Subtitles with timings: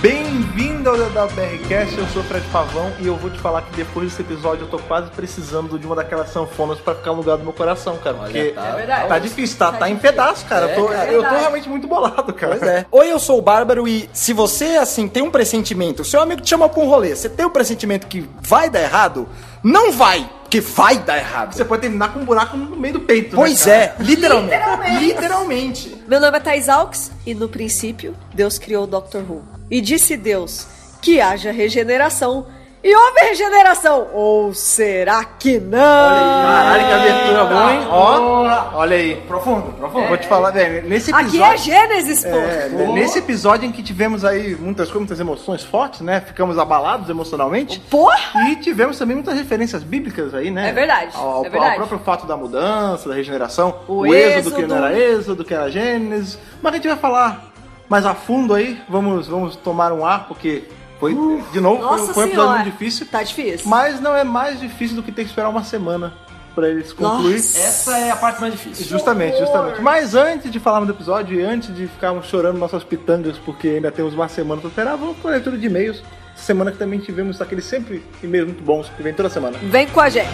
[0.00, 4.08] Bem-vindo ao DWBRcast, eu sou o Fred Pavão e eu vou te falar que depois
[4.08, 7.44] desse episódio eu tô quase precisando de uma daquelas sanfonas pra ficar no lugar do
[7.44, 8.16] meu coração, cara.
[8.16, 9.08] porque tá- É verdade.
[9.08, 10.70] tá difícil, tá, Tá tá em pedaço, cara.
[10.70, 11.04] É, eu, tô, cara.
[11.06, 11.40] eu tô Verdade.
[11.40, 12.56] realmente muito bolado, cara.
[12.56, 12.86] Pois é.
[12.90, 16.48] Oi, eu sou o Bárbaro e se você, assim, tem um pressentimento, seu amigo te
[16.48, 19.28] chama pra um rolê, você tem um pressentimento que vai dar errado,
[19.62, 21.52] não vai, porque vai dar errado.
[21.54, 24.00] Você pode terminar com um buraco no meio do peito, Pois né, cara?
[24.00, 25.04] é, literalmente.
[25.04, 26.04] Literalmente.
[26.08, 29.18] Meu nome é Thais Alves e no princípio Deus criou o Dr.
[29.28, 29.42] Who.
[29.70, 30.66] E disse Deus
[31.00, 32.46] que haja regeneração.
[32.82, 34.06] E houve regeneração!
[34.14, 35.78] Ou será que não?
[35.80, 37.80] Caralho, que abertura boa, hein?
[37.90, 39.16] Ó, olha aí.
[39.26, 40.06] Profundo, profundo.
[40.06, 41.54] Vou te falar, velho, nesse Aqui episódio...
[41.54, 42.36] é Gênesis, pô!
[42.36, 46.20] É, nesse episódio em que tivemos aí muitas coisas, muitas emoções fortes, né?
[46.20, 47.80] Ficamos abalados emocionalmente.
[47.90, 48.48] Porra!
[48.48, 50.68] E tivemos também muitas referências bíblicas aí, né?
[50.68, 51.70] É verdade, Ao, é verdade.
[51.72, 54.68] ao próprio fato da mudança, da regeneração, O o, êxodo, que êxodo.
[54.68, 56.38] não era êxodo, que era Gênesis.
[56.62, 57.50] Mas a gente vai falar
[57.88, 58.80] mais a fundo aí.
[58.88, 60.62] Vamos, vamos tomar um ar, porque
[60.98, 61.14] foi,
[61.52, 62.52] de novo, foi- Nossa foi um episódio senhora!
[62.64, 63.06] muito difícil.
[63.06, 63.68] Tá difícil.
[63.68, 66.12] Mas não é mais difícil do que ter que esperar uma semana
[66.54, 67.36] pra eles concluir.
[67.36, 67.58] Nossa.
[67.60, 68.84] Essa é a parte mais difícil.
[68.86, 69.80] Justamente, justamente.
[69.80, 73.92] Mas antes de falarmos do episódio e antes de ficarmos chorando nossas pitangas, porque ainda
[73.92, 76.02] temos uma semana pra esperar, vamos para a leitura de e-mails.
[76.34, 79.58] Semana que também tivemos aqueles sempre e-mails muito bons que vem toda semana.
[79.62, 80.28] Vem com a gente!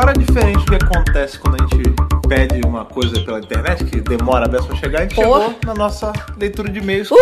[0.00, 1.94] Agora, diferente do que acontece quando a gente
[2.26, 5.40] pede uma coisa pela internet, que demora a beça pra chegar, a gente Porra.
[5.40, 7.10] chegou na nossa leitura de e-mails.
[7.10, 7.20] Uhul!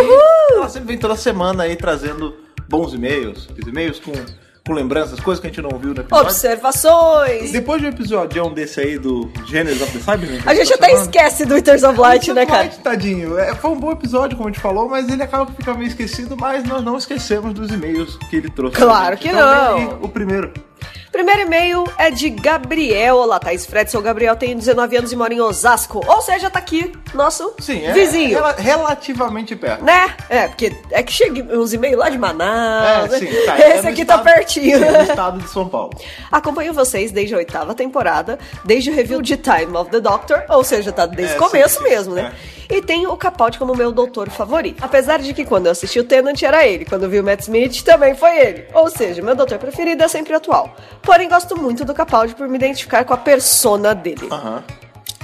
[0.52, 2.36] Ela sempre vem toda semana aí trazendo
[2.68, 4.12] bons e-mails, e-mails com,
[4.64, 6.24] com lembranças, coisas que a gente não viu no episódio.
[6.24, 7.50] Observações!
[7.50, 10.74] Depois de um episódio desse aí do Genesis of the Cybermen, que A gente tá
[10.76, 12.58] até falando, esquece do Winters of Light, né, cara?
[12.62, 13.36] Light, tadinho.
[13.38, 15.88] É, foi um bom episódio, como a gente falou, mas ele acaba que fica meio
[15.88, 18.76] esquecido, mas nós não esquecemos dos e-mails que ele trouxe.
[18.76, 20.02] Claro que Então, não.
[20.02, 20.52] O primeiro.
[21.10, 23.16] Primeiro e-mail é de Gabriel.
[23.16, 23.90] Olá, Thaís Fred.
[23.90, 26.04] Sou Gabriel, tenho 19 anos e moro em Osasco.
[26.06, 28.34] Ou seja, tá aqui, nosso Sim, é vizinho.
[28.36, 29.82] rela- relativamente perto.
[29.84, 30.14] Né?
[30.28, 33.06] É, porque é que chega uns e-mails lá de Manaus.
[33.06, 33.18] É, né?
[33.18, 33.58] sim, tá.
[33.58, 34.78] é Esse aqui tá estado- pertinho.
[34.78, 35.90] Sim, no estado de São Paulo.
[36.30, 40.62] Acompanho vocês desde a oitava temporada, desde o review de Time of the Doctor, ou
[40.62, 42.32] seja, tá desde É, o começo sim, sim, mesmo, né?
[42.70, 44.84] E tenho o Capaldi como meu doutor favorito.
[44.84, 47.82] Apesar de que quando eu assisti o Tenant era ele, quando vi o Matt Smith
[47.82, 48.66] também foi ele.
[48.74, 50.76] Ou seja, meu doutor preferido é sempre atual.
[51.02, 54.28] Porém, gosto muito do Capaldi por me identificar com a persona dele.
[54.30, 54.62] Aham.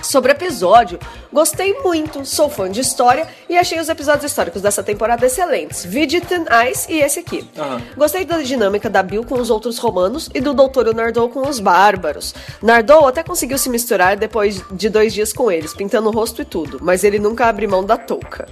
[0.05, 0.99] Sobre o episódio,
[1.33, 5.83] gostei muito, sou fã de história e achei os episódios históricos dessa temporada excelentes.
[5.83, 7.49] Vigitan Ice e esse aqui.
[7.57, 7.81] Aham.
[7.97, 11.59] Gostei da dinâmica da Bill com os outros romanos e do Doutor Nardou com os
[11.59, 12.35] bárbaros.
[12.63, 16.45] Nardou até conseguiu se misturar depois de dois dias com eles, pintando o rosto e
[16.45, 18.47] tudo, mas ele nunca abre mão da touca.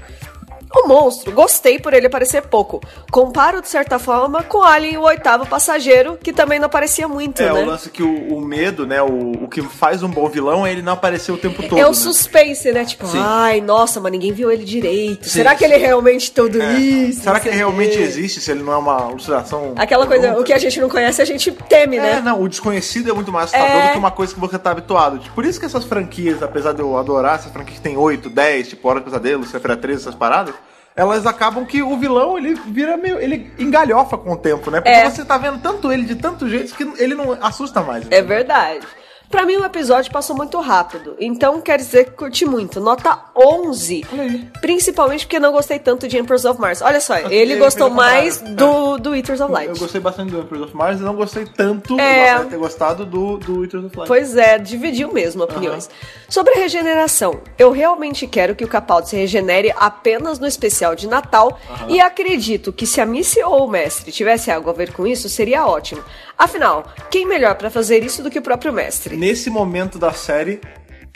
[0.74, 2.80] O monstro, gostei por ele aparecer pouco.
[3.10, 7.52] Comparo, de certa forma, com Alien, o oitavo passageiro, que também não aparecia muito, É,
[7.52, 7.62] né?
[7.62, 9.02] o lance que o, o medo, né?
[9.02, 11.78] O, o que faz um bom vilão é ele não aparecer o tempo todo.
[11.78, 11.94] É o né?
[11.94, 12.84] suspense, né?
[12.84, 13.18] Tipo, Sim.
[13.20, 15.24] ai, nossa, mas ninguém viu ele direito.
[15.24, 16.72] Sim, Será que ele realmente tudo É.
[16.78, 17.22] isso?
[17.22, 19.74] Será que ele realmente existe se ele não é uma alucinação?
[19.76, 22.22] Aquela coisa, o que a gente não conhece, a gente teme, É, né?
[22.24, 23.86] não, o desconhecido é muito mais assustador É.
[23.88, 25.18] do que uma coisa que você tá habituado.
[25.18, 28.30] Tipo, Por isso que essas franquias, apesar de eu adorar essas franquias que tem 8,
[28.30, 30.54] 10, tipo Hora do Pesadelo, Sefera 13, essas paradas,
[30.94, 33.18] elas acabam que o vilão, ele vira meio.
[33.18, 34.80] ele engalhofa com o tempo, né?
[34.80, 35.08] Porque É.
[35.08, 38.06] você tá vendo tanto ele de tantos jeitos que ele não assusta mais.
[38.10, 38.86] É verdade.
[39.32, 41.16] Pra mim, o episódio passou muito rápido.
[41.18, 42.78] Então, quer dizer que curti muito.
[42.80, 44.04] Nota 11.
[44.12, 44.48] Olha aí.
[44.60, 46.82] Principalmente porque não gostei tanto de Emperors of Mars.
[46.82, 49.70] Olha só, ele ele gostou mais do, do Eaters of Light.
[49.70, 52.36] Eu gostei bastante do Emperor of Mars e não gostei tanto, É.
[52.36, 54.06] eu ter gostado do, do Eaters of Light.
[54.08, 55.88] Pois é, dividiu mesmo opiniões.
[56.28, 61.08] Sobre a regeneração, eu realmente quero que o Capaldi se regenere apenas no especial de
[61.08, 65.06] Natal e acredito que se a Missy ou o mestre tivesse algo a ver com
[65.06, 66.02] isso, seria ótimo.
[66.38, 69.16] Afinal, quem melhor pra fazer isso do que o próprio mestre?
[69.16, 70.60] Nesse momento da série,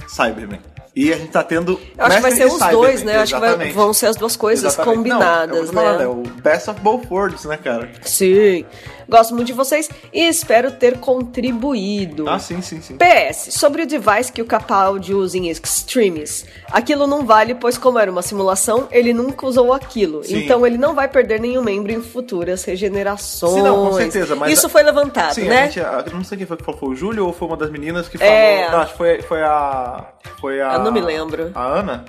[0.07, 0.61] Cyberman.
[0.95, 1.79] E a gente tá tendo.
[1.99, 3.19] Eu acho que vai ser os Cyberman, dois, né?
[3.19, 4.97] Acho que vai- vão ser as duas coisas Exatamente.
[4.97, 5.91] combinadas, Não, é né?
[5.99, 7.91] falando, É o Best of Both Worlds, né, cara?
[8.03, 8.65] Sim.
[9.09, 12.29] Gosto muito de vocês e espero ter contribuído.
[12.29, 12.97] Ah, sim, sim, sim.
[12.97, 16.45] PS, sobre o device que o Capaldi usa em Extremes.
[16.71, 20.25] Aquilo não vale, pois como era uma simulação, ele nunca usou aquilo.
[20.25, 20.39] Sim.
[20.45, 23.55] Então ele não vai perder nenhum membro em futuras regenerações.
[23.55, 25.65] Sim, não, com certeza, mas Isso a- foi levantado, Sim, né?
[25.65, 25.67] a
[26.03, 28.09] gente, não sei quem foi que falou, foi o Júlio ou foi uma das meninas
[28.09, 28.33] que falou.
[28.33, 28.71] É.
[28.71, 30.05] Não, acho que foi, foi a.
[30.41, 30.75] Foi a.
[30.75, 31.51] Eu não me lembro.
[31.55, 32.05] A Ana?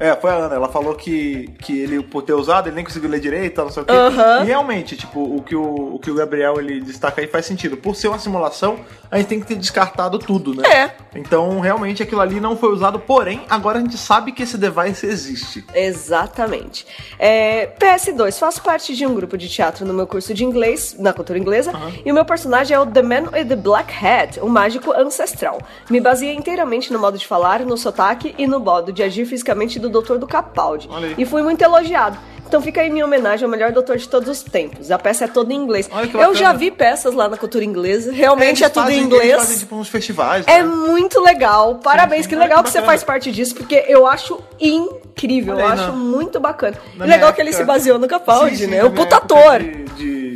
[0.00, 0.54] É, foi a Ana.
[0.54, 3.72] Ela falou que, que ele, por ter usado, ele nem conseguiu ler direito, tal, não
[3.72, 3.92] sei o quê.
[3.92, 4.42] Aham.
[4.42, 7.76] E realmente, tipo, o que o, o que o Gabriel ele destaca aí faz sentido.
[7.76, 8.80] Por ser uma simulação,
[9.10, 10.62] a gente tem que ter descartado tudo, né?
[10.66, 10.90] É.
[11.14, 15.04] Então, realmente, aquilo ali não foi usado, porém, agora a gente sabe que esse device
[15.04, 15.66] existe.
[15.74, 16.86] Exatamente.
[17.18, 21.12] É, PS2, faço parte de um grupo de teatro no meu curso de inglês, na
[21.12, 21.72] cultura inglesa,
[22.04, 25.58] e o meu personagem é o The Man with the Black Hat, o mágico ancestral.
[25.90, 29.78] Me baseei inteiramente no modo de falar, no sotaque e no modo de agir fisicamente
[29.78, 30.88] do Doutor do Capaldi.
[30.92, 31.14] Aí.
[31.18, 32.16] E fui muito elogiado.
[32.46, 34.90] Então fica aí minha homenagem ao melhor doutor de todos os tempos.
[34.90, 35.88] A peça é toda em inglês.
[36.10, 39.02] Que Eu já vi peças lá na cultura inglesa, realmente Eles é tudo fazem- em
[39.04, 39.36] inglês.
[39.36, 40.64] fazem, tipo, uns festivais, É né?
[40.64, 41.76] muito legal.
[41.76, 42.30] Parabéns, sim.
[42.30, 45.66] que Olha legal que que, você faz parte disso, porque eu acho incrível, Olha eu
[45.68, 46.76] aí, acho muito bacana.
[46.98, 48.82] Legal que ele época- se baseou no Capaldi, Sim, sim, né?
[48.84, 49.60] O puta época ator.
[49.60, 49.84] De,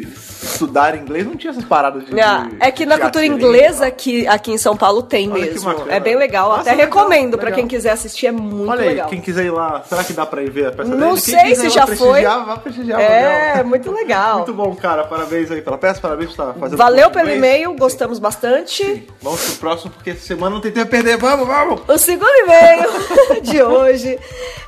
[0.02, 0.08] de
[0.44, 2.20] estudar inglês não tinha essas paradas de.
[2.20, 5.70] Ah, de é que na cultura inglesa aqui, aqui em São Paulo tem Olha mesmo.
[5.88, 6.48] É bem legal.
[6.50, 7.58] Nossa, Até recomendo pra legal.
[7.60, 9.08] quem quiser assistir, é muito Olha aí, legal.
[9.08, 11.20] quem quiser ir lá, será que dá pra ir ver a peça Não dele?
[11.20, 11.96] Sei se já foi.
[11.96, 13.64] prestigiar, Vá prestigiar, É, legal.
[13.66, 14.36] muito legal.
[14.38, 15.04] Muito bom, cara.
[15.04, 19.06] Parabéns aí pela peça, parabéns por estar fazendo Valeu pelo e-mail, gostamos bastante.
[19.22, 21.16] Vamos pro próximo, porque essa semana não tem tempo a perder.
[21.16, 21.80] Vamos, vamos!
[21.88, 22.88] O segundo e-mail
[23.42, 24.18] de hoje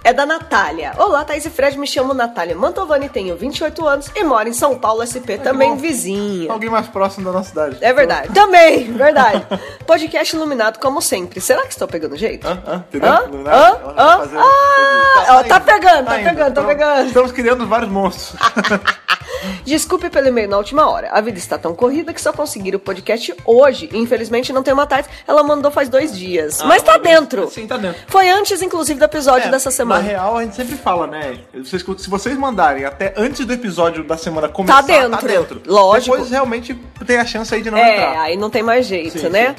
[0.05, 0.93] é da Natália.
[0.99, 4.79] Olá, Thaís e Fred, me chamo Natália Mantovani, tenho 28 anos e moro em São
[4.79, 6.53] Paulo, SP, também vizinha.
[6.53, 7.79] Alguém mais próximo da nossa cidade.
[7.81, 8.33] É verdade.
[8.33, 9.45] Também, verdade.
[9.85, 11.41] Podcast iluminado como sempre.
[11.41, 12.47] Será que estou pegando jeito?
[12.47, 12.63] Hã?
[12.67, 12.85] Hã?
[12.89, 13.09] Entendeu?
[13.11, 13.17] Hã?
[13.17, 13.25] Hã?
[13.25, 14.19] Ela tá Hã?
[14.19, 15.31] fazendo- Ah, Entendi.
[15.31, 16.29] ó, tá pegando, tá indo.
[16.31, 17.07] pegando, tá Então, pegando.
[17.09, 18.39] Estamos criando vários monstros.
[19.65, 21.11] Desculpe pelo e-mail na última hora.
[21.13, 23.89] A vida está tão corrida que só conseguiram o podcast hoje.
[23.93, 25.09] Infelizmente não tem uma tarde.
[25.27, 26.61] Ela mandou faz dois dias.
[26.63, 27.51] Mas tá dentro.
[27.51, 28.01] Sim, tá dentro.
[28.07, 30.03] Foi antes, inclusive, do episódio É, dessa semana.
[30.03, 31.39] Na real, a gente sempre fala, né?
[31.55, 35.27] Vocês- se vocês mandarem até antes do episódio da semana começar, Tá dentro.
[35.29, 35.63] dentro.
[35.67, 36.13] Lógico.
[36.17, 36.75] Depois realmente
[37.07, 38.21] tem a chance aí de não É, entrar.
[38.23, 39.55] aí não tem mais jeito, Sim, né?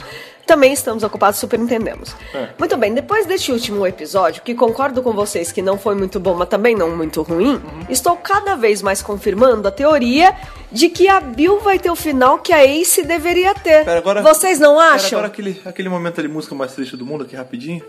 [0.47, 2.15] Também estamos ocupados, super entendemos.
[2.33, 2.47] É.
[2.57, 6.33] Muito bem, depois deste último episódio, que concordo com vocês que não foi muito bom,
[6.35, 7.61] mas também não muito ruim, Uhum.
[7.89, 10.33] estou cada vez mais confirmando a teoria
[10.71, 13.83] de que a Bill vai ter o final que a Ace deveria ter.
[13.83, 15.19] Pera, agora- vocês não Pera, acham?
[15.19, 17.83] agora aquele, aquele momento ali, música mais triste do mundo, aqui rapidinho.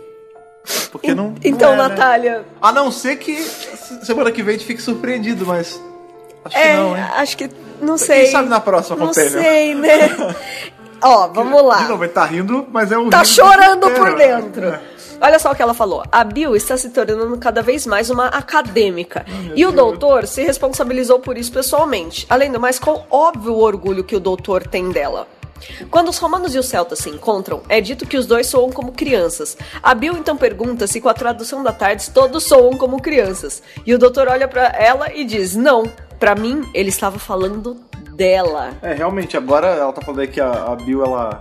[0.91, 1.35] Porque não.
[1.45, 1.95] então, não é, né?
[1.95, 5.81] Natália, A não ser que se- semana que vem a gente fique surpreendido, mas.
[6.45, 7.03] Acho é, que não, hein?
[7.15, 7.51] acho que
[7.81, 8.27] não sei.
[8.27, 10.11] sabe na próxima Não sei, né?
[11.03, 11.79] Ó, vamos lá.
[11.79, 13.11] De novo, ele tá rindo, mas é um.
[13.11, 14.67] Tá chorando por dentro.
[14.67, 14.81] É.
[15.21, 16.05] Olha só o que ela falou.
[16.13, 19.27] A Bill está se tornando cada vez mais uma acadêmica.
[19.55, 19.75] e o Deus.
[19.75, 22.25] doutor se responsabilizou por isso pessoalmente.
[22.29, 25.27] Além do mais, com óbvio orgulho que o doutor tem dela.
[25.91, 28.93] Quando os romanos e os celtas se encontram, é dito que os dois soam como
[28.93, 29.57] crianças.
[29.83, 33.61] A Bill então pergunta se com a tradução da tarde todos soam como crianças.
[33.85, 35.83] E o doutor olha pra ela e diz: Não,
[36.21, 37.77] pra mim ele estava falando
[38.19, 38.73] dela.
[38.83, 41.41] É, realmente, agora ela tá falando aí que a, a Bill, ela,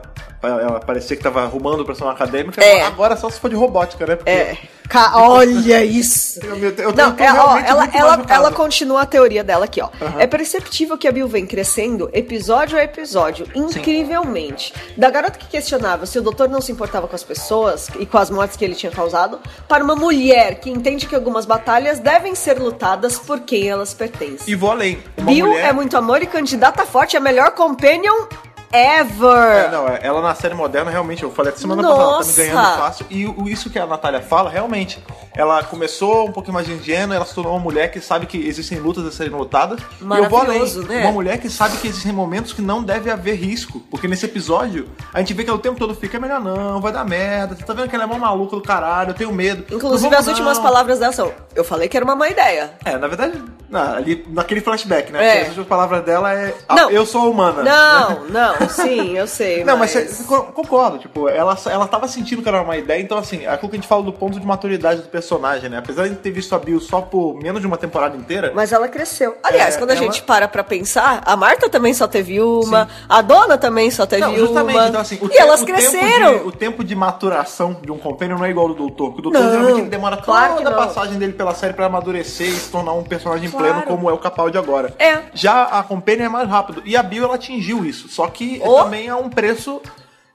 [0.86, 2.64] parecia que tava arrumando pra ser uma acadêmica.
[2.64, 2.84] É.
[2.84, 4.16] Agora só se for de robótica, né?
[4.16, 4.58] Porque É.
[4.88, 6.40] Ca- Olha isso!
[6.42, 8.34] Eu, eu, eu Não, tô é, ó, ela, muito ela, caso.
[8.34, 9.90] ela continua a teoria dela aqui, ó.
[10.18, 14.74] É perceptível que a Bill vem crescendo episódio a episódio, incrivelmente.
[14.96, 18.18] Da garota que questionava se o doutor não se importava com as pessoas e com
[18.18, 22.34] as mortes que ele tinha causado, para uma mulher que entende que algumas batalhas devem
[22.34, 24.48] ser lutadas por quem elas pertencem.
[24.48, 25.00] E vou além.
[25.18, 25.66] Uma Bill mulher...
[25.66, 28.26] é muito amor e candidata forte a melhor companion
[28.72, 29.72] É, ever.
[29.72, 32.26] não, é, ela na série moderna, realmente, eu falei até semana passada, ela tá me
[32.26, 32.42] Nossa!
[32.42, 33.06] ganhando fácil.
[33.10, 35.02] E o- isso que a Natália fala, realmente,
[35.36, 38.78] ela começou um pouquinho mais ingênua, ela se tornou uma mulher que sabe que existem
[38.80, 39.80] lutas a serem lutadas.
[40.02, 41.02] E eu vou além, né?
[41.04, 43.80] uma mulher que sabe que existem momentos que não deve haver risco.
[43.90, 46.82] Porque nesse episódio, a gente vê que ela o tempo todo fica, é melhor não,
[46.82, 49.32] vai dar merda, você tá vendo que ela é mó maluca do caralho, eu tenho
[49.32, 49.64] medo.
[49.74, 50.64] Inclusive, vamos as últimas não.
[50.64, 52.72] palavras dela são: Eu falei que era uma má ideia.
[52.84, 55.26] É, na verdade, na- ali, naquele flashback, né?
[55.26, 55.42] É.
[55.42, 56.54] As últimas palavras dela é.
[56.68, 56.90] "Ah, Não.
[56.92, 57.64] Eu sou humana.
[57.64, 59.64] Não, não, sim, eu sei.
[59.64, 63.18] Não, mas, você- co- concordo, tipo, ela, ela tava sentindo que era uma ideia, então
[63.18, 65.78] assim, é aquilo que a gente fala do ponto de maturidade do personagem, né?
[65.78, 68.88] Apesar de ter visto a Bill só por menos de uma temporada inteira, Mas ela
[68.88, 69.36] cresceu.
[69.44, 72.88] Aliás, É, quando a ela- gente para pra pensar, a Marta também só teve uma,
[73.08, 74.88] a Dona também só teve Não, justamente, uma.
[74.88, 76.32] então assim, o e te- elas o cresceram.
[76.34, 79.08] Tempo de, o tempo de maturação de um companion não é igual ao do doutor,
[79.14, 81.74] porque o doutor Não, geralmente ele demora claro que toda a passagem dele pela série
[81.74, 83.66] pra amadurecer e se tornar um personagem Claro.
[83.68, 84.94] pleno como é o Capaldi agora.
[85.00, 85.20] É.
[85.34, 88.84] Já a companion é mais rápido, e a Bill ela atingiu isso, só que Oh.
[88.84, 89.82] também é um preço...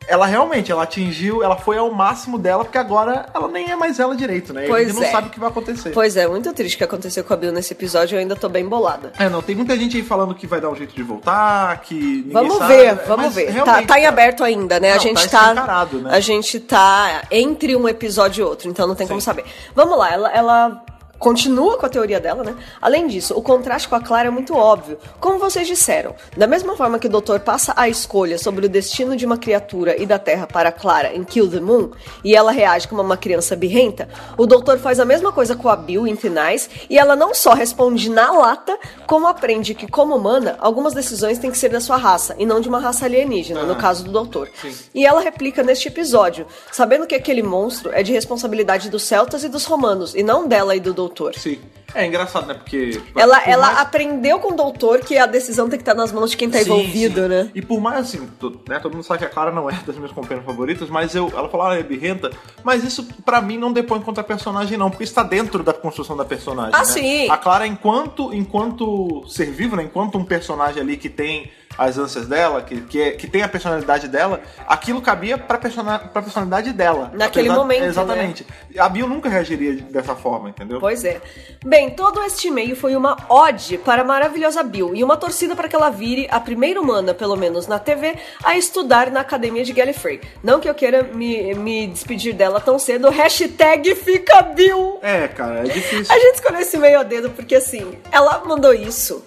[0.08, 4.00] Ela realmente, ela atingiu, ela foi ao máximo dela, porque agora ela nem é mais
[4.00, 4.62] ela direito, né?
[4.62, 5.10] E a Pois gente não é.
[5.12, 5.90] sabe o que vai acontecer.
[5.90, 8.48] Pois é, muito triste o que aconteceu com a Bill nesse episódio, eu ainda tô
[8.48, 9.12] bem bolada.
[9.16, 11.94] É, não, tem muita gente aí falando que vai dar um jeito de voltar, que
[11.94, 13.62] ninguém Vamos sabe, ver, vamos mas ver.
[13.62, 14.90] Tá, tá em aberto ainda, né?
[14.90, 15.86] a Não, gente tá tá.
[15.92, 16.10] né?
[16.10, 19.24] A gente tá entre um episódio e outro, então não tem como Sim.
[19.24, 19.44] saber.
[19.72, 20.32] Vamos lá, ela.
[20.32, 20.82] ela
[21.22, 22.56] continua com a teoria dela, né?
[22.80, 24.98] Além disso, o contraste com a Clara é muito óbvio.
[25.20, 29.16] Como vocês disseram, da mesma forma que o doutor passa a escolha sobre o destino
[29.16, 31.90] de uma criatura e da Terra para a Clara em Kill the Moon,
[32.24, 35.76] e ela reage como uma criança birrenta, o doutor faz a mesma coisa com a
[35.76, 38.76] Bill em Finais, e ela não só responde na lata,
[39.06, 42.60] como aprende que, como humana, algumas decisões têm que ser da sua raça, e não
[42.60, 44.50] de uma raça alienígena, no caso do doutor.
[44.92, 49.48] E ela replica neste episódio, sabendo que aquele monstro é de responsabilidade dos celtas e
[49.48, 51.11] dos romanos, e não dela e do doutor.
[51.36, 51.58] Sim.
[51.94, 52.54] É engraçado, né?
[52.54, 53.02] Porque.
[53.14, 56.10] Ela, por ela mais- aprendeu com o doutor que a decisão tem que estar nas
[56.10, 57.28] mãos de quem tá Sim, envolvido, sim.
[57.28, 57.50] né?
[57.54, 59.96] E por mais assim, tu- né, todo mundo sabe que a Clara não é das
[59.96, 62.30] minhas companheiras favoritas, mas eu, ela falou, ah, é birrenta,
[62.64, 66.16] mas isso pra mim não depõe contra a personagem não, porque está dentro da construção
[66.16, 66.84] da personagem, Ah, né?
[66.86, 67.28] sim.
[67.30, 72.26] A Clara, enquanto, enquanto ser vivo, né, enquanto um personagem ali que tem as ânsias
[72.26, 76.72] dela, que, que, é- que tem a personalidade dela, aquilo cabia pra, persona, pra personalidade
[76.72, 77.10] dela.
[77.14, 77.86] Naquele momento, né?
[77.88, 78.46] Exatamente.
[78.78, 80.78] A Bill nunca reagiria dessa forma, entendeu?
[80.80, 81.20] Pois é.
[81.64, 85.68] Bem, todo este e-mail foi uma ode para a maravilhosa Bill e uma torcida para
[85.68, 89.72] que ela vire a primeira humana, pelo menos na TV, a estudar na academia de
[89.72, 90.20] Gallifrey.
[90.42, 93.08] Não que eu queira me, me despedir dela tão cedo.
[93.10, 94.98] Hashtag fica Bill.
[95.02, 96.14] É, cara, é difícil.
[96.14, 99.24] A gente escolheu esse e-mail a dedo porque assim, ela mandou isso.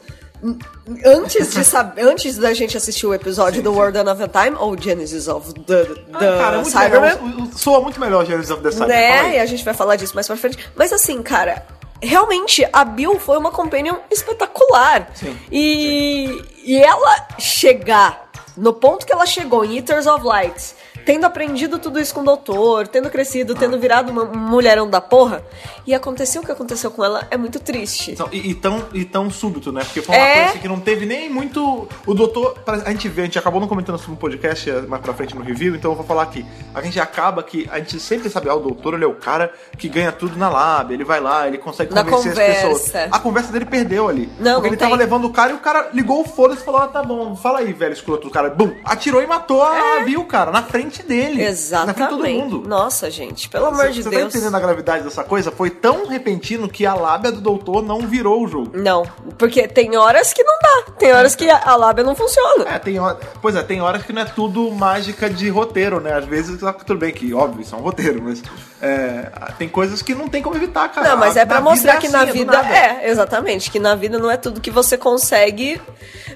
[1.06, 4.80] Antes de saber, antes da gente assistir o episódio do World of a Time ou
[4.80, 7.24] Genesis of the, the Ah, cara, muito Cybermen, legal.
[7.26, 8.88] O- o- Soa muito melhor Genesis of the Cyber.
[8.88, 9.36] Né?
[9.36, 10.58] E a gente vai falar disso mais pra frente.
[10.76, 11.66] Mas assim, cara,
[12.02, 15.10] realmente a Bill foi uma companion espetacular.
[15.16, 15.36] Sim.
[15.52, 20.76] E, e ela chegar no ponto que ela chegou em Eaters of Light,
[21.06, 25.00] tendo aprendido tudo isso com o doutor, tendo crescido, tendo virado uma um mulherão da
[25.00, 25.44] porra,
[25.86, 28.12] e aconteceu o que aconteceu com ela, é muito triste.
[28.12, 29.84] Então, e, e tão, e tão súbito, né?
[29.84, 30.44] Porque foi uma É.
[30.46, 31.88] coisa que não teve nem muito.
[32.06, 32.56] O doutor.
[32.66, 35.36] A gente vê, a gente acabou não comentando isso no podcast eh, mais pra frente
[35.36, 36.46] no review, então eu vou falar aqui.
[36.74, 39.54] A gente acaba que a gente sempre sabe, ah, o doutor ele é o cara
[39.78, 42.96] que ganha tudo na lab, ele vai lá, ele consegue convencer as pessoas.
[43.12, 44.28] A conversa dele perdeu ali.
[44.40, 45.00] Não, porque não ele tava tem.
[45.00, 47.60] levando o cara e o cara ligou o foda-se e falou: ah, tá bom, fala
[47.60, 48.28] aí, velho, escroto.
[48.28, 51.44] O cara, bum, atirou e matou a Bill, cara, na frente dele.
[51.44, 52.30] Na frente de todo É.
[52.30, 52.42] Exatamente.
[52.42, 52.64] mundo.
[52.68, 54.22] Nossa, gente, pelo amor de Você Deus.
[54.34, 55.52] tá entendendo a gravidade dessa coisa?
[55.52, 58.72] Foi tão repentino que a lábia do doutor não virou o jogo.
[58.74, 59.04] Não,
[59.38, 60.92] porque tem horas que não dá.
[60.98, 62.66] Tem horas que a, lábia não funciona.
[62.70, 66.14] É, tem hora, pois é, tem horas que não é tudo mágica de roteiro, né?
[66.14, 68.42] Às vezes, tá tudo bem que, óbvio, isso é um roteiro, mas
[68.82, 71.10] é, tem coisas que não tem como evitar, cara.
[71.10, 73.10] Não, mas A- é pra na mostrar vida que é na assim, é vida é,
[73.10, 75.82] exatamente, que na vida não é tudo que você consegue.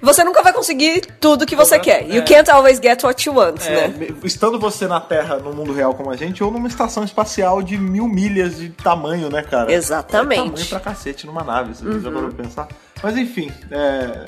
[0.02, 2.08] Você nunca vai conseguir tudo que você quer.
[2.10, 3.88] You can't always get what you want, É, né?
[3.98, 4.16] me-
[4.50, 7.78] estando você na Terra, no mundo real como a gente, ou numa estação espacial de
[7.78, 9.72] mil milhas de tamanho, né, cara?
[9.72, 10.42] Exatamente.
[10.42, 12.68] É tamanho pra cacete numa nave, você já parou pra pensar.
[13.02, 14.26] Mas enfim, é,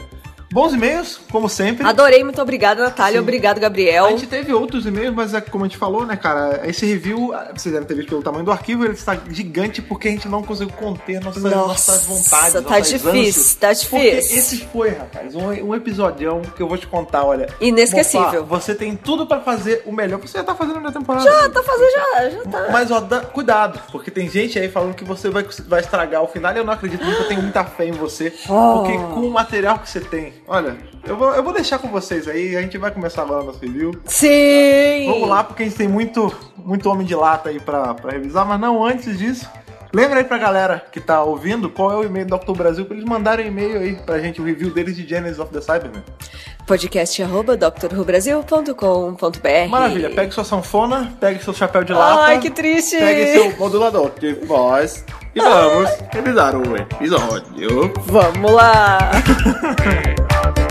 [0.52, 1.86] bons e-mails, como sempre.
[1.86, 3.18] Adorei, muito obrigada, Natália.
[3.20, 3.24] Sim.
[3.24, 4.06] Obrigado, Gabriel.
[4.06, 6.62] A gente teve outros e-mails, mas é como a gente falou, né, cara?
[6.68, 10.12] Esse review, vocês devem ter visto pelo tamanho do arquivo, ele está gigante porque a
[10.12, 12.54] gente não conseguiu conter nossas, Nossa, nossas vontades.
[12.54, 13.56] tá nossas difícil, ânsias.
[13.56, 14.38] tá difícil.
[14.38, 17.48] esse foi, rapaz, um, um episodião que eu vou te contar, olha.
[17.60, 18.42] Inesquecível.
[18.42, 20.20] Mofá, você tem tudo pra fazer o melhor.
[20.20, 21.26] Você já tá fazendo na temporada.
[21.26, 22.68] Já tá fazendo, já, já tá.
[22.72, 26.28] Mas, ó, dá- cuidado, porque tem gente aí falando que você vai, vai estragar o
[26.28, 28.34] final e eu não acredito eu tenho muita fé em você.
[28.48, 28.80] Oh.
[28.80, 30.78] Porque com o material que você tem, olha,
[31.08, 33.94] eu vou, eu vou deixar com vocês aí, a gente vai começar agora nosso review.
[34.04, 35.08] Sim!
[35.08, 38.46] Vamos lá, porque a gente tem muito, muito homem de lata aí pra, pra revisar,
[38.46, 39.50] mas não antes disso.
[39.94, 42.54] Lembra aí pra galera que tá ouvindo qual é o e-mail do Dr.
[42.54, 45.60] Brasil pra eles mandarem e-mail aí pra gente, o review deles de Genesis of the
[45.60, 46.04] Cybermen.
[46.66, 52.22] Podcast arroba drrubrasil.com.br Maravilha, pegue sua sanfona, pegue seu chapéu de lata.
[52.22, 52.98] Ai, que triste!
[52.98, 55.04] Pegue seu modulador de voz
[55.36, 57.92] e vamos revisar o episódio.
[58.06, 59.12] Vamos lá!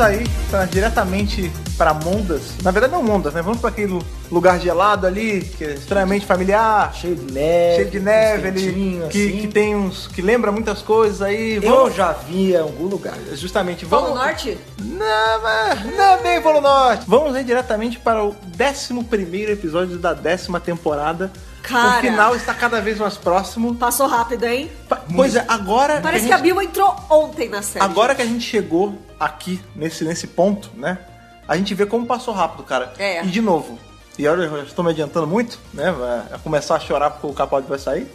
[0.00, 2.54] vamos aí pra, diretamente para Mondas.
[2.62, 3.42] Na verdade não Mondas, né?
[3.42, 6.92] Vamos para aquele lu- lugar gelado ali, que é estranhamente familiar.
[6.94, 7.76] Cheio de neve.
[7.76, 8.72] Cheio de neve ali,
[9.10, 9.38] que, assim.
[9.40, 10.06] que tem uns.
[10.08, 11.56] que lembra muitas coisas aí.
[11.56, 13.14] Eu Vamos, já vi em algum lugar.
[13.34, 14.18] justamente, Polo vamos.
[14.18, 14.58] Norte?
[14.80, 17.04] Não, mas não é bem Polo Norte.
[17.06, 21.30] Vamos aí diretamente para o 11 episódio da décima temporada.
[21.62, 21.98] Cara.
[21.98, 23.74] O final está cada vez mais próximo.
[23.74, 24.70] Passou rápido, hein?
[24.88, 26.00] Pa- Pois é, agora.
[26.00, 27.84] Parece que que a a Bill entrou ontem na série.
[27.84, 30.98] Agora que a gente chegou aqui, nesse, nesse ponto, né?
[31.46, 32.92] A gente vê como passou rápido, cara.
[32.98, 33.22] É.
[33.24, 33.78] E de novo,
[34.18, 35.90] e olha, eu já estou me adiantando muito, né?
[35.92, 38.06] Vai começar a chorar porque o Capaldi vai sair.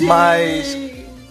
[0.00, 0.76] Mas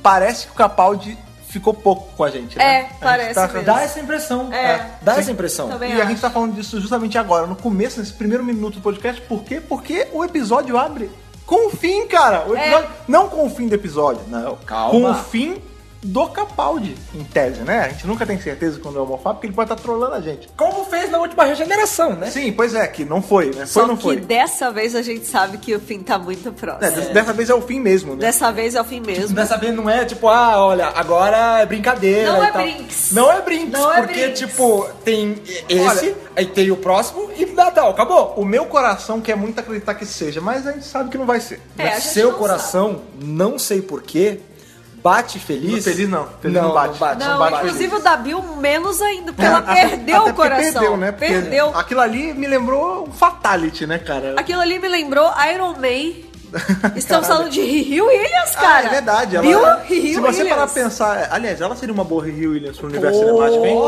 [0.02, 2.64] parece que o Capaldi ficou pouco com a gente, né?
[2.64, 3.64] É, A gente parece tá- mesmo.
[3.64, 4.54] Dá essa impressão.
[4.54, 4.86] É.
[5.02, 5.20] Dá Sim.
[5.22, 5.70] essa impressão.
[5.70, 6.10] Também E a acho.
[6.10, 9.20] gente tá falando disso justamente agora, no começo, nesse primeiro minuto do podcast.
[9.22, 9.60] Por quê?
[9.60, 11.10] Porque o episódio abre
[11.50, 12.46] com o fim, cara.
[12.48, 14.56] O episódio, Não com o fim do episódio, não.
[14.58, 14.92] Calma.
[14.92, 15.60] Com o fim
[16.02, 17.80] do Capaldi, em tese, né?
[17.82, 20.48] A gente nunca tem certeza quando é homofóbico, porque ele pode estar trolando a gente.
[20.56, 22.32] Como fez na última regeneração, né?
[22.32, 23.66] Sim, pois é, que não foi, né?
[23.66, 24.16] Foi Só ou não que foi?
[24.18, 26.86] dessa vez a gente sabe que o fim tá muito próximo.
[26.86, 28.20] É, dessa- Dessa vez é o fim mesmo, né?
[28.22, 29.36] Dessa vez é o fim mesmo.
[29.36, 32.32] Dessa vez não é tipo, ah, olha, agora é brincadeira.
[32.32, 32.62] Não e é tal.
[32.64, 33.12] brinks.
[33.12, 33.72] Não é brinks.
[33.80, 34.40] Não é porque, brinks.
[34.40, 35.36] tipo, tem
[35.68, 38.36] esse, Olha- aí tem o próximo e Natal, acabou.
[38.38, 41.42] O meu coração quer muito acreditar que seja, mas a gente sabe que não vai
[41.42, 41.60] ser.
[41.78, 44.40] É, Seu coração, não sei porquê,
[45.04, 45.84] bate feliz.
[45.84, 46.28] Feliz não.
[46.42, 47.00] Feliz não bate.
[47.20, 48.00] Não, bate inclusive feliz.
[48.02, 50.72] o da Bill menos ainda, porque É, ela até- perdeu até o coração.
[50.74, 51.12] Perdeu, né?
[51.12, 51.78] Porque Perdeu.
[51.78, 54.36] Aquilo ali me lembrou um Fatality, né, cara?
[54.38, 56.29] Aquilo ali me lembrou Iron Man.
[56.96, 58.78] Estamos falando de Riri Williams, cara.
[58.78, 59.36] Ah, é verdade.
[59.36, 60.36] Ela, Bill se Williams.
[60.38, 63.80] você parar pra pensar, aliás, ela seria uma boa Riri Williams pro universo cinemático, hein?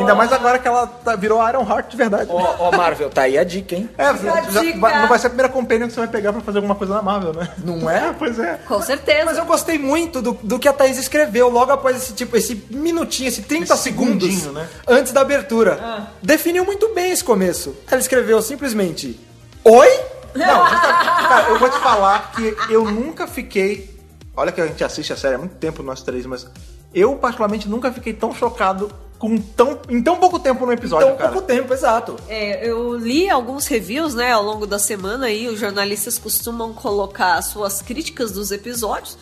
[0.00, 2.26] Ainda mais agora que ela tá- virou Iron Heart de verdade.
[2.30, 3.88] Ó, ó, Marvel, tá aí a dica, hein?
[3.96, 4.78] É, já- dica.
[4.78, 6.94] vai- não vai ser a primeira companion que você vai pegar pra fazer alguma coisa
[6.94, 7.48] na Marvel, né?
[7.64, 8.14] Não é?
[8.18, 8.58] pois é.
[8.66, 9.24] Com certeza.
[9.26, 12.54] Mas eu gostei muito do, do que a Thaís escreveu logo após esse tipo, esse
[12.70, 14.66] minutinho, esse 30 Esse segundos né?
[14.88, 15.78] antes da abertura.
[15.82, 16.06] Ah.
[16.22, 17.74] Definiu muito bem esse começo.
[17.90, 19.18] Ela escreveu simplesmente:
[19.64, 19.88] Oi?
[20.34, 23.90] Não, cara, eu vou te falar que eu nunca fiquei.
[24.36, 26.46] Olha que a gente assiste a série há muito tempo, nós três, mas
[26.94, 31.16] eu, particularmente, nunca fiquei tão chocado com tão, em tão pouco tempo no episódio, Então,
[31.18, 31.30] cara.
[31.32, 32.16] pouco tempo, exato.
[32.28, 37.34] É, eu li alguns reviews, né, ao longo da semana aí, os jornalistas costumam colocar
[37.34, 39.16] as suas críticas dos episódios.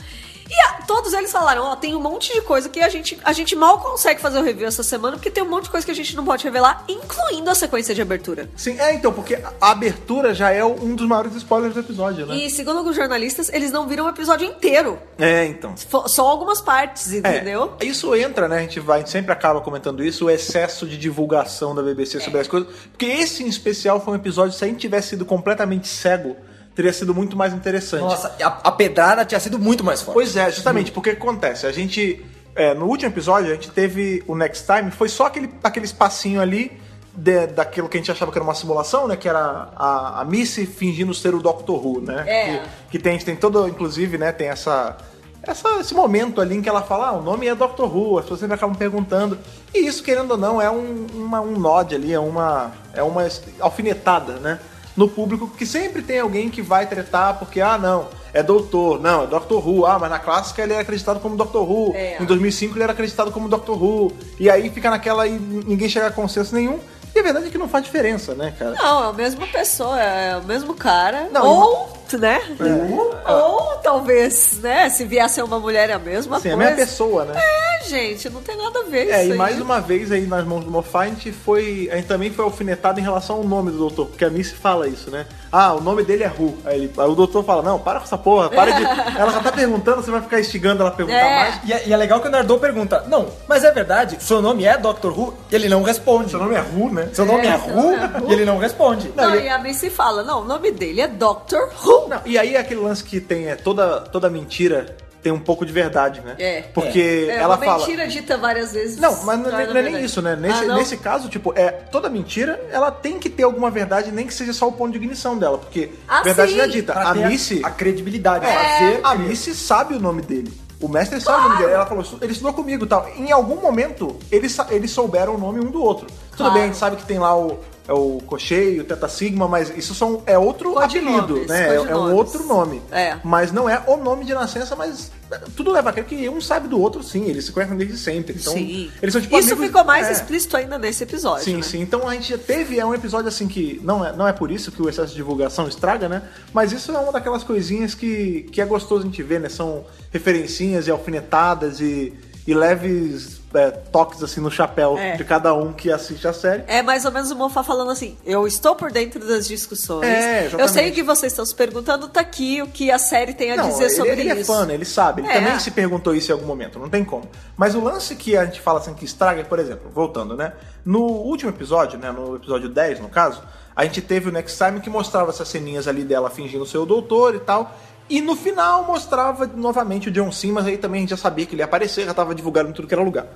[0.50, 3.32] E ah, todos eles falaram, ó, tem um monte de coisa que a gente, a
[3.32, 5.92] gente mal consegue fazer o review essa semana, porque tem um monte de coisa que
[5.92, 8.48] a gente não pode revelar, incluindo a sequência de abertura.
[8.56, 12.34] Sim, é então, porque a abertura já é um dos maiores spoilers do episódio, né?
[12.34, 14.98] E segundo alguns jornalistas, eles não viram o episódio inteiro.
[15.18, 15.76] É, então.
[15.76, 17.74] Fo- Só algumas partes, entendeu?
[17.78, 18.58] É, isso entra, né?
[18.58, 22.18] A gente vai, a gente sempre acaba comentando isso, o excesso de divulgação da BBC
[22.20, 22.40] sobre É.
[22.42, 22.68] as coisas.
[22.90, 26.36] Porque esse em especial foi um episódio, se a gente tivesse sido completamente cego,
[26.74, 28.02] teria sido muito mais interessante.
[28.02, 30.14] Nossa, a, a pedrada tinha sido muito mais forte.
[30.14, 31.66] Pois é, justamente, porque o que acontece?
[31.66, 32.24] A gente.
[32.54, 36.40] é, no último episódio, a gente teve o Next Time, foi só aquele, aquele espacinho
[36.40, 36.72] ali
[37.14, 39.16] de- daquilo que a gente achava que era uma simulação, né?
[39.16, 42.24] Que era a, a Missy fingindo ser o Doctor Who, né?
[42.26, 42.44] É.
[42.58, 44.32] Que, que tem, a gente tem todo, inclusive, né?
[44.32, 44.96] Tem essa.
[45.42, 48.24] Essa, esse momento ali em que ela fala, ah, o nome é Doctor Who, as
[48.24, 49.38] pessoas sempre acabam perguntando.
[49.72, 53.26] E isso, querendo ou não, é um, uma, um nod ali, é uma, é uma
[53.58, 54.58] alfinetada, né?
[55.00, 59.24] No público, que sempre tem alguém que vai tretar porque, ah, não, é doutor, não,
[59.24, 62.22] é Doctor Who, ah, mas na clássica ele era acreditado como Doctor Who, É.
[62.22, 66.08] em 2005 ele era acreditado como Doctor Who, e aí fica naquela e ninguém chega
[66.08, 66.78] a consenso nenhum.
[67.14, 68.72] E a verdade é que não faz diferença, né, cara?
[68.72, 71.30] Não, é a mesma pessoa, é o mesmo cara.
[71.32, 72.40] Não, ou, né?
[72.60, 73.32] É.
[73.32, 74.88] Ou talvez, né?
[74.90, 76.70] Se viesse uma mulher é a mesma Assim, é a coisa.
[76.70, 77.34] mesma pessoa, né?
[77.40, 79.38] É, gente, não tem nada a ver É, isso e aí.
[79.38, 81.88] mais uma vez aí nas mãos do Moffat, a gente foi.
[81.92, 84.88] A gente também foi alfinetado em relação ao nome do doutor, porque a Missy fala
[84.88, 85.26] isso, né?
[85.52, 86.58] Ah, o nome dele é Who.
[86.64, 88.82] Aí, ele- aí o doutor fala, não, para com essa porra, para de.
[89.18, 91.38] ela já tá perguntando, você vai ficar instigando ela a perguntar É.
[91.40, 91.60] mais.
[91.64, 94.64] E é, e é legal que o Nardô pergunta: Não, mas é verdade, seu nome
[94.64, 95.34] é Doctor Who?
[95.50, 96.30] E ele não responde.
[96.30, 97.08] Seu nome é Who, né?
[97.12, 98.30] Seu nome é, É, é Who.
[98.30, 99.12] E ele não responde.
[99.16, 101.99] Não, Não, e a Missy fala, não, o nome dele é Doctor Who.
[102.08, 105.72] Não, e aí aquele lance que tem é toda, toda mentira tem um pouco de
[105.72, 106.34] verdade, né?
[106.38, 106.62] É.
[106.72, 107.78] Porque É ela uma fala.
[107.80, 108.96] mentira dita várias vezes.
[108.96, 110.34] Não, mas não, é- torna não é nem isso, né?
[110.34, 114.26] Nesse, Ah, nesse caso, tipo, é toda mentira, ela tem que ter alguma verdade, nem
[114.26, 116.56] que seja só o ponto de ignição dela, porque Ah, verdade sim.
[116.56, 116.92] já dita.
[116.94, 119.00] Pra A Missy, a credibilidade, É, fazer.
[119.04, 120.50] a Missy sabe o nome dele.
[120.80, 121.72] O mestre sabe o nome dele.
[121.74, 123.06] Ela falou, ele estudou comigo e tal.
[123.14, 126.06] Em algum momento, eles, eles souberam o nome um do outro.
[126.30, 126.54] Tudo Claro.
[126.54, 127.58] bem, a gente sabe que tem lá o,
[127.90, 131.70] é o Cocheio, o Teta Sigma, mas isso são, é outro apelido, né?
[131.70, 132.80] É- É, um outro nome.
[132.92, 133.16] É.
[133.24, 135.10] Mas não é o nome de nascença, mas
[135.56, 137.24] tudo leva a crer que um sabe do outro, sim.
[137.26, 138.36] Eles se conhecem desde sempre.
[138.40, 138.90] Então, sim.
[139.02, 140.12] eles são tipo Isso amigos- ficou mais é.
[140.12, 141.44] explícito ainda nesse episódio.
[141.44, 141.62] Sim, né?
[141.62, 141.80] sim.
[141.80, 144.52] Então a gente já teve é um episódio assim que não é, não é por
[144.52, 146.22] isso que o excesso de divulgação estraga, né?
[146.54, 149.48] Mas isso é uma daquelas coisinhas que, que é gostoso a gente ver, né?
[149.48, 152.12] São referencinhas e alfinetadas e,
[152.46, 155.16] e leves é, toques assim no chapéu É.
[155.16, 156.62] de cada um que assiste a série.
[156.66, 160.06] É mais ou menos o Mofá falando assim: eu estou por dentro das discussões.
[160.06, 163.34] É, eu sei o que vocês estão se perguntando, tá aqui o que a série
[163.34, 164.52] tem a Não, dizer ele, sobre ele isso.
[164.52, 164.74] é fã, né?
[164.74, 165.22] ele sabe.
[165.22, 165.34] Ele É.
[165.34, 167.28] também se perguntou isso em algum momento, não tem como.
[167.56, 170.52] Mas o lance que a gente fala assim que estraga, por exemplo, voltando, né?
[170.84, 172.10] No último episódio, né?
[172.10, 173.42] No episódio 10, no caso,
[173.76, 176.86] a gente teve o Next Time que mostrava essas ceninhas ali dela fingindo ser o
[176.86, 177.74] doutor e tal.
[178.10, 181.46] E no final mostrava novamente o John Cena, mas aí também a gente já sabia
[181.46, 183.26] que ele ia aparecer, já tava divulgado em tudo que era lugar.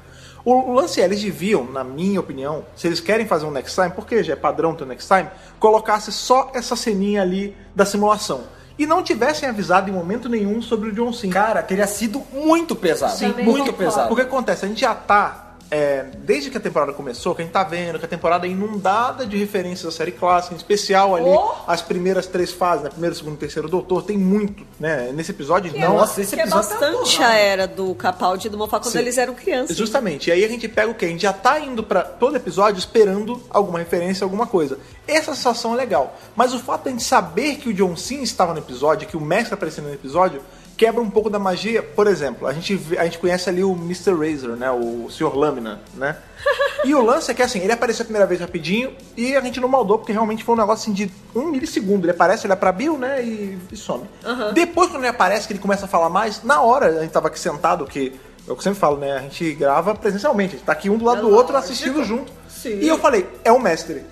[0.44, 3.92] O, lance é, eles deviam, na minha opinião, se eles querem fazer um Next Time,
[3.94, 8.42] porque já é padrão ter um Next Time, colocasse só essa ceninha ali da simulação.
[8.76, 11.32] E não tivessem avisado em momento nenhum sobre o John Cena.
[11.32, 13.16] Cara, teria sido muito pesado.
[13.16, 13.72] Sim, muito concordo.
[13.74, 14.08] pesado.
[14.08, 15.43] Porque acontece, a gente já tá.
[15.74, 18.50] É, desde que a temporada começou, que a gente tá vendo que a temporada é
[18.50, 21.52] inundada de referências à série clássica, em especial ali Oh!
[21.66, 22.90] as primeiras três fases, né?
[22.90, 25.10] Primeiro, segundo e terceiro doutor, tem muito, né?
[25.12, 25.94] Nesse episódio, Que não.
[25.94, 27.32] é, Nossa, esse que é episódio tá bastante porrada.
[27.34, 28.98] a era do Capaldi e do Mofá quando Sim.
[28.98, 29.76] eles eram crianças.
[29.76, 30.28] Justamente.
[30.30, 31.06] E aí a gente pega o quê?
[31.06, 34.78] A gente já tá indo pra todo episódio esperando alguma referência, alguma coisa.
[35.08, 36.16] Essa sensação é legal.
[36.36, 39.16] Mas o fato de a gente saber que o John Cena estava no episódio, que
[39.16, 40.40] o mestre aparecendo no episódio,
[40.76, 41.82] quebra um pouco da magia.
[41.82, 44.12] Por exemplo, a gente, a gente conhece ali o Mr.
[44.12, 44.70] Razor, né?
[44.70, 45.34] O Sr.
[45.36, 46.16] Lâmina, né?
[46.84, 49.58] E o lance é que assim, ele apareceu a primeira vez rapidinho e a gente
[49.58, 52.04] não maldou, porque realmente foi um negócio assim de um milissegundo.
[52.04, 53.24] Ele aparece, é pra Bill, né?
[53.24, 54.04] E, e some.
[54.52, 57.28] Depois, quando ele aparece, que ele começa a falar mais, na hora a gente tava
[57.28, 58.12] aqui sentado, que
[58.46, 59.12] eu sempre falo, né?
[59.16, 61.72] A gente grava presencialmente, a gente tá aqui um do lado É do outro lógico.
[61.72, 62.30] assistindo junto.
[62.46, 62.78] Sim.
[62.80, 64.04] E eu falei, é o mestre.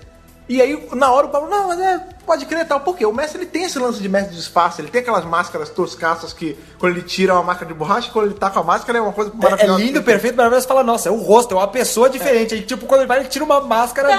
[0.47, 2.79] E aí, na hora, o Pablo, não, mas é, pode crer e tal.
[2.81, 3.05] Por quê?
[3.05, 6.33] O mestre ele tem esse lance de mestre de disfarce, ele tem aquelas máscaras toscaças
[6.33, 9.01] que, quando ele tira uma máscara de borracha, quando ele tá com a máscara, é
[9.01, 9.81] uma coisa É, é maravilhosa.
[9.81, 10.63] lindo, perfeito, maravilhoso.
[10.63, 12.53] Você fala, nossa, é o rosto, é uma pessoa diferente.
[12.55, 14.09] Aí, tipo, quando ele vai, ele tira uma máscara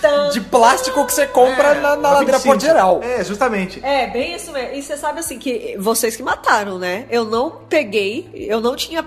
[0.00, 0.28] tan.
[0.28, 2.44] de, de plástico que você compra É, na, na ladeira 25.
[2.46, 3.00] Porto Geral.
[3.02, 3.84] É, justamente.
[3.84, 4.74] É, bem isso mesmo.
[4.74, 7.04] E você sabe assim que vocês que mataram, né?
[7.10, 9.02] Eu não peguei, eu não tinha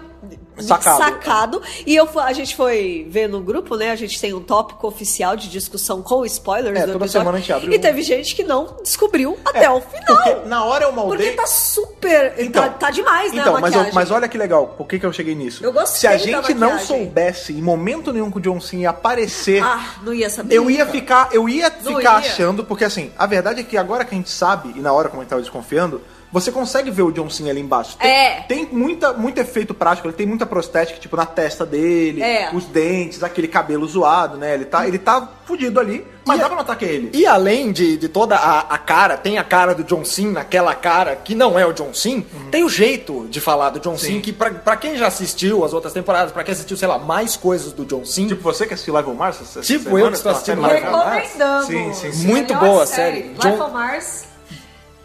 [0.59, 0.97] Sacado.
[0.97, 1.61] sacado.
[1.85, 3.91] E eu, a gente foi ver no grupo, né?
[3.91, 7.11] A gente tem um tópico oficial de discussão com spoilers É, toda episódio.
[7.11, 7.81] semana a gente abre E um.
[7.81, 10.05] teve gente que não descobriu até É, o final.
[10.23, 11.27] Porque na hora eu maldei.
[11.27, 12.51] Porque tá super.
[12.51, 13.41] tá, tá demais, né?
[13.41, 15.63] Então, a mas, eu- mas olha que legal, por que, que eu cheguei nisso?
[15.63, 18.89] Eu gostei Se a gente não soubesse em momento nenhum que o John Cena ia
[18.89, 20.55] aparecer, Ah, não ia saber.
[20.55, 22.29] eu ia ficar, eu ia Não ficar ia.
[22.29, 25.07] achando, porque assim, a verdade é que agora que a gente sabe, e na hora
[25.09, 27.97] como a gente tava desconfiando, você consegue ver o John Cena ali embaixo.
[27.97, 28.41] Tem, É.
[28.47, 32.49] tem muita, muito efeito prático, ele tem muita prostética, tipo, na testa dele, É.
[32.53, 34.53] os dentes, aquele cabelo zoado, né?
[34.53, 37.09] Ele tá, ele tá fudido ali, mas E- dá pra notar que é ele.
[37.13, 40.75] E além de, de toda a, a cara, tem a cara do John Cena, aquela
[40.75, 44.07] cara que não é o John Cena, tem o jeito de falar do John Sim.
[44.07, 46.97] Cena, que pra, pra quem já assistiu as outras temporadas, pra quem assistiu, sei lá,
[46.99, 49.37] mais coisas do John Cena, Tipo, você que assistiu Live on Mars?
[49.37, 50.91] Tipo semana, eu que estou essa assistindo Live on?
[50.97, 51.65] Recomendamos.
[51.67, 52.27] Sim, sim, sim.
[52.27, 53.15] Muito Melhor boa a série.
[53.17, 53.27] série.
[53.29, 54.25] Life John- on Mars.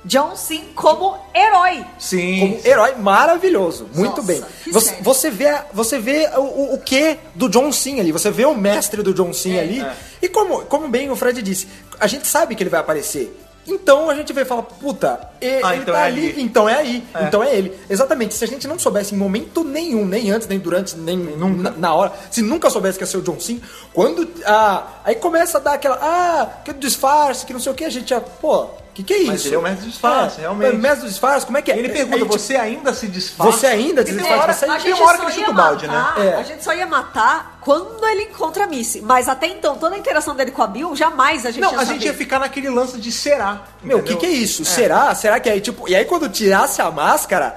[0.04, 1.84] John Cena como herói.
[1.98, 2.40] Sim.
[2.40, 4.42] como herói maravilhoso, muito Nossa, bem.
[4.72, 8.44] Você, você vê, você vê o, o, o que do John Cena ali, você vê
[8.44, 9.94] o mestre do John Cena ali, é.
[10.20, 11.68] e como, como bem o Fred disse,
[12.00, 13.38] a gente sabe que ele vai aparecer.
[13.64, 15.20] Então a gente vê e fala, puta,
[15.62, 16.42] Ah, ele então tá é ali, ali.
[16.42, 17.22] então é aí, É.
[17.22, 17.72] então é ele.
[17.88, 21.16] Exatamente, se a gente não soubesse em momento nenhum, nem antes, nem durante, nem.
[21.16, 23.60] Na, na hora, se nunca soubesse que ia ser o John Cena,
[23.94, 27.84] quando ah, aí começa a dar aquela, ah, que disfarce, que não sei o que,
[27.84, 29.30] a gente já, pô, que que é isso?
[29.32, 30.70] Mas ele é o mestre do disfarce, realmente.
[30.70, 31.78] É, o mestre do disfarce, como é que é?
[31.78, 33.52] Ele pergunta, Aí, tipo, você ainda se disfarça?
[33.58, 34.42] você ainda se disfarça?
[34.42, 36.12] hora- Você- tem gente uma hora que ele chuta o balde, né?
[36.18, 36.34] É.
[36.34, 39.00] A gente só ia matar quando ele encontra a Missy.
[39.00, 41.78] Mas até então, toda a interação dele com a Bill, jamais a gente Não, ia
[41.80, 43.62] a gente ia ficar naquele lance de será.
[43.82, 44.64] Meu, o que, que é isso?
[44.64, 45.14] Será?
[45.14, 45.88] Será que aí, tipo.
[45.88, 47.56] E aí quando tirasse a máscara.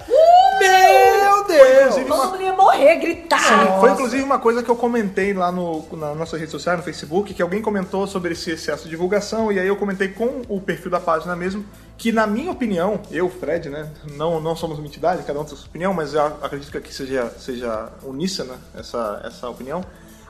[0.59, 1.95] meu Deus!
[2.07, 3.39] Todo mundo ia morrer, gritar.
[3.39, 6.83] Sim, foi inclusive uma coisa que eu comentei lá no, na nossa rede social, no
[6.83, 10.61] Facebook, que alguém comentou sobre esse excesso de divulgação, e aí eu comentei com o
[10.61, 11.65] perfil da página mesmo,
[11.97, 15.53] que na minha opinião, eu, Fred, né, não, não somos uma entidade, cada um tem
[15.53, 19.81] a sua opinião, mas eu acredito que aqui seja, seja uníssona essa, essa opinião,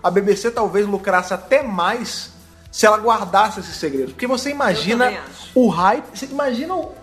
[0.03, 2.29] a BBC talvez lucrasse até mais
[2.71, 4.11] se ela guardasse esse segredo.
[4.11, 5.23] Porque você imagina
[5.55, 6.93] o hype, você imagina o,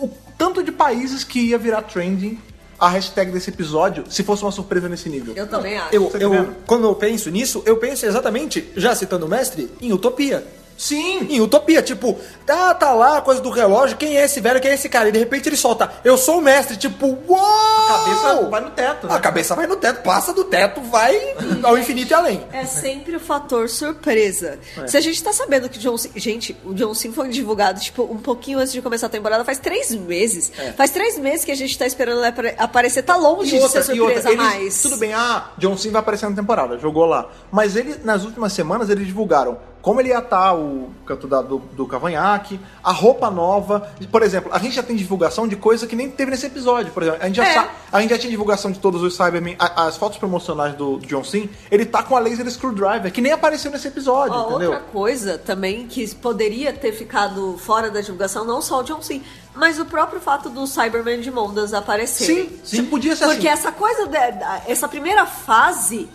[0.00, 2.40] o tanto de países que ia virar trending
[2.78, 5.34] a hashtag desse episódio se fosse uma surpresa nesse nível.
[5.36, 5.94] Eu também acho.
[5.94, 9.92] Eu, tá eu, quando eu penso nisso, eu penso exatamente, já citando o mestre, em
[9.92, 10.46] Utopia.
[10.78, 11.26] Sim!
[11.28, 14.70] Em Utopia, tipo, tá, tá lá a coisa do relógio, quem é esse velho, quem
[14.70, 15.08] é esse cara?
[15.08, 17.36] E de repente ele solta, eu sou o mestre, tipo, uou!
[17.38, 19.06] A cabeça vai no teto.
[19.08, 19.14] né?
[19.14, 21.18] A cabeça vai no teto, passa do teto, vai
[21.64, 22.44] ao infinito e além.
[22.52, 24.58] É sempre o fator surpresa.
[24.76, 24.86] É.
[24.86, 25.96] Se a gente tá sabendo que o John.
[26.14, 29.58] Gente, o John Cena foi divulgado, tipo, um pouquinho antes de começar a temporada, faz
[29.58, 30.52] três meses.
[30.76, 33.02] Faz três meses que a gente tá esperando ele apare- aparecer.
[33.02, 33.54] Tá longe É.
[33.56, 34.82] E de outra, ser e outra, surpresa, eles- mas...
[34.82, 37.28] Tudo bem, ah, John Cena vai aparecer na temporada, jogou lá.
[37.50, 41.58] Mas ele, nas últimas semanas, eles divulgaram como ele ia estar, o canto da- do,
[41.58, 43.88] do cavanhaque, a roupa nova.
[44.10, 46.92] Por exemplo, a gente já tem divulgação de coisa que nem teve nesse episódio.
[46.92, 47.70] Por exemplo, a gente já, É.
[47.92, 51.24] a gente já tinha divulgação de todos os Cybermen, as fotos promocionais do, do John
[51.24, 54.70] Cena, ele tá com a laser screwdriver, que nem apareceu nesse episódio, Ó, entendeu?
[54.72, 59.22] outra coisa também que poderia ter ficado fora da divulgação, não só o John Cena,
[59.54, 62.24] mas o próprio fato do Cyberman de Mondas aparecer.
[62.24, 63.60] Sim, sim, podia ser Porque assim.
[63.60, 66.08] essa coisa, da- essa primeira fase,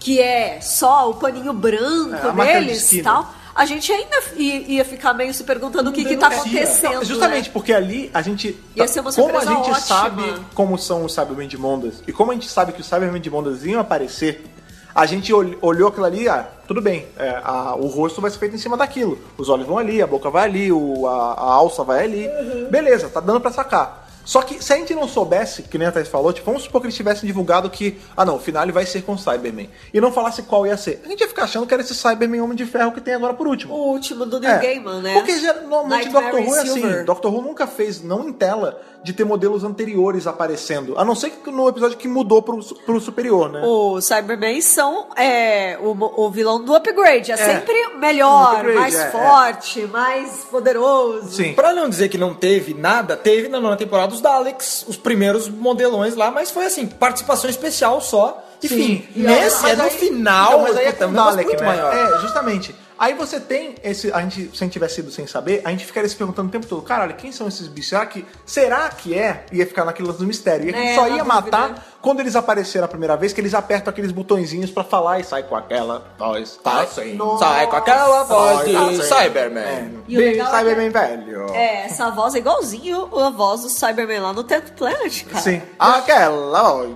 [0.00, 5.12] que é só o paninho branco É, deles e tal, a gente ainda ia ficar
[5.14, 6.94] meio se perguntando o que, que tá acontecendo.
[6.94, 7.50] Não, justamente né?
[7.52, 8.58] porque ali a gente.
[8.74, 9.80] Ia ser uma como a gente ótima.
[9.80, 13.20] sabe como são os Cybermen de Mondas e como a gente sabe que os Cybermen
[13.20, 14.44] de Mondas iam aparecer,
[14.94, 18.38] a gente ol- olhou aquilo ali, ah, tudo bem, é, a- o rosto vai ser
[18.38, 19.18] feito em cima daquilo.
[19.36, 22.28] Os olhos vão ali, a boca vai ali, o- a, a alça vai ali.
[22.70, 23.99] Beleza, tá dando pra sacar.
[24.24, 26.80] Só que se a gente não soubesse, que nem a Thais falou, tipo, vamos supor
[26.80, 29.68] que eles tivessem divulgado que, ah não, o final ele vai ser com o Cyberman.
[29.92, 31.02] E não falasse qual ia ser.
[31.04, 33.34] A gente ia ficar achando que era esse Cyberman Homem de Ferro que tem agora
[33.34, 33.74] por último.
[33.74, 35.14] O último do Neil É, Gaiman, né?
[35.14, 37.04] Porque normalmente Nightmare Doctor Who é assim.
[37.04, 40.98] Doctor Who nunca fez, não em tela, de ter modelos anteriores aparecendo.
[40.98, 43.62] A não ser que no episódio que mudou pro, pro superior, né?
[43.64, 47.32] Os Cybermen são é, o, o vilão do upgrade.
[47.32, 49.10] É, sempre melhor, upgrade, mais é, é.
[49.10, 51.30] forte, mais poderoso.
[51.30, 51.54] Sim.
[51.54, 55.48] Pra não dizer que não teve nada, teve na nona temporada os Daleks, os primeiros
[55.48, 58.46] modelões lá, mas foi assim, participação especial só.
[58.62, 60.48] Enfim, E nesse aí- é no aí- final.
[60.52, 61.66] Então, mas aí é puta, com Dalek, muito né?
[61.66, 61.94] maior.
[61.94, 62.74] É, justamente.
[62.98, 64.12] Aí você tem esse.
[64.12, 66.52] A gente, se a gente tivesse sido sem saber, a gente ficaria se perguntando o
[66.52, 67.88] tempo todo, caralho, quem são esses bichos?
[67.88, 68.26] Será que.
[68.44, 69.46] Será que é?
[69.50, 70.66] Ia ficar naquilo do mistério.
[70.66, 71.26] E a gente É, só ia dúvida.
[72.02, 75.42] Quando eles apareceram a primeira vez, que eles apertam aqueles botõezinhos pra falar e sai
[75.42, 76.58] com aquela voz.
[76.62, 77.18] Tá assim.
[77.38, 79.02] Sai com aquela voz de Tá assim.
[79.02, 79.62] Cyberman.
[79.62, 79.90] É.
[80.08, 81.50] E o Bem é Cyberman velho.
[81.54, 85.40] É, essa voz é igualzinho a voz do Cyberman lá no Tenth Planet, cara.
[85.42, 85.62] Sim.
[85.78, 86.90] Aquela voz.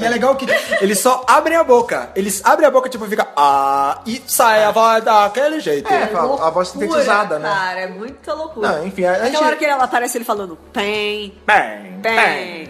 [0.00, 0.46] E é, é legal que
[0.80, 2.10] eles só abrem a boca.
[2.16, 3.26] Eles abrem a boca, tipo, fica.
[3.36, 5.92] Ah, e sai a voz daquele jeito.
[5.92, 7.48] É, a- a voz sintetizada, né?
[7.48, 8.68] Cara, é muita loucura.
[8.72, 12.68] Não, enfim, a- Aquela gente- hora que ela aparece ele falando PEN, Bem, PEN,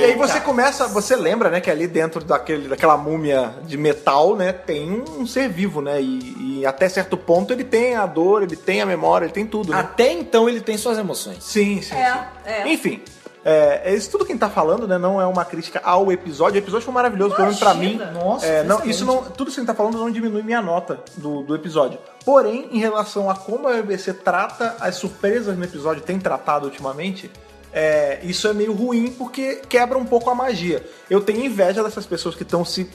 [0.00, 4.36] E aí você começa, você lembra, né, que ali dentro daquele, daquela múmia de metal,
[4.36, 8.42] né, tem um ser vivo, né, e, e até certo ponto ele tem a dor,
[8.42, 9.80] ele tem a memória, ele tem tudo, né?
[9.80, 11.42] Até então ele tem suas emoções.
[11.44, 12.18] Sim, sim, É, sim.
[12.46, 12.72] é.
[12.72, 13.02] Enfim,
[13.44, 16.54] é, isso tudo que a gente tá falando, né, não é uma crítica ao episódio,
[16.56, 18.00] o episódio foi maravilhoso, pelo menos pra mim.
[18.12, 20.62] Nossa, É, não, isso não, tudo isso que a gente tá falando não diminui minha
[20.62, 21.98] nota do, do episódio.
[22.24, 27.30] Porém, em relação a como a BBC trata as surpresas no episódio, tem tratado ultimamente,
[27.74, 30.82] é, isso é meio ruim porque quebra um pouco a magia.
[31.10, 32.88] Eu tenho inveja dessas pessoas que estão se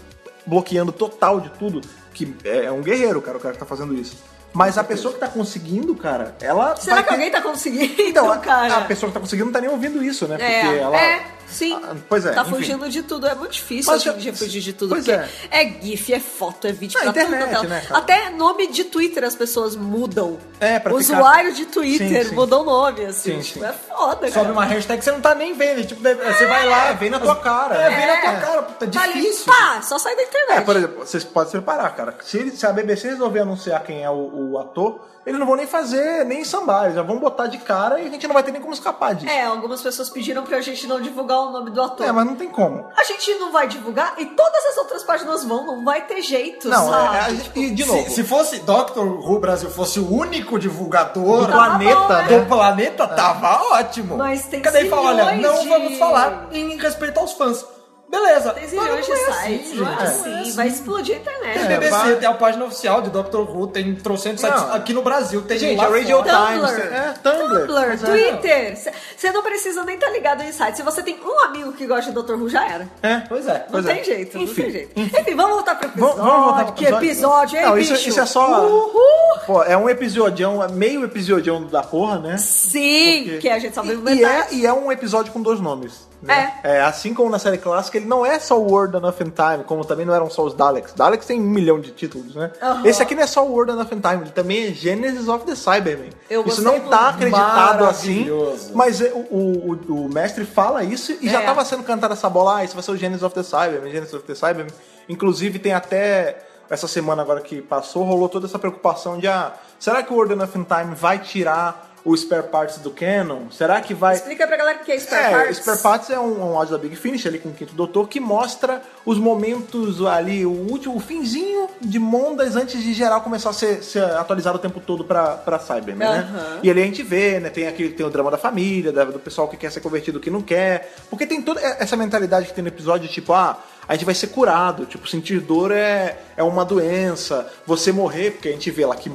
[0.46, 1.82] bloqueando total de tudo,
[2.14, 4.18] que é, é um guerreiro, cara, o cara que tá fazendo isso.
[4.52, 6.76] Mas a pessoa que tá conseguindo, cara, ela.
[6.76, 8.78] Será que ter- alguém tá conseguindo, Então, a- cara?
[8.78, 10.38] a pessoa que tá conseguindo não tá nem ouvindo isso, né?
[10.40, 10.98] É, Porque ela.
[11.00, 11.74] é, sim.
[11.84, 12.52] Ah, pois é, Tá enfim.
[12.52, 13.28] fugindo de tudo.
[13.28, 14.90] É muito difícil Mas hoje em dia fugir de tudo.
[14.90, 15.20] pois porque
[15.52, 15.64] é.
[15.64, 15.80] é.
[15.82, 17.66] GIF, é foto, é vídeo Não, pra internet, tudo.
[17.66, 18.00] é- né, cara?
[18.00, 20.38] Até nome de Twitter as pessoas mudam.
[20.60, 22.36] É, pra O ficar- usuário de Twitter Sim, sim.
[22.36, 23.36] mudou o nome, assim.
[23.36, 23.66] Sim, tipo, sim.
[23.66, 24.52] é foda, Sobe cara.
[24.52, 25.86] uma hashtag que você não tá nem vendo.
[25.86, 26.92] Tipo, você vai lá.
[26.94, 27.76] Vem na tua cara.
[27.76, 28.40] É, vem na tua É.
[28.40, 28.62] cara.
[28.64, 29.46] Puta, Tá difícil.
[29.46, 30.58] pá, só sai da internet.
[30.58, 32.16] É, por exemplo, vocês podem se preparar, cara.
[32.24, 35.68] Se, se a BBC resolver anunciar quem é o, o ator, eles não vão nem
[35.68, 38.52] fazer, nem sambar, eles já vão botar de cara e a gente não vai ter
[38.52, 39.32] nem como escapar disso.
[39.32, 42.06] É, algumas pessoas pediram pra gente não divulgar o nome do ator.
[42.06, 42.86] É, mas não tem como.
[42.96, 46.68] A gente não vai divulgar e todas as outras páginas vão, não vai ter jeito,
[46.70, 47.16] Não, sabe?
[47.16, 50.58] é, a gente- e de novo, Se, se fosse Doctor Who Brasil fosse o único
[50.58, 52.40] divulgador do planeta, bom, né?
[52.40, 54.18] do planeta, tava ótimo.
[54.18, 57.66] Mas tem Cadê ele fala, olha, não de- vamos falar em respeito aos fãs.
[58.10, 58.52] Beleza.
[58.54, 60.26] Tem zilhões de não é sites, assim, não é gente.
[60.26, 61.54] Não é vai explodir a internet.
[61.54, 64.74] Tem É, BBC, vai- tem a página oficial de Doctor Who, tem trocentos sites Não.
[64.74, 66.30] aqui no Brasil, tem Gente, lá a Radio fora.
[66.48, 67.98] Times, Tumblr, é, Tumblr, Tumblr, é.
[67.98, 68.78] Twitter.
[69.16, 70.78] Você não precisa nem estar ligado em site.
[70.78, 72.34] Se você tem um amigo que gosta de Dr.
[72.34, 72.88] Who, já era.
[73.04, 73.18] É.
[73.30, 73.54] Pois é.
[73.60, 74.04] Não Pois tem é.
[74.04, 75.00] jeito, não Enfim, tem jeito.
[75.00, 76.16] Enfim, vamos voltar pro episódio.
[76.18, 77.94] Vamos, vamos voltar pro Que episódio, hein, Não, bicho?
[77.94, 78.66] isso, isso é só.
[78.68, 79.40] Uhul!
[79.46, 82.38] Pô, é um episodião, é meio episodião da porra, né?
[82.40, 85.42] Sim, Porque- que a gente só viu e, e é, e é um episódio com
[85.42, 86.08] dois nomes.
[86.22, 86.60] Né?
[86.64, 86.82] É.
[86.82, 89.86] Assim como na série clássica, ele não é só o World Enough in Time, como
[89.86, 90.92] também não eram só os Daleks.
[90.94, 92.52] Daleks tem um milhão de títulos, né?
[92.62, 92.86] Aham.
[92.86, 95.46] Esse aqui não é só o World Enough in Time, ele também é Genesis of
[95.46, 96.10] the Cybermen.
[96.30, 98.28] Eu isso não tá acreditado assim,
[98.74, 101.46] mas é, o, o, o- o mestre fala isso e já É.
[101.46, 104.14] tava sendo cantada essa bola, ah, isso vai ser o Genesis of the Cybermen, Genesis
[104.14, 104.68] of the Cybermen.
[105.08, 110.04] Inclusive tem até essa semana agora que passou, rolou toda essa preocupação de, ah, será
[110.04, 113.50] que o World Enough in Time vai tirar o Spare Parts do Canon?
[113.52, 114.16] Será que vai...
[114.16, 115.58] Explica pra galera o que é Spare É, Parts.
[115.58, 118.20] Spare Parts é um, um áudio da Big Finish ali com o Quinto Doutor que
[118.20, 123.54] mostra os momentos ali, o último, o finzinho de Mondas antes de geral começar a
[123.54, 126.30] ser, ser atualizado o tempo todo pra, pra Cybermen, né?
[126.30, 126.60] Aham.
[126.64, 127.50] E ali a gente vê, né?
[127.50, 130.42] Tem aqui tem o drama da família, do pessoal que quer ser convertido que não
[130.42, 130.94] quer.
[131.10, 133.58] Porque tem toda essa mentalidade que tem no episódio, tipo, ah,
[133.88, 134.86] a gente vai ser curado.
[134.86, 137.48] Tipo, sentir dor é, é uma doença.
[137.66, 139.10] Você morrer, porque a gente vê lá que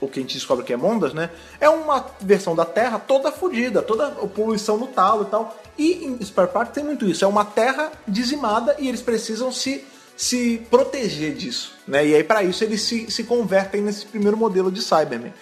[0.00, 1.30] o que a gente descobre que é Mondas, né?
[1.60, 5.56] É uma versão da Terra toda fodida, toda poluição no talo e tal.
[5.76, 7.24] E em Spare Part tem muito isso.
[7.24, 9.84] É uma Terra dizimada e eles precisam se,
[10.16, 12.06] se proteger disso, né?
[12.06, 15.32] E aí para isso eles se, se convertem nesse primeiro modelo de Cybermen.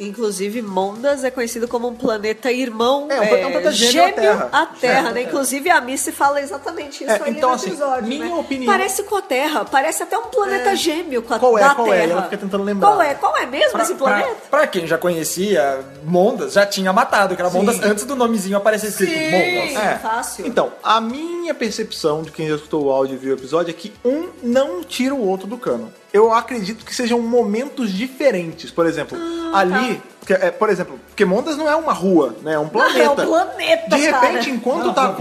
[0.00, 3.06] Inclusive, Mondas é conhecido como um planeta irmão.
[3.10, 4.66] É, um planeta- um planeta gêmeo à Terra.
[4.80, 5.22] Terra, né?
[5.22, 8.34] Inclusive, a Missy fala exatamente isso É, ali então, no assim, episódio, minha né?
[8.34, 11.74] opinião- Parece com a Terra, parece até um planeta gêmeo com a Qual é, da
[11.74, 12.00] qual é?
[12.00, 12.12] Terra.
[12.12, 12.88] Ela fica tentando lembrar.
[12.88, 13.14] Qual é?
[13.14, 14.36] Qual é mesmo Pra, esse pra, planeta?
[14.50, 18.88] pra quem já conhecia Mondas, já tinha matado, que era Mondas antes do nomezinho aparecer
[18.88, 19.76] escrito Mondas.
[19.84, 19.98] É.
[19.98, 20.46] fácil.
[20.46, 23.74] Então, a minha percepção de quem já escutou o áudio e viu o episódio é
[23.74, 25.92] que um não tira o outro do cano.
[26.12, 28.70] Eu acredito que sejam momentos diferentes.
[28.70, 29.16] Por exemplo,
[29.52, 30.02] Ah, ali, tá.
[30.26, 32.54] que é, por exemplo, porque Mondas não é uma rua, né?
[32.54, 32.98] É um planeta.
[33.00, 34.50] É um planeta, De repente, cara.
[34.50, 35.14] enquanto Não, tá.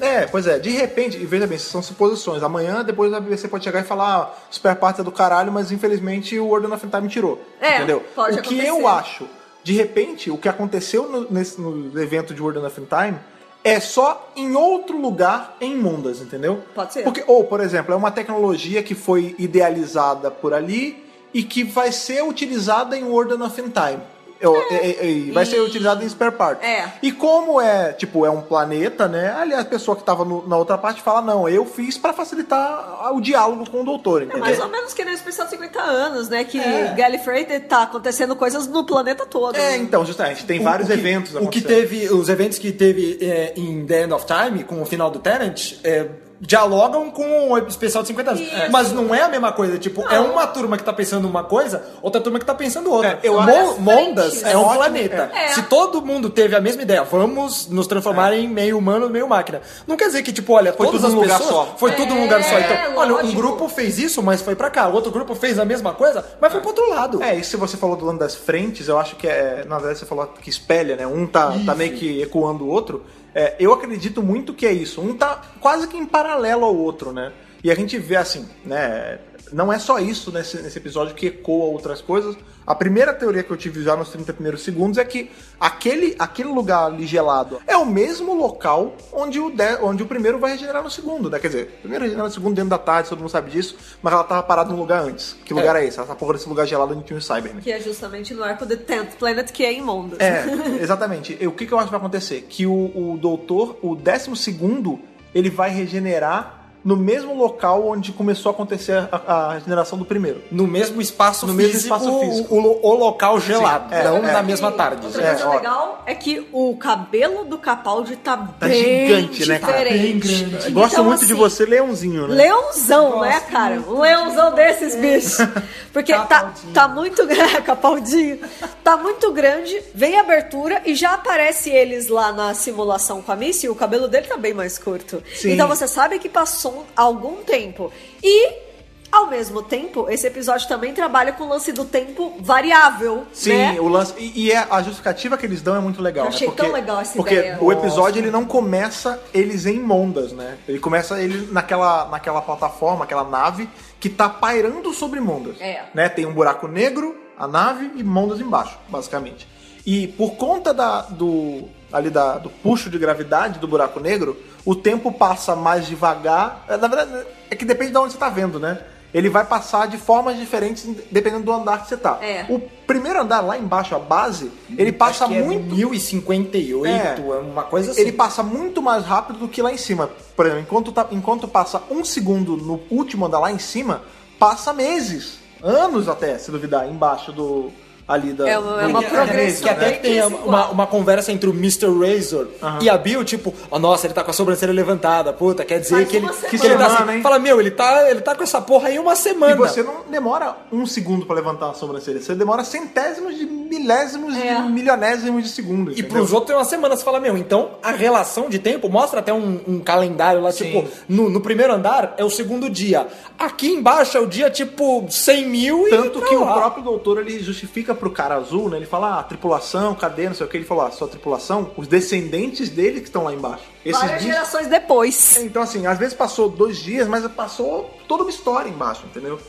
[0.00, 2.42] É, pois é, de repente, e veja bem, são suposições.
[2.42, 5.70] Amanhã, depois a BBC pode chegar e falar, ah, super parte é do caralho, mas
[5.70, 7.40] infelizmente o Order of Time tirou.
[7.60, 8.02] É, entendeu?
[8.14, 8.68] pode o que acontecer.
[8.68, 9.28] eu acho,
[9.62, 13.16] de repente, o que aconteceu no, nesse, no evento de Order of Time
[13.64, 16.62] é só em outro lugar em Mundas, entendeu?
[16.74, 17.04] Pode ser.
[17.04, 21.92] Porque, ou, por exemplo, é uma tecnologia que foi idealizada por ali e que vai
[21.92, 24.02] ser utilizada em World of Time.
[24.42, 26.64] É- é- é- vai ser utilizada em spare part.
[26.64, 26.92] É.
[27.02, 29.32] E como é, tipo, é um planeta, né?
[29.32, 33.12] Ali a pessoa que tava no- na outra parte fala, não, eu fiz pra facilitar
[33.14, 34.40] o diálogo com o doutor, É entendeu?
[34.40, 36.44] mais ou menos que nem o especial de 50 anos, né?
[36.44, 36.94] Que É.
[36.96, 39.56] Gallifrey tá acontecendo coisas no planeta todo.
[39.56, 39.76] É, né?
[39.78, 43.18] então, justamente, tem O- vários o que- eventos O que teve, os eventos que teve
[43.20, 46.06] é, em The End of Time, com o final do Tenant, é,
[46.44, 48.42] dialogam com o especial de 50 anos.
[48.42, 48.70] Isso.
[48.72, 49.78] Mas não é a mesma coisa.
[49.78, 53.20] Tipo, é uma turma que tá pensando uma coisa, outra turma que tá pensando outra.
[53.22, 54.42] É, eu Mo- acho- Mondas frentes.
[54.44, 55.30] é um Ótimo, planeta.
[55.32, 55.48] é.
[55.48, 59.60] Se todo mundo teve a mesma ideia, vamos nos transformar em meio humano, meio máquina.
[59.86, 61.74] Não quer dizer que, tipo, olha, Foi todas tudo as num lugar pessoas- só.
[61.78, 62.56] Foi tudo num lugar só.
[62.58, 64.88] É, Então, olha, um grupo fez isso, mas foi pra cá.
[64.88, 67.22] O outro grupo fez a mesma coisa, mas foi pro outro lado.
[67.22, 69.64] É, e se você falou do lado das frentes, eu acho que é.
[69.68, 71.06] Na verdade, você falou que espelha, né?
[71.06, 73.04] Um tá, tá meio que ecoando o outro.
[73.34, 75.00] É, eu acredito muito que é isso.
[75.00, 77.32] Um tá quase que em paralelo ao outro, né?
[77.64, 79.18] E a gente vê assim, né?
[79.52, 82.36] Não é só isso nesse, nesse episódio que ecoa outras coisas.
[82.66, 86.48] A primeira teoria que eu tive já nos 30 primeiros segundos é que aquele, aquele
[86.48, 90.80] lugar ali gelado é o mesmo local onde o, de- onde o primeiro vai regenerar
[90.82, 91.40] no segundo, né?
[91.40, 94.12] Quer dizer, o primeiro regenera no segundo dentro da tarde, todo mundo sabe disso, mas
[94.12, 95.36] ela tava parada num lugar antes.
[95.44, 95.98] Que lugar é, esse?
[96.00, 97.60] Essa porra desse lugar gelado onde tinha o Cyber, né?
[97.62, 100.20] Que é justamente no arco The Tenth Planet, que é em Mondas.
[100.20, 100.44] É,
[100.80, 101.36] exatamente.
[101.40, 102.46] E o que, que eu acho que vai acontecer?
[102.48, 102.72] Que o,
[103.12, 105.00] o doutor, o décimo segundo,
[105.34, 110.42] ele vai regenerar no mesmo local onde começou a acontecer a, a regeneração do primeiro.
[110.50, 112.54] No mesmo espaço No físico, mesmo espaço físico.
[112.54, 114.32] O, o- o local gelado, é, não é.
[114.32, 115.06] na mesma tarde.
[115.06, 115.54] Outra É, coisa ó.
[115.54, 119.72] legal é que o cabelo do Capaldi tá, Tá bem gigante, né, cara?
[119.84, 120.02] diferente.
[120.28, 120.70] Bem grande.
[120.72, 122.34] Gosto Então, muito de assim, você, leãozinho, né?
[122.34, 123.80] Leãozão, né, cara?
[123.88, 125.36] Um leãozão desses bichos.
[125.92, 127.62] Porque tá, tá muito grande.
[127.62, 128.38] Capaldinho.
[128.82, 133.36] Tá muito grande, vem a abertura e já aparece eles lá na simulação com a
[133.36, 135.22] Missy e o cabelo dele tá bem mais curto.
[135.34, 135.52] Sim.
[135.52, 137.92] Então você sabe que passou algum tempo.
[138.22, 138.72] E.
[139.12, 143.26] Ao mesmo tempo, esse episódio também trabalha com o lance do tempo variável.
[143.30, 143.76] Sim, né?
[143.78, 144.14] o lance.
[144.16, 146.24] E, e é- a justificativa que eles dão é muito legal.
[146.24, 146.34] Eu né?
[146.34, 147.58] achei porque, tão legal essa Porque ideia.
[147.60, 150.56] o episódio ele não começa eles em Mondas, né?
[150.66, 153.68] Ele começa ele naquela, naquela plataforma, aquela nave
[154.00, 155.60] que tá pairando sobre Mondas.
[155.60, 155.82] É.
[155.92, 156.08] Né?
[156.08, 159.46] Tem um buraco negro, a nave e Mondas embaixo, basicamente.
[159.84, 164.74] E por conta da, do ali da, do puxo de gravidade do buraco negro, o
[164.74, 166.64] tempo passa mais devagar.
[166.68, 168.78] É, Na verdade, é que depende de onde você tá vendo, né?
[169.14, 172.16] Ele vai passar de formas diferentes dependendo do andar que você tá.
[172.22, 172.46] É.
[172.48, 175.74] O primeiro andar lá embaixo, a base, ele passa Acho que é muito.
[175.74, 177.16] 1058, É.
[177.18, 178.00] é uma coisa assim.
[178.00, 180.08] Ele passa muito mais rápido do que lá em cima.
[180.34, 184.02] Por exemplo, enquanto, tá- enquanto passa um segundo no último andar lá em cima,
[184.38, 187.70] passa meses, anos até, se duvidar, embaixo do.
[188.06, 188.48] Ali da.
[188.48, 189.62] É uma- é uma do- progressão.
[189.62, 189.92] Que até né?
[189.92, 190.42] tem Desigual.
[190.44, 191.86] uma, uma conversa entre o Mr.
[191.86, 192.48] Razor
[192.80, 195.96] e a Bill, tipo, oh, nossa, ele tá com a sobrancelha levantada, puta, quer dizer
[195.96, 196.64] Faz que ele, uma que semana.
[196.74, 197.22] ele tá semana, assim, hein?
[197.22, 199.52] Fala, meu, ele tá, ele tá com essa porra aí uma semana.
[199.54, 204.36] E você não demora um segundo pra levantar a sobrancelha, você demora centésimos de milésimos
[204.36, 204.54] É.
[204.56, 205.90] de milionésimos de segundo.
[205.90, 206.10] E entendeu?
[206.10, 209.32] pros outros tem uma semana, você fala, meu, então a relação de tempo mostra até
[209.32, 210.64] um, um calendário lá, Sim.
[210.66, 213.06] tipo, no, no primeiro andar é o segundo dia.
[213.38, 215.90] Aqui embaixo é o dia, tipo, 100 mil e.
[215.90, 216.54] Tanto que o lá.
[216.54, 218.76] próprio doutor ele justifica pro cara azul, né?
[218.76, 220.56] Ele fala, ah, tripulação, cadê, não sei o que.
[220.56, 223.64] Ele falou, ah, sua tripulação, os descendentes dele que estão lá embaixo.
[223.84, 225.36] Esses Várias bichos- gerações depois.
[225.38, 229.40] Então, assim, às vezes passou dois dias, mas passou toda uma história embaixo, entendeu?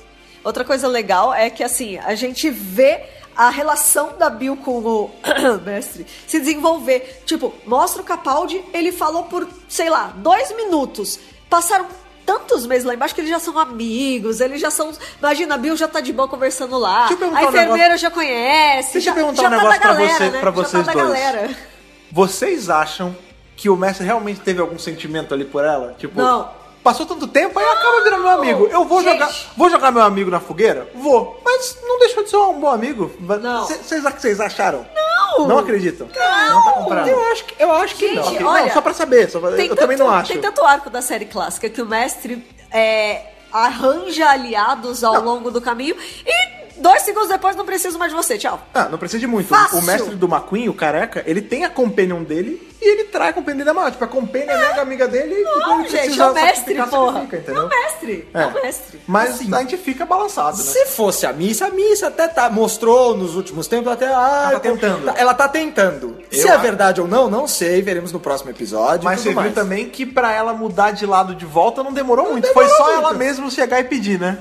[0.43, 3.03] Outra coisa legal é que, assim, a gente vê
[3.36, 5.12] a relação da Bill com o
[5.65, 7.21] mestre se desenvolver.
[7.25, 11.19] Tipo, mostra o Capaldi, ele falou por, sei lá, dois minutos.
[11.49, 11.86] Passaram
[12.25, 14.91] tantos meses lá embaixo que eles já são amigos, eles já são.
[15.19, 17.07] Imagina, a Bill já tá de boa conversando lá.
[17.07, 18.93] A um enfermeira já conhece.
[18.93, 20.39] Deixa já, eu perguntar já um tá negócio da pra galera, você- né?
[20.39, 21.05] pra vocês tá dois.
[21.05, 21.49] galera.
[22.12, 23.15] Vocês acham
[23.55, 25.95] que o mestre realmente teve algum sentimento ali por ela?
[25.97, 26.49] Tipo, Não.
[26.84, 28.67] Passou tanto tempo, aí acaba virando meu amigo.
[28.72, 29.13] Eu vou Gente.
[29.13, 30.89] jogar, vou jogar meu amigo na fogueira?
[30.96, 31.39] Vou.
[31.43, 33.12] Mas não deixou de ser um bom amigo.
[33.19, 33.65] Não.
[33.65, 34.86] Vocês acharam?
[34.93, 35.48] Não.
[35.48, 36.08] Não acreditam?
[36.08, 37.08] Não, tá comprado.
[37.08, 38.27] Eu acho que, eu acho que Gente, não.
[38.34, 39.29] Ok, olha, não, só pra saber.
[39.31, 40.31] Só pra- eu Tem também tanto- não acho.
[40.31, 43.21] Tem tanto arco da série clássica que o mestre é,
[43.52, 45.21] arranja aliados ao Não.
[45.25, 48.38] longo do caminho e dois segundos depois não preciso mais de você.
[48.38, 48.60] Tchau.
[48.73, 49.48] Ah, não precisa de muito.
[49.48, 49.79] Fácil.
[49.79, 53.34] O mestre do McQueen, o careca, ele tem a companion dele e ele trai a
[53.34, 53.92] companion dele da maior.
[53.92, 56.75] Tipo, a companion é mega amiga dele e quando Não, gente, precisa é o mestre,
[56.84, 57.19] porra.
[57.19, 57.65] É entendeu?
[57.65, 58.29] o mestre.
[58.34, 59.02] É, o mestre.
[59.08, 60.63] Mas Assim, a gente fica balançado, né?
[60.63, 64.08] Se fosse a missa, a missa até tá, mostrou nos últimos tempos até.
[64.08, 65.06] Ah, Ela tá tentando.
[65.06, 66.17] tá- Ela tá tentando.
[66.31, 66.62] Se Eu é acho.
[66.62, 67.81] verdade ou não, não sei.
[67.81, 69.06] Veremos no próximo episódio.
[69.06, 69.54] Mas você viu mais.
[69.54, 72.46] também que pra ela mudar de lado de volta não demorou muito.
[72.48, 73.00] demorou Foi só muito.
[73.00, 74.40] ela mesma chegar e pedir, né?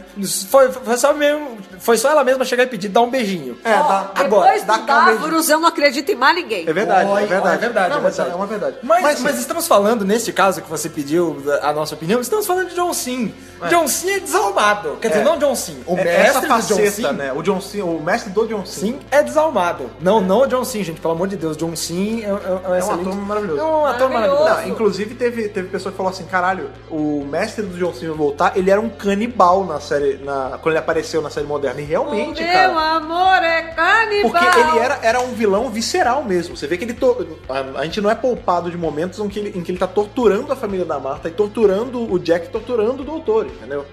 [0.48, 3.58] Foi, foi, só mesmo, foi só ela mesma chegar e pedir, dar um beijinho.
[3.64, 4.86] É, Ó, dá, agora, depois do um.
[4.86, 6.68] Davros, eu não acredito em mais ninguém.
[6.68, 7.54] É verdade, Oi, é verdade.
[7.54, 8.31] é verdade, Não, é verdade.
[8.32, 8.76] É uma verdade.
[8.82, 12.68] Mas, sim, mas estamos falando, neste caso que você pediu a nossa opinião, estamos falando
[12.68, 13.34] de John Sim.
[13.68, 14.96] John Sim é desalmado.
[15.00, 15.24] Quer dizer, É.
[15.24, 15.82] não John Sim.
[15.86, 17.32] O é- mestre John faceta, Sim, né?
[17.32, 18.80] O John Sim, o mestre do John Sim.
[18.80, 19.90] Sim é desalmado.
[20.00, 21.00] Não, não o John Sim, gente.
[21.00, 21.56] Pelo amor de Deus.
[21.56, 23.60] John Sim é, é, é um É um ator maravilhoso.
[23.60, 24.40] É um ator Maravilhoso.
[24.44, 24.66] maravilhoso.
[24.66, 28.56] Não, inclusive teve, teve pessoa que falou assim, caralho, o mestre do John Cena voltar,
[28.56, 31.80] ele era um canibal na série, na, quando ele apareceu na série moderna.
[31.80, 32.96] E realmente, Meu cara.
[32.96, 34.30] amor é canibal.
[34.30, 36.56] Porque ele era, era um vilão visceral mesmo.
[36.56, 36.94] Você vê que ele.
[36.94, 39.78] to- a, a gente não é poupado de momentos em que, ele, em que ele
[39.78, 43.84] tá torturando a família da Marta e torturando o Jack, torturando o doutor, entendeu?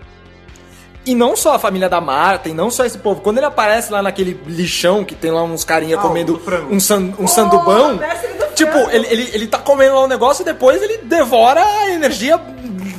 [1.05, 3.21] E não só a família da Marta, e não só esse povo.
[3.21, 7.13] Quando ele aparece lá naquele lixão que tem lá uns carinha Ah, comendo um, san,
[7.17, 7.95] um sandubão.
[7.95, 11.63] mestre do Tipo, ele, ele, ele tá comendo lá um negócio e depois ele devora
[11.63, 12.39] a energia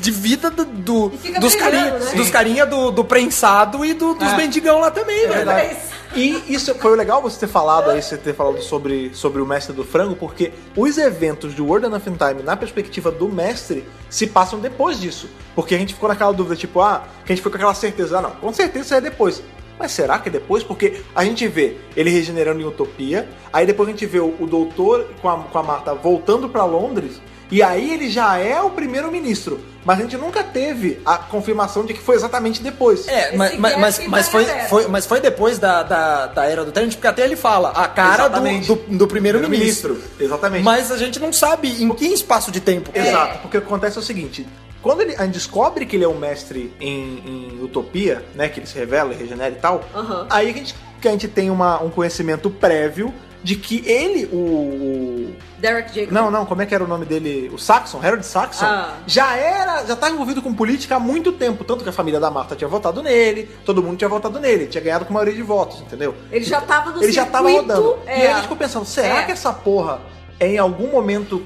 [0.00, 2.12] de vida do, do- dos brilhando, carinha, né?
[2.16, 4.36] dos carinha do, do prensado e do- dos É.
[4.36, 5.32] mendigão lá também, velho.
[5.34, 5.76] verdade.
[6.14, 9.72] E isso foi legal você ter falado aí, você ter falado sobre, sobre o mestre
[9.72, 14.58] do frango, porque os eventos de World in Time, na perspectiva do mestre, se passam
[14.58, 15.28] depois disso.
[15.54, 18.18] Porque a gente ficou naquela dúvida, tipo, ah, que a gente ficou com aquela certeza,
[18.18, 19.40] ah, não, com certeza é depois.
[19.78, 20.64] Mas será que é depois?
[20.64, 24.46] Porque a gente vê ele regenerando em Utopia, aí depois a gente vê o, o
[24.46, 27.20] doutor com a, com a Marta voltando pra Londres,
[27.50, 29.60] e aí ele já é o primeiro-ministro.
[29.84, 33.08] Mas a gente nunca teve a confirmação de que foi exatamente depois.
[33.08, 34.68] É, mas, mas, mas, mas foi, galera.
[34.68, 37.88] foi, mas foi depois da, da, da era do Trent, porque até ele fala a
[37.88, 38.66] cara do, Exatamente.
[38.66, 40.00] do, do primeiro-ministro.
[40.18, 40.62] Exatamente.
[40.62, 42.90] Mas a gente não sabe em que espaço de tempo.
[42.94, 44.46] Exato, porque o que acontece é o seguinte:
[44.82, 47.22] quando ele, a gente descobre que ele é um mestre em,
[47.58, 48.48] em Utopia, né?
[48.48, 50.26] Que ele se revela, regenera e tal, Aham.
[50.28, 53.12] aí a gente, que a gente tem uma, um conhecimento prévio
[53.42, 55.34] de que ele, o.
[55.58, 56.12] Derek Jacob.
[56.12, 57.50] Não, não, como é que era o nome dele?
[57.52, 58.94] O Saxon, Harold Saxon, Ah.
[59.06, 61.64] já era, já tá envolvido com política há muito tempo.
[61.64, 64.82] Tanto que a família da Marta tinha votado nele, todo mundo tinha votado nele, tinha
[64.82, 66.14] ganhado com maioria de votos, entendeu?
[66.30, 67.98] Ele já tava no Ele já tava circuito, rodando.
[68.06, 68.18] é.
[68.18, 69.24] E aí a gente ficou pensando, será É.
[69.24, 70.00] que essa porra
[70.40, 71.42] em algum momento,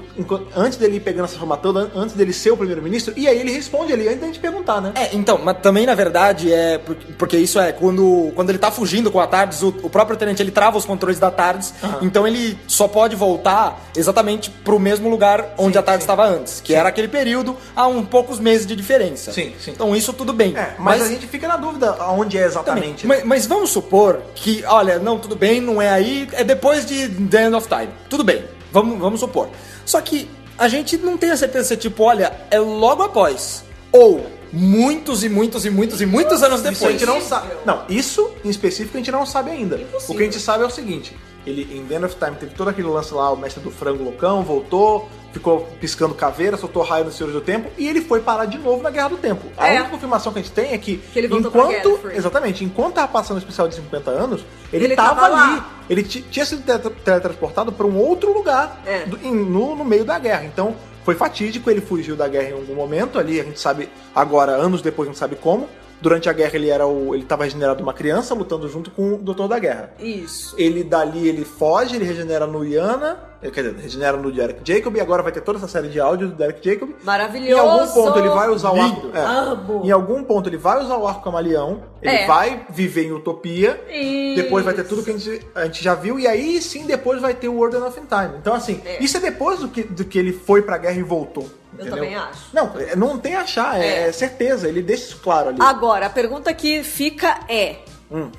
[0.55, 3.13] antes dele ir pegando essa forma toda, antes dele ser o primeiro-ministro?
[3.17, 4.93] E aí ele responde ali, antes da gente perguntar, né?
[4.95, 8.71] É, então, mas também na verdade é por- porque isso é quando, quando ele tá
[8.71, 12.27] fugindo com a Tardes, o, o próprio tenente ele trava os controles da Tardes, então
[12.27, 16.89] ele só pode voltar exatamente pro mesmo lugar onde a Tardes estava antes, que era
[16.89, 19.31] aquele período há um poucos meses de diferença.
[19.31, 19.71] Sim, sim.
[19.71, 20.55] Então isso tudo bem.
[20.55, 23.05] É, mas, a gente fica na dúvida aonde é exatamente.
[23.05, 23.15] né?
[23.17, 27.07] Mas, mas vamos supor que, olha, não, tudo bem, não é aí, é depois de
[27.09, 27.89] The End of Time.
[28.09, 28.43] Tudo bem,
[28.75, 29.47] vamos, vamos supor.
[29.85, 33.63] Só que a gente não tem a certeza se, tipo, olha, é logo após.
[33.91, 36.91] Ou muitos e muitos e muitos e muitos anos Isso a depois.
[36.91, 37.53] gente não sabe.
[37.65, 39.77] Não, isso em específico a gente não sabe ainda.
[39.77, 40.13] Impossível.
[40.13, 41.15] O que a gente sabe é o seguinte:
[41.47, 44.03] ele em The End of Time teve todo aquele lance lá, o mestre do frango
[44.03, 48.45] loucão, voltou, ficou piscando caveira, soltou raio nos Senhores do Tempo e ele foi parar
[48.45, 49.45] de novo na Guerra do Tempo.
[49.57, 49.75] A É.
[49.75, 51.99] única confirmação que a gente tem é que, Que enquanto.
[52.13, 55.63] Exatamente, enquanto tava passando o especial de 50 anos, ele, Ele tava, tava ali.
[55.89, 59.05] Ele ti- tinha sido teletran- teletransportado para um outro lugar É.
[59.05, 60.45] do- em- no, no meio da guerra.
[60.45, 60.73] Então,
[61.03, 64.81] foi fatídico, ele fugiu da guerra em algum momento ali, a gente sabe agora, anos
[64.81, 65.67] depois, a gente sabe como.
[66.01, 67.13] Durante a guerra ele era o.
[67.15, 69.93] ele estava regenerado uma criança lutando junto com o Doutor da Guerra.
[69.99, 70.55] Isso.
[70.57, 74.95] Ele dali ele foge, ele regenera no Iana, eh, quer dizer, regenera no Derek Jacob
[74.95, 76.89] e agora vai ter toda essa série de áudios do Derek Jacob.
[77.03, 77.49] Maravilhoso.
[77.51, 79.07] Em algum ponto ele vai usar o arco.
[79.13, 79.87] É.
[79.87, 82.27] Em algum ponto ele vai usar o arco camaleão, ele É.
[82.27, 83.81] vai viver em utopia.
[83.89, 84.35] Isso.
[84.43, 87.21] Depois vai ter tudo que a gente, a gente já viu, e aí sim depois
[87.21, 88.37] vai ter o World Enough in Time.
[88.39, 89.01] Então, assim, É.
[89.03, 91.47] isso é depois do que, do que ele foi pra guerra e voltou.
[91.77, 91.95] Eu entendeu?
[91.95, 92.39] também acho.
[92.53, 94.11] Não, é- não tem achar, é, É.
[94.11, 95.57] certeza, ele deixa isso claro ali.
[95.61, 97.77] Agora, a pergunta que fica é:
[98.11, 98.31] Hum.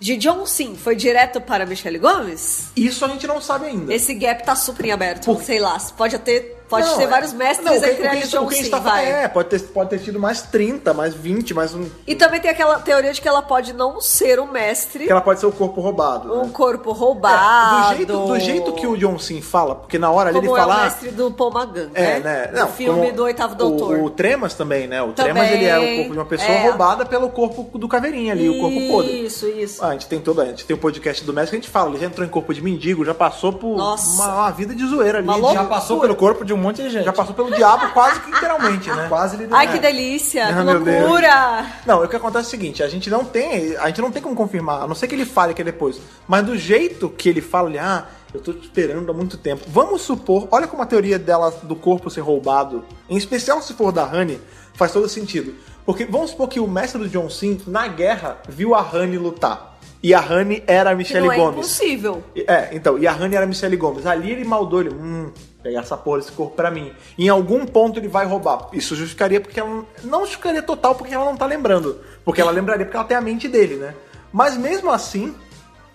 [0.00, 2.70] de John Sim foi direto para Michele Gomes?
[2.76, 3.92] Isso a gente não sabe ainda.
[3.92, 5.24] Esse gap tá super em aberto.
[5.24, 7.90] Por- Sei lá, pode até Pode Não, ter é- vários mestres Não, o que, o
[7.92, 8.06] entre e
[8.36, 9.10] a o o que tá falando vai.
[9.24, 11.86] é, pode ter, pode ter tido mais 30, mais 20, mais um.
[12.06, 15.20] E também tem aquela teoria de que ela pode não ser o mestre, Que ela
[15.22, 16.32] pode ser o corpo roubado.
[16.34, 16.50] um né?
[16.52, 17.88] corpo É, roubado.
[17.90, 20.58] do, jeito, do jeito que o John Sim fala, porque na hora ali ele Como
[20.58, 20.74] é fala.
[20.74, 22.20] o ah, mestre do Paul McGann, É, né?
[22.20, 22.48] né?
[22.52, 23.96] No Não, filme como do Oitavo Doutor.
[23.98, 25.02] O, o Tremas também, né?
[25.02, 26.62] O Também, Tremas ele é o corpo de uma pessoa é.
[26.68, 29.24] roubada pelo corpo do caveirinha ali, o corpo podre.
[29.24, 29.82] Isso, isso.
[29.82, 31.70] Ah, a gente tem toda, a gente tem o podcast do Mestre que a gente
[31.70, 34.86] fala, ele já entrou em corpo de mendigo, já passou por uma, uma vida de
[34.86, 35.28] zoeira ali.
[35.28, 35.52] Uma.
[35.54, 37.04] Já passou pelo corpo de um monte de gente.
[37.04, 39.06] já passou pelo diabo quase que literalmente, né?
[39.08, 41.66] Quase ele Ai, que delícia, Ah, que loucura.
[41.86, 44.22] Não, o que acontece é o seguinte, a gente não tem, a gente não tem
[44.22, 47.28] como confirmar, a não ser que ele fale que é depois, mas do jeito que
[47.28, 49.64] ele fala, ele, ah, eu tô te esperando há muito tempo.
[49.68, 53.90] Vamos supor, olha como a teoria dela do corpo ser roubado, em especial se for
[53.92, 54.40] da Honey,
[54.74, 55.54] faz todo sentido.
[55.86, 59.78] Porque vamos supor que o mestre do John Sim, na guerra, viu a Honey lutar.
[60.02, 61.56] E a Honey era a Que Michelle não é Gomes.
[61.58, 62.22] impossível.
[62.46, 64.06] É, então, e a Honey era a Michelle Gomes.
[64.06, 65.32] Ali ele maldou ele, hum,
[65.62, 66.92] pegar essa porra desse corpo pra mim.
[67.18, 68.68] Em algum ponto ele vai roubar.
[68.72, 72.00] Isso justificaria porque ela não justificaria total porque ela não tá lembrando.
[72.24, 73.94] Porque ela lembraria porque ela tem a mente dele, né?
[74.32, 75.34] Mas mesmo assim,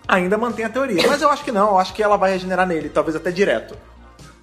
[0.06, 1.06] ainda mantém a teoria.
[1.06, 3.76] Mas eu acho que não, eu acho que ela vai regenerar nele, talvez até direto.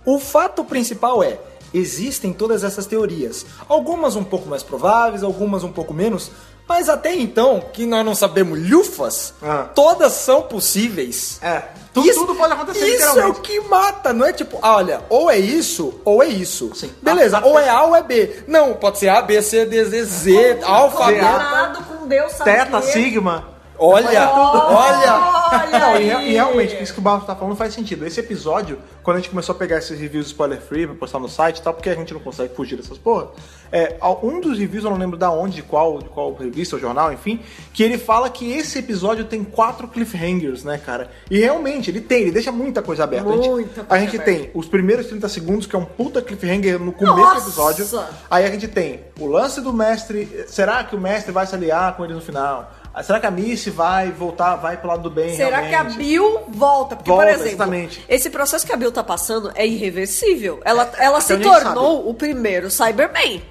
[0.05, 1.39] O fato principal é,
[1.73, 3.45] existem todas essas teorias.
[3.67, 6.31] Algumas um pouco mais prováveis, algumas um pouco menos,
[6.67, 9.67] mas até então, que nós não sabemos lufas, Ah.
[9.75, 11.37] todas são possíveis.
[11.41, 15.01] É, tudo, tudo pode acontecer Isso é o que mata, não é tipo, ah, olha,
[15.09, 16.71] ou é isso, ou é isso.
[16.73, 16.91] Sim.
[17.01, 18.43] Beleza, A- a- ou é A ou é B.
[18.47, 21.83] Não, pode ser A, B, C, D, Z, Z, alfa, beta.
[21.89, 22.81] Com Deus, sabe Teta?
[22.81, 23.49] Sigma.
[23.81, 25.41] Olha, olha.
[25.51, 28.05] Olha Não, e, e realmente, isso que o Barro tá falando faz sentido.
[28.05, 31.27] Esse episódio, quando a gente começou a pegar esses reviews spoiler free pra postar no
[31.27, 33.29] site e tal, porque a gente não consegue fugir dessas porra,
[33.71, 36.81] é, um dos reviews, eu não lembro da onde, de qual, de qual revista ou
[36.81, 37.39] jornal, enfim,
[37.73, 41.09] que ele fala que esse episódio tem quatro cliffhangers, né, cara?
[41.29, 43.29] E realmente, ele tem, ele deixa muita coisa aberta.
[43.29, 44.41] a gente, Muita a coisa gente aberta.
[44.41, 47.39] tem os primeiros 30 segundos, que é um puta cliffhanger no começo Nossa!
[47.39, 48.05] do episódio.
[48.29, 50.45] Aí a gente tem o lance do mestre.
[50.47, 52.71] Será que o mestre vai se aliar com ele no final?
[52.93, 55.35] Ah, Será que a Missy vai voltar, vai pro lado do bem?
[55.35, 55.97] Será que a realmente?
[55.97, 56.95] Bill volta?
[56.97, 58.05] Porque, Volta, por exemplo, exatamente.
[58.09, 60.59] esse processo que a Bill tá passando é irreversível.
[60.65, 63.41] Ela, ela se tornou o primeiro Cyberman.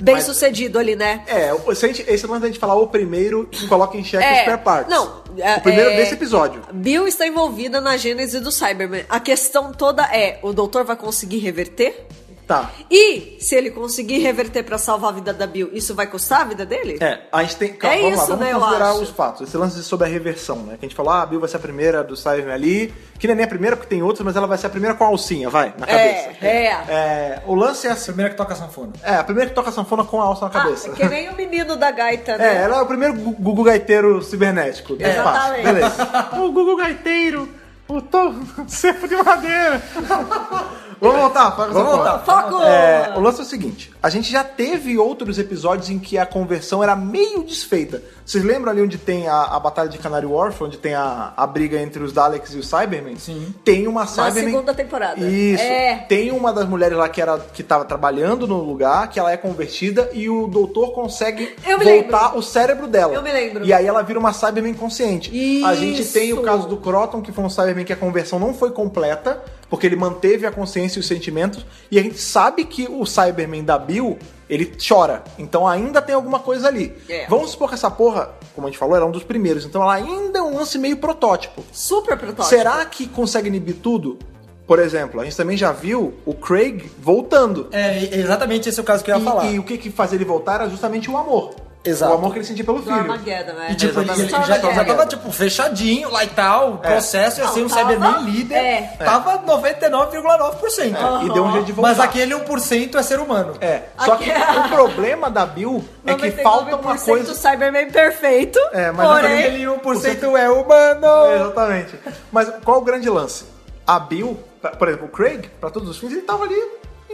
[0.00, 1.24] Bem sucedido ali, né?
[1.26, 4.38] É, o- gente, esse lance da gente falar o primeiro coloca em xeque É, os
[4.42, 4.88] spare parts.
[4.90, 6.62] não, é- o primeiro é- desse episódio.
[6.72, 9.04] Bill está envolvida na gênese do Cyberman.
[9.08, 12.06] A questão toda é: o doutor vai conseguir reverter?
[12.48, 12.70] Tá.
[12.90, 16.44] E se ele conseguir reverter pra salvar a vida da Bill, isso vai custar a
[16.44, 16.96] vida dele?
[16.98, 17.74] É, a gente tem.
[17.74, 19.46] Calma, É vamos lá, isso, vamos né, considerar os fatos.
[19.46, 20.78] Esse lance sobre a reversão, né?
[20.80, 22.94] Que a gente falou, ah, a Bill vai ser a primeira do Cyberman ali.
[23.18, 25.04] Que nem é a primeira, porque tem outras, mas ela vai ser a primeira com
[25.04, 26.30] a alcinha, vai, na cabeça.
[26.40, 26.70] É, é.
[26.88, 28.06] É, o lance é assim.
[28.06, 28.92] Primeira que toca sanfona.
[29.02, 30.90] É, a primeira que toca sanfona com a alça na cabeça.
[30.90, 32.56] Ah, que nem o menino da gaita, né?
[32.56, 35.10] É, ela é o primeiro gu- Gugu Gaiteiro cibernético espaço.
[35.20, 35.64] Exatamente.
[35.64, 36.28] Beleza.
[36.40, 37.46] o Gugu Gaiteiro,
[37.88, 38.34] o to...
[38.68, 39.82] cepo de madeira.
[41.00, 42.18] Vamos voltar, Vamos voltar.
[42.20, 42.62] Foco!
[42.62, 46.26] É, o lance é o seguinte: a gente já teve outros episódios em que a
[46.26, 48.02] conversão era meio desfeita.
[48.24, 51.46] Vocês lembram ali onde tem a, a batalha de Canary Wharf, onde tem a, a
[51.46, 53.16] briga entre os Daleks e os Cybermen?
[53.16, 53.54] Sim.
[53.64, 54.44] Tem uma Cybermen.
[54.44, 55.20] segunda temporada.
[55.24, 55.62] Isso.
[55.62, 56.04] É.
[56.08, 59.36] Tem uma das mulheres lá que era que tava trabalhando no lugar, que ela é
[59.36, 62.38] convertida e o doutor consegue voltar lembro.
[62.38, 63.14] o cérebro dela.
[63.14, 63.64] Eu me lembro.
[63.64, 65.30] E aí ela vira uma Cyberman consciente.
[65.64, 66.42] A gente tem o Isso.
[66.42, 69.96] caso do Croton, que foi um Cyberman que a conversão não foi completa, porque ele
[69.96, 74.18] manteve a consciência e os sentimentos, e a gente sabe que o Cyberman da Bill,
[74.48, 75.22] ele chora.
[75.38, 76.94] Então ainda tem alguma coisa ali.
[77.08, 77.26] É.
[77.28, 79.94] Vamos supor que essa porra, como a gente falou, era um dos primeiros, então ela
[79.94, 81.62] ainda é um lance meio protótipo.
[81.72, 82.44] Super protótipo.
[82.44, 84.18] Será que consegue inibir tudo?
[84.66, 87.68] Por exemplo, a gente também já viu o Craig voltando.
[87.72, 89.46] É, exatamente esse é o caso que eu ia E, falar.
[89.50, 91.54] e o que que faz ele voltar era justamente o amor.
[91.84, 92.12] Exato.
[92.12, 92.96] O amor que ele sentia pelo Do filho.
[92.96, 93.68] Armageddon, né?
[93.70, 96.90] E tipo, ele, já, já tava, tipo, fechadinho lá e tal, o É.
[96.92, 98.54] processo ia Não, ser um Cyberman líder.
[98.56, 98.82] é.
[98.98, 101.24] Tava 99,9%.
[101.24, 101.90] E deu um jeito de voltar.
[101.90, 103.54] Mas aquele 1% é ser humano.
[103.60, 103.82] É.
[104.04, 107.32] Só Aqui que é- o problema da Bill é que 99% falta uma coisa.
[107.32, 108.58] do Cyberman perfeito.
[108.72, 111.34] É, mas porém, Aquele 1% é humano.
[111.34, 111.94] Exatamente.
[112.32, 113.44] Mas qual o grande lance?
[113.86, 116.60] A Bill, pra- por exemplo, o Craig, pra todos os fins, ele tava ali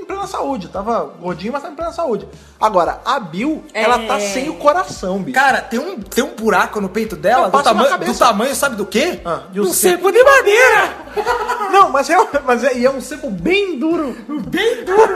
[0.04, 0.68] em plena saúde.
[0.68, 2.28] Tava gordinho, mas tava em plena saúde.
[2.60, 5.38] Agora, a Bill, ela tá sem o coração, bicho.
[5.38, 8.86] Cara, tem um, tem um buraco no peito dela do, tama do tamanho, sabe do
[8.86, 9.20] quê?
[9.24, 11.04] Ah, o do cepo de madeira!
[11.70, 14.16] Não, mas é, mas é, e é um cepo bem duro.
[14.48, 15.14] Bem duro!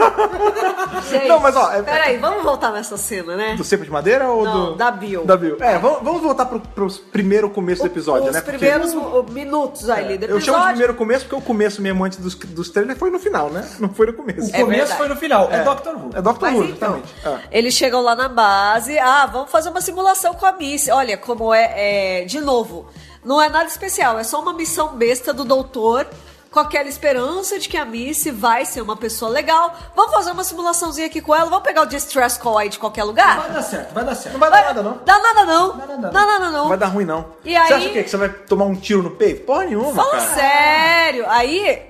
[1.08, 3.54] gente, Não, mas, ó, é- Peraí, vamos voltar nessa cena, né?
[3.54, 4.74] Do cepo de madeira ou Não, do.
[4.76, 5.24] da Bill.
[5.24, 5.56] Da Bill.
[5.60, 8.40] É, vamos, vamos voltar pro, pro primeiro começo do episódio, Os né?
[8.40, 10.66] Porque- primeiros uh, minutos ali do Eu chamo de episódio.
[10.68, 13.66] primeiro começo porque o começo mesmo antes dos, dos trailers foi no final, né?
[13.78, 14.50] Não foi no começo.
[14.50, 14.98] O É começo verdade.
[14.98, 16.10] foi no final, é, Doctor Who.
[16.14, 16.36] É Dr.
[16.40, 17.14] Mas Who, então, exatamente.
[17.52, 17.58] É.
[17.58, 20.90] eles chegam lá na base, ah, vamos fazer uma simulação com a Missy.
[20.90, 22.86] Olha, como é, é, de novo,
[23.24, 26.06] não é nada especial, é só uma missão besta do doutor
[26.50, 29.70] com aquela esperança de que a Missy vai ser uma pessoa legal.
[29.94, 33.04] Vamos fazer uma simulaçãozinha aqui com ela, vamos pegar o distress call aí de qualquer
[33.04, 33.36] lugar?
[33.38, 34.32] Vai dar certo, vai dar certo.
[34.32, 34.98] Não vai dar nada, não.
[35.04, 35.76] Dá nada não.
[35.76, 36.10] Dá nada não.
[36.10, 36.58] Dá nada não.
[36.62, 37.26] Não vai dar ruim, não.
[37.44, 38.02] E aí- Você acha o quê?
[38.02, 39.44] Que você vai tomar um tiro no peito?
[39.44, 40.34] Porra nenhuma, Fala cara.
[40.34, 41.24] sério.
[41.28, 41.82] Aí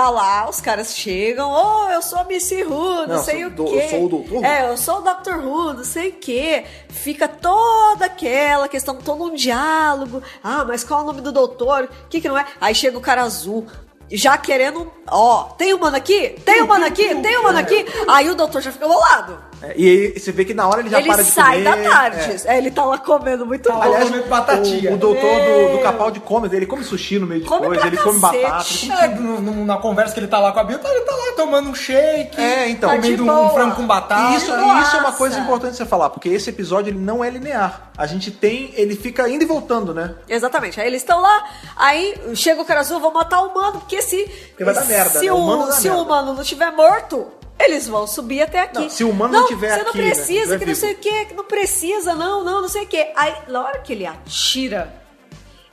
[0.00, 3.50] tá lá, os caras chegam, oh, eu sou a Missy Who, não, Não, sei o
[3.50, 3.82] do- quê.
[3.84, 4.32] eu sou o Dr.
[4.34, 4.44] Who.
[4.44, 5.36] É, eu sou o Dr.
[5.44, 6.64] Who, não sei o quê.
[6.88, 10.22] Fica toda aquela questão, todo um diálogo.
[10.42, 11.84] Ah, mas qual é o nome do doutor?
[11.84, 12.46] O que que não é?
[12.60, 13.66] Aí chega o cara azul.
[14.12, 16.30] Já querendo, ó, tem um mano aqui?
[16.44, 17.14] Tem um mano aqui?
[17.16, 17.84] Tem um mano aqui?
[18.08, 19.38] Aí o doutor já fica bolado.
[19.62, 21.82] É, e aí você vê que na hora ele já ele para de sai comer.
[21.84, 22.42] da tarde.
[22.46, 23.92] É, ele tá lá comendo muito Tá lá bom.
[23.92, 24.90] comendo batatinha.
[24.90, 25.68] o, o doutor Meu.
[25.70, 28.42] do, do Capaldi come, ele come sushi no meio de Come coisa, ele come cacete.
[28.42, 28.64] batata.
[28.70, 30.78] ele come- É, no- no- na conversa que ele tá lá com a tá- ele
[31.02, 32.88] tá lá tomando um shake, É, então.
[32.90, 34.32] comendo Tá de um frango com batata.
[34.32, 34.78] E isso, Nossa.
[34.78, 37.90] e isso é uma coisa importante você falar, porque esse episódio ele não é linear.
[37.98, 40.14] A gente tem, ele fica indo e voltando, né?
[40.28, 40.80] Exatamente.
[40.80, 41.44] Aí eles estão lá,
[41.76, 44.24] aí chega o cara azul, vou matar o humano, porque se.
[44.50, 45.32] Porque vai dar merda, se né?
[45.32, 47.26] o, humano se o humano não tiver morto,
[47.64, 48.78] eles vão subir até aqui.
[48.80, 50.04] Não, se o humano não tiver Você não aqui, né?
[50.10, 52.84] precisa, Não é que não sei o que, que não precisa, não, não, não sei
[52.84, 53.12] o que.
[53.16, 54.92] Aí, na hora que ele atira,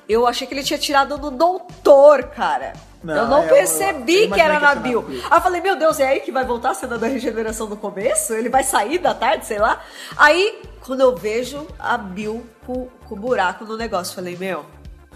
[0.07, 2.73] eu achei que ele tinha tirado no doutor, cara.
[3.03, 5.05] Não, eu não é, eu- percebi eu que era na Bill.
[5.29, 7.77] Aí eu falei, meu Deus, é aí que vai voltar a cena da regeneração do
[7.77, 8.33] começo?
[8.33, 9.81] Ele vai sair da tarde, sei lá.
[10.17, 14.65] Aí, quando eu vejo a Bill com, com o buraco no negócio, falei, meu,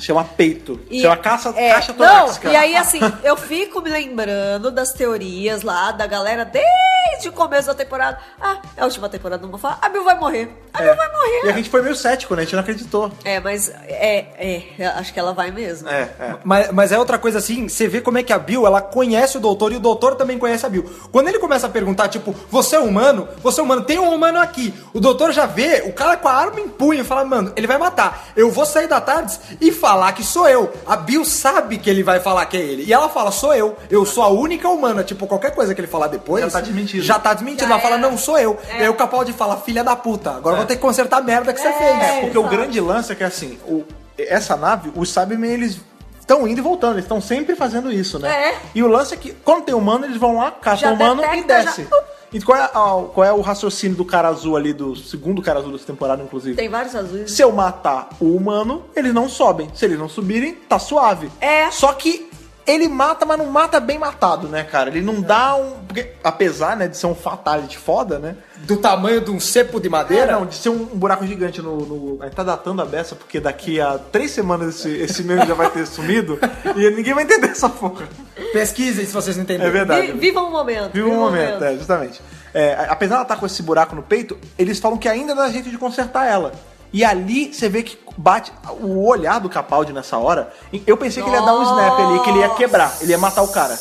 [0.02, 0.80] Chama peito.
[0.90, 2.48] e- Chama caça, é, caixa torácica.
[2.48, 7.32] Não, e aí assim, eu fico me lembrando das teorias lá da galera desde o
[7.32, 8.18] começo da temporada.
[8.40, 9.78] Ah, é a última temporada, não vou falar.
[9.82, 10.50] A Bill vai morrer.
[10.74, 11.42] A Bill vai morrer.
[11.46, 12.42] E a gente foi meio cético, né?
[12.42, 13.12] A gente não acreditou.
[13.24, 15.88] É, mas é, é, acho que ela vai mesmo.
[15.88, 16.36] É, é.
[16.44, 19.38] Mas, mas é outra coisa assim, você vê como é que a Bill, ela conhece
[19.38, 20.90] o doutor e o doutor também conhece a Bill.
[21.12, 23.28] Quando ele começa a perguntar, tipo, você é humano?
[23.44, 23.84] Você é humano?
[23.84, 24.74] Tem um humano aqui.
[24.94, 27.78] O doutor já vê, o cara com a arma em punho, fala, mano, ele vai
[27.78, 28.30] matar.
[28.36, 30.72] Eu vou sair da tarde e falar que sou eu.
[30.88, 32.84] A Bill sabe que ele vai falar que é ele.
[32.86, 33.76] E ela fala, sou eu.
[33.90, 35.04] Eu sou a única humana.
[35.04, 36.44] Tipo, qualquer coisa que ele falar depois...
[36.46, 37.04] Já tá desmentido.
[37.04, 37.68] Já tá desmentido.
[37.68, 38.58] Já ela fala, não, sou eu.
[38.78, 41.22] E aí o Capaldi fala, filha da puta, agora eu vou ter que consertar a
[41.22, 41.74] merda que você É.
[41.74, 42.04] fez.
[42.04, 43.84] É, porque o grande lance é que assim, o-
[44.18, 45.78] essa nave, os Cybermen, eles
[46.20, 48.30] estão indo e voltando, eles estão sempre fazendo isso, né?
[48.52, 48.56] É.
[48.74, 51.42] E o lance é que quando tem humano, eles vão lá, caçam Já humano e
[51.42, 51.84] detecta, desce.
[51.90, 51.98] já-
[52.34, 52.70] E qual é, a-
[53.14, 56.56] qual é o raciocínio do cara azul ali, do segundo cara azul dessa temporada, inclusive?
[56.56, 57.32] Tem vários azuis.
[57.32, 59.70] Se eu matar o humano, eles não sobem.
[59.74, 61.30] Se eles não subirem, tá suave.
[61.42, 61.70] É.
[61.72, 62.31] Só que
[62.66, 64.90] ele mata, mas não mata bem matado, né, cara?
[64.90, 65.72] Ele não dá um.
[65.88, 68.36] Porque, apesar, né, de ser um fatality foda, né?
[68.60, 70.32] Do tamanho de um cepo de madeira.
[70.32, 72.86] É, não, de ser um, um buraco gigante no, no- A gente tá datando a
[72.86, 76.40] beça, porque daqui a três semanas esse, esse meme já vai ter sumido
[76.78, 78.08] e ninguém vai entender essa porra.
[78.54, 79.70] Pesquisem se vocês não entenderam.
[79.70, 80.08] É verdade.
[80.12, 80.94] Vi- Viva um momento.
[80.94, 82.22] Viva um momento, é, justamente.
[82.54, 85.70] É, apesar dela estar com esse buraco no peito, eles falam que ainda dá jeito
[85.70, 86.52] de consertar ela.
[86.94, 90.52] E ali você vê que bate o olhar do Capaldi nessa hora.
[90.86, 93.18] Eu pensei que ele ia dar um snap ali, que ele ia quebrar, ele ia
[93.18, 93.78] matar o cara.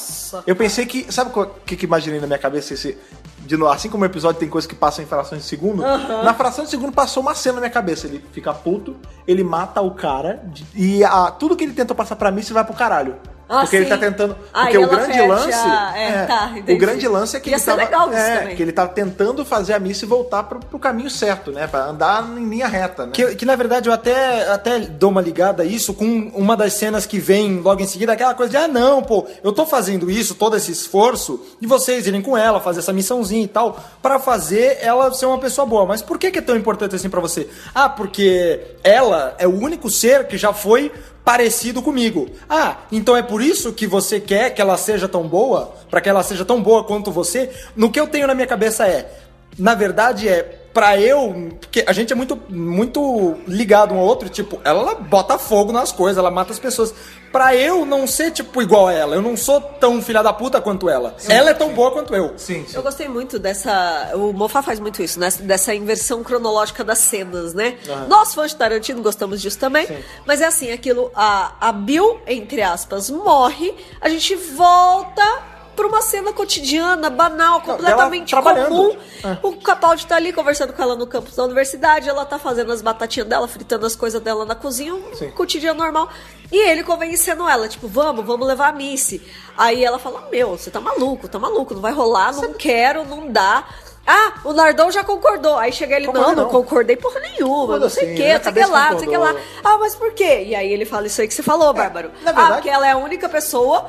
[0.47, 1.13] Eu pensei que.
[1.13, 2.73] Sabe o que, que imaginei na minha cabeça?
[2.73, 2.97] Esse,
[3.41, 6.33] de novo, assim como o episódio tem coisas que passam em frações de segundo, na
[6.35, 8.07] fração de segundo passou uma cena na minha cabeça.
[8.07, 8.95] Ele fica puto,
[9.27, 10.45] ele mata o cara,
[10.75, 13.17] e a- tudo que ele tentou passar pra mim se vai pro caralho.
[13.53, 13.91] Ah, porque ele sim.
[13.91, 14.37] tá tentando.
[14.55, 15.99] Ah, Porque e o grande fecha, lance.
[15.99, 18.71] é, tá, o grande lance é que Ia ele tava, legal isso é, que ele
[18.71, 21.67] tá tentando fazer a Missy voltar pro, pro caminho certo, né?
[21.67, 23.13] Pra andar em linha reta, né?
[23.13, 26.75] Que, que, na verdade eu até, até dou uma ligada a isso com uma das
[26.75, 30.09] cenas que vem logo em seguida, aquela coisa de, ah não, pô, eu tô fazendo
[30.09, 34.21] isso, todo esse esforço, de vocês irem com ela, fazer essa missãozinha e tal, pra
[34.21, 35.85] fazer ela ser uma pessoa boa.
[35.87, 37.49] Mas por que, que é tão importante assim pra você?
[37.75, 40.93] Ah, porque ela é o único ser que já foi
[41.25, 42.29] parecido comigo.
[42.49, 45.75] Ah, então é por isso que você quer que ela seja tão boa?
[45.91, 47.51] Pra que ela seja tão boa quanto você?
[47.77, 49.11] No que eu tenho na minha cabeça é,
[49.59, 54.29] na verdade é pra eu, porque a gente é muito muito ligado um ao outro,
[54.29, 56.95] tipo, ela bota fogo nas coisas, ela mata as pessoas.
[57.33, 60.61] Pra eu não ser tipo igual a ela, eu não sou tão filha da puta
[60.61, 61.15] quanto ela.
[61.29, 62.35] ela é tão boa quanto eu.
[62.37, 62.77] Sim, sim.
[62.77, 64.11] Eu gostei muito dessa.
[64.15, 65.29] O Moffat faz muito isso, né?
[65.43, 67.79] Dessa inversão cronológica das cenas, né?
[68.09, 69.87] Nós, fãs de Tarantino, gostamos disso também.
[70.27, 71.13] Mas é assim: aquilo.
[71.15, 78.35] A, a Bill, entre aspas, morre, a gente volta pra uma cena cotidiana, banal, completamente
[78.35, 78.97] comum.
[79.43, 82.83] O Capaldi tá ali conversando com ela no campus da universidade, ela tá fazendo as
[82.83, 85.31] batatinhas dela, fritando as coisas dela na cozinha, um Sim.
[85.31, 86.09] cotidiano normal.
[86.53, 89.23] E ele convencendo ela, tipo, vamos, vamos levar a Missy.
[89.57, 93.31] Aí ela fala, meu, você tá maluco, tá maluco, não vai rolar, não quero, não
[93.31, 93.65] dá.
[94.07, 95.57] Ah, o Nardão já concordou.
[95.59, 96.35] Aí chega ele, não, não?
[96.35, 98.99] não concordei porra nenhuma, não sei o Foda-se, que, não sei o que lá, não
[98.99, 99.35] sei o que lá.
[99.63, 100.45] Ah, mas por quê?
[100.49, 102.11] E aí ele fala isso aí que você falou, Bárbaro.
[102.23, 103.87] na Ah, verdade- porque ela é a única pessoa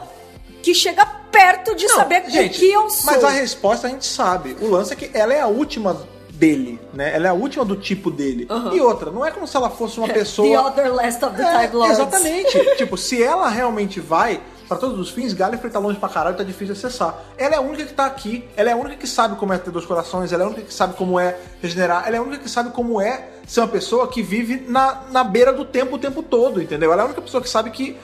[0.62, 3.05] que chega perto de Não, saber gente, que eu sou.
[3.12, 4.55] Mas a resposta a gente sabe.
[4.62, 7.16] O lance é que ela é a última dele, né?
[7.16, 8.47] Ela é a última do tipo dele.
[8.74, 10.47] E outra, não é como se ela fosse uma pessoa.
[10.49, 11.99] The other last of the É, Time Lords.
[11.99, 12.59] Exatamente.
[12.78, 16.43] tipo, se ela realmente vai, pra todos os fins, Gallifrey tá longe pra caralho, tá
[16.43, 17.16] difícil de acessar.
[17.38, 19.57] Ela é a única que tá aqui, ela é a única que sabe como é
[19.59, 22.24] ter dois corações, ela é a única que sabe como é regenerar, ela é a
[22.24, 25.95] única que sabe como é ser uma pessoa que vive na, na beira do tempo
[25.95, 26.91] o tempo todo, entendeu?
[26.91, 27.97] Ela é a única pessoa que sabe que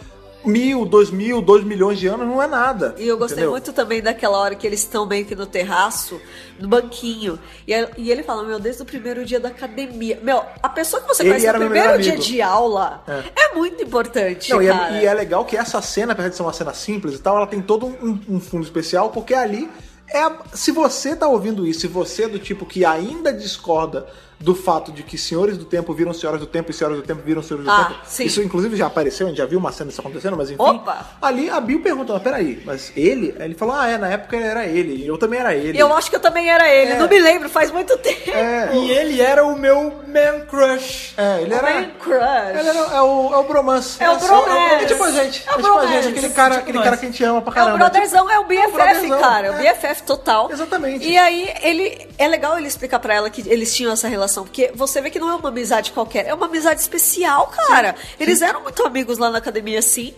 [0.46, 2.96] mil, dois mil, dois milhões de anos não é nada.
[2.98, 3.52] E eu gostei entendeu?
[3.52, 6.20] muito também daquela hora que eles estão meio que no terraço,
[6.60, 7.40] no banquinho.
[7.68, 10.20] E, e ele fala, meu, desde o primeiro dia da academia.
[10.22, 13.04] Meu, a pessoa que você Ele conhece no primeiro dia de aula
[13.36, 16.44] é, muito importante, Não, e é, e é legal que essa cena, apesar de ser
[16.44, 19.70] uma cena simples e tal, ela tem todo um, um fundo especial, porque ali
[20.10, 20.32] é.
[20.54, 24.08] Se você tá ouvindo isso, se você é do tipo que ainda discorda
[24.40, 27.22] do fato de que senhores do tempo viram senhoras do tempo e senhoras do tempo
[27.26, 28.00] viram senhores do Ah, tempo.
[28.06, 28.26] sim.
[28.26, 30.62] Isso inclusive já apareceu, a gente já viu uma cena disso acontecendo, mas enfim.
[30.62, 31.06] Opa!
[31.22, 33.36] Ali a Bill perguntou, mas peraí, mas ele?
[33.40, 35.80] Aí Ele falou, ah, é, na época ele era ele, e eu também era ele.
[35.80, 36.98] Eu acho que eu também era ele, É.
[37.00, 38.30] não me lembro, faz muito tempo.
[38.30, 41.14] É, E ele era o meu man crush.
[41.18, 41.74] é, ele era.
[41.74, 42.60] Man crush.
[42.60, 44.04] Ele era, é, o, é o bromance.
[44.04, 44.84] É o bromance.
[44.84, 45.44] É tipo a gente.
[45.48, 45.94] É o É, tipo a bromance.
[45.94, 46.86] gente, aquele cara, Tipo aquele nós.
[46.86, 47.76] cara que a gente ama pra É caramba.
[47.76, 49.48] o brotherzão, é o BFF, brotherzão, cara.
[49.48, 49.74] É o é.
[49.74, 50.52] BFF total.
[50.52, 51.08] Exatamente.
[51.08, 52.08] E aí, ele.
[52.18, 55.19] É legal ele explicar pra ela que eles tinham essa relação, porque você vê que
[55.19, 57.95] não é uma amizade qualquer, é uma amizade especial, cara.
[58.19, 60.13] Eles eram muito amigos lá na academia, sim.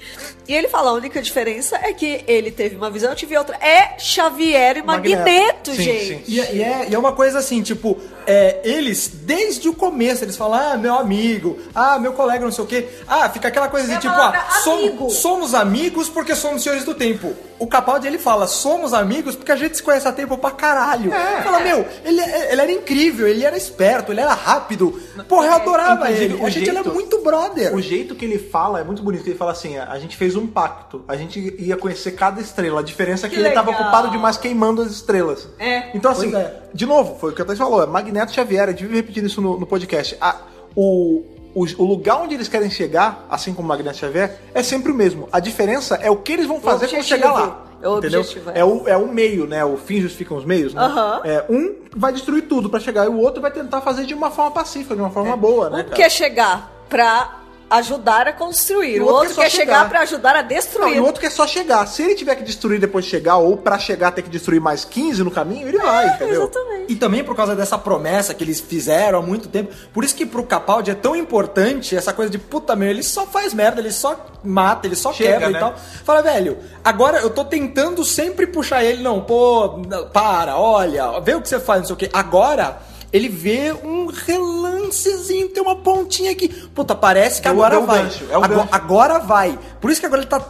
[0.48, 3.56] E ele fala: a única diferença é que ele teve uma visão, eu tive outra.
[3.58, 5.20] É Xavier e Magneto.
[5.20, 6.06] Magneto, Sim, gente.
[6.08, 6.24] sim.
[6.28, 10.24] E, é- e é, e é uma coisa assim, tipo, é, eles, desde o começo,
[10.24, 12.88] eles falam, ah, meu amigo, ah, meu colega, não sei o quê.
[13.08, 15.10] Ah, fica aquela coisa É a de tipo, palavra ah, amigo.
[15.10, 17.34] somos amigos porque somos senhores do tempo.
[17.58, 21.14] O Capaldi, ele fala, somos amigos porque a gente se conhece há tempo pra caralho.
[21.14, 21.42] É.
[21.42, 25.00] Fala, meu, ele, ele era incrível, ele era esperto, ele era rápido.
[25.28, 26.46] Porra, eu adorava Inclusive, ele.
[26.46, 27.76] A gente é jeito- muito brother.
[27.76, 29.26] O jeito que ele fala é muito bonito.
[29.28, 32.80] Ele fala assim: a gente fez um pacto, a gente ia conhecer cada estrela.
[32.80, 33.84] A diferença é que, Que ele tava legal.
[33.86, 35.48] ocupado demais queimando as estrelas.
[35.60, 35.96] É.
[35.96, 36.62] Então, assim, é.
[36.74, 39.26] de novo, foi o que a Thaís falou: é Magneto Xavier, a gente vive repetindo
[39.26, 40.16] isso no, no podcast.
[40.22, 40.36] A-
[40.76, 41.24] o,
[41.54, 45.28] o, o lugar onde eles querem chegar, assim como Magneto Xavier, é sempre o mesmo.
[45.32, 47.66] A diferença é o que eles vão fazer quando chegar lá.
[47.82, 48.20] É o entendeu?
[48.22, 48.60] objetivo, é.
[48.60, 49.64] É o, é o meio, né?
[49.64, 50.82] O fim justifica os meios, né?
[50.82, 51.22] Aham.
[51.24, 54.30] É, um vai destruir tudo pra chegar e o outro vai tentar fazer de uma
[54.32, 55.80] forma pacífica, de uma forma boa, né?
[55.80, 55.96] Um cara?
[55.96, 57.39] quer chegar pra
[57.70, 59.90] ajudar a construir, o o outro outro quer quer só chegar chegar.
[59.90, 60.96] pra ajudar a Não, destruir.
[60.96, 61.86] e o outro quer só chegar.
[61.88, 64.84] Se ele tiver que destruir depois de chegar, ou pra chegar ter que destruir mais
[64.86, 66.44] 15 no caminho, ele vai, entendeu?
[66.44, 66.92] Exatamente.
[66.92, 69.74] E também por causa dessa promessa que eles fizeram há muito tempo.
[69.94, 73.26] Por isso que pro Capaldi é tão importante essa coisa de puta meu, ele só
[73.28, 75.58] faz merda, ele só mata, ele só Chega, quebra né?
[75.58, 75.76] e tal.
[76.04, 81.36] Fala, velho, agora eu tô tentando sempre puxar ele, não, pô, não, para, olha, vê
[81.36, 82.10] o que você faz, não sei o quê.
[82.14, 82.89] Agora.
[83.12, 86.48] Ele vê um relancezinho, tem uma pontinha aqui.
[86.48, 88.04] Puta, parece que Deu- agora deu o vai.
[88.04, 88.70] gancho, é o agora, gancho.
[88.76, 89.60] agora vai.
[89.82, 90.44] Por isso que agora ele tá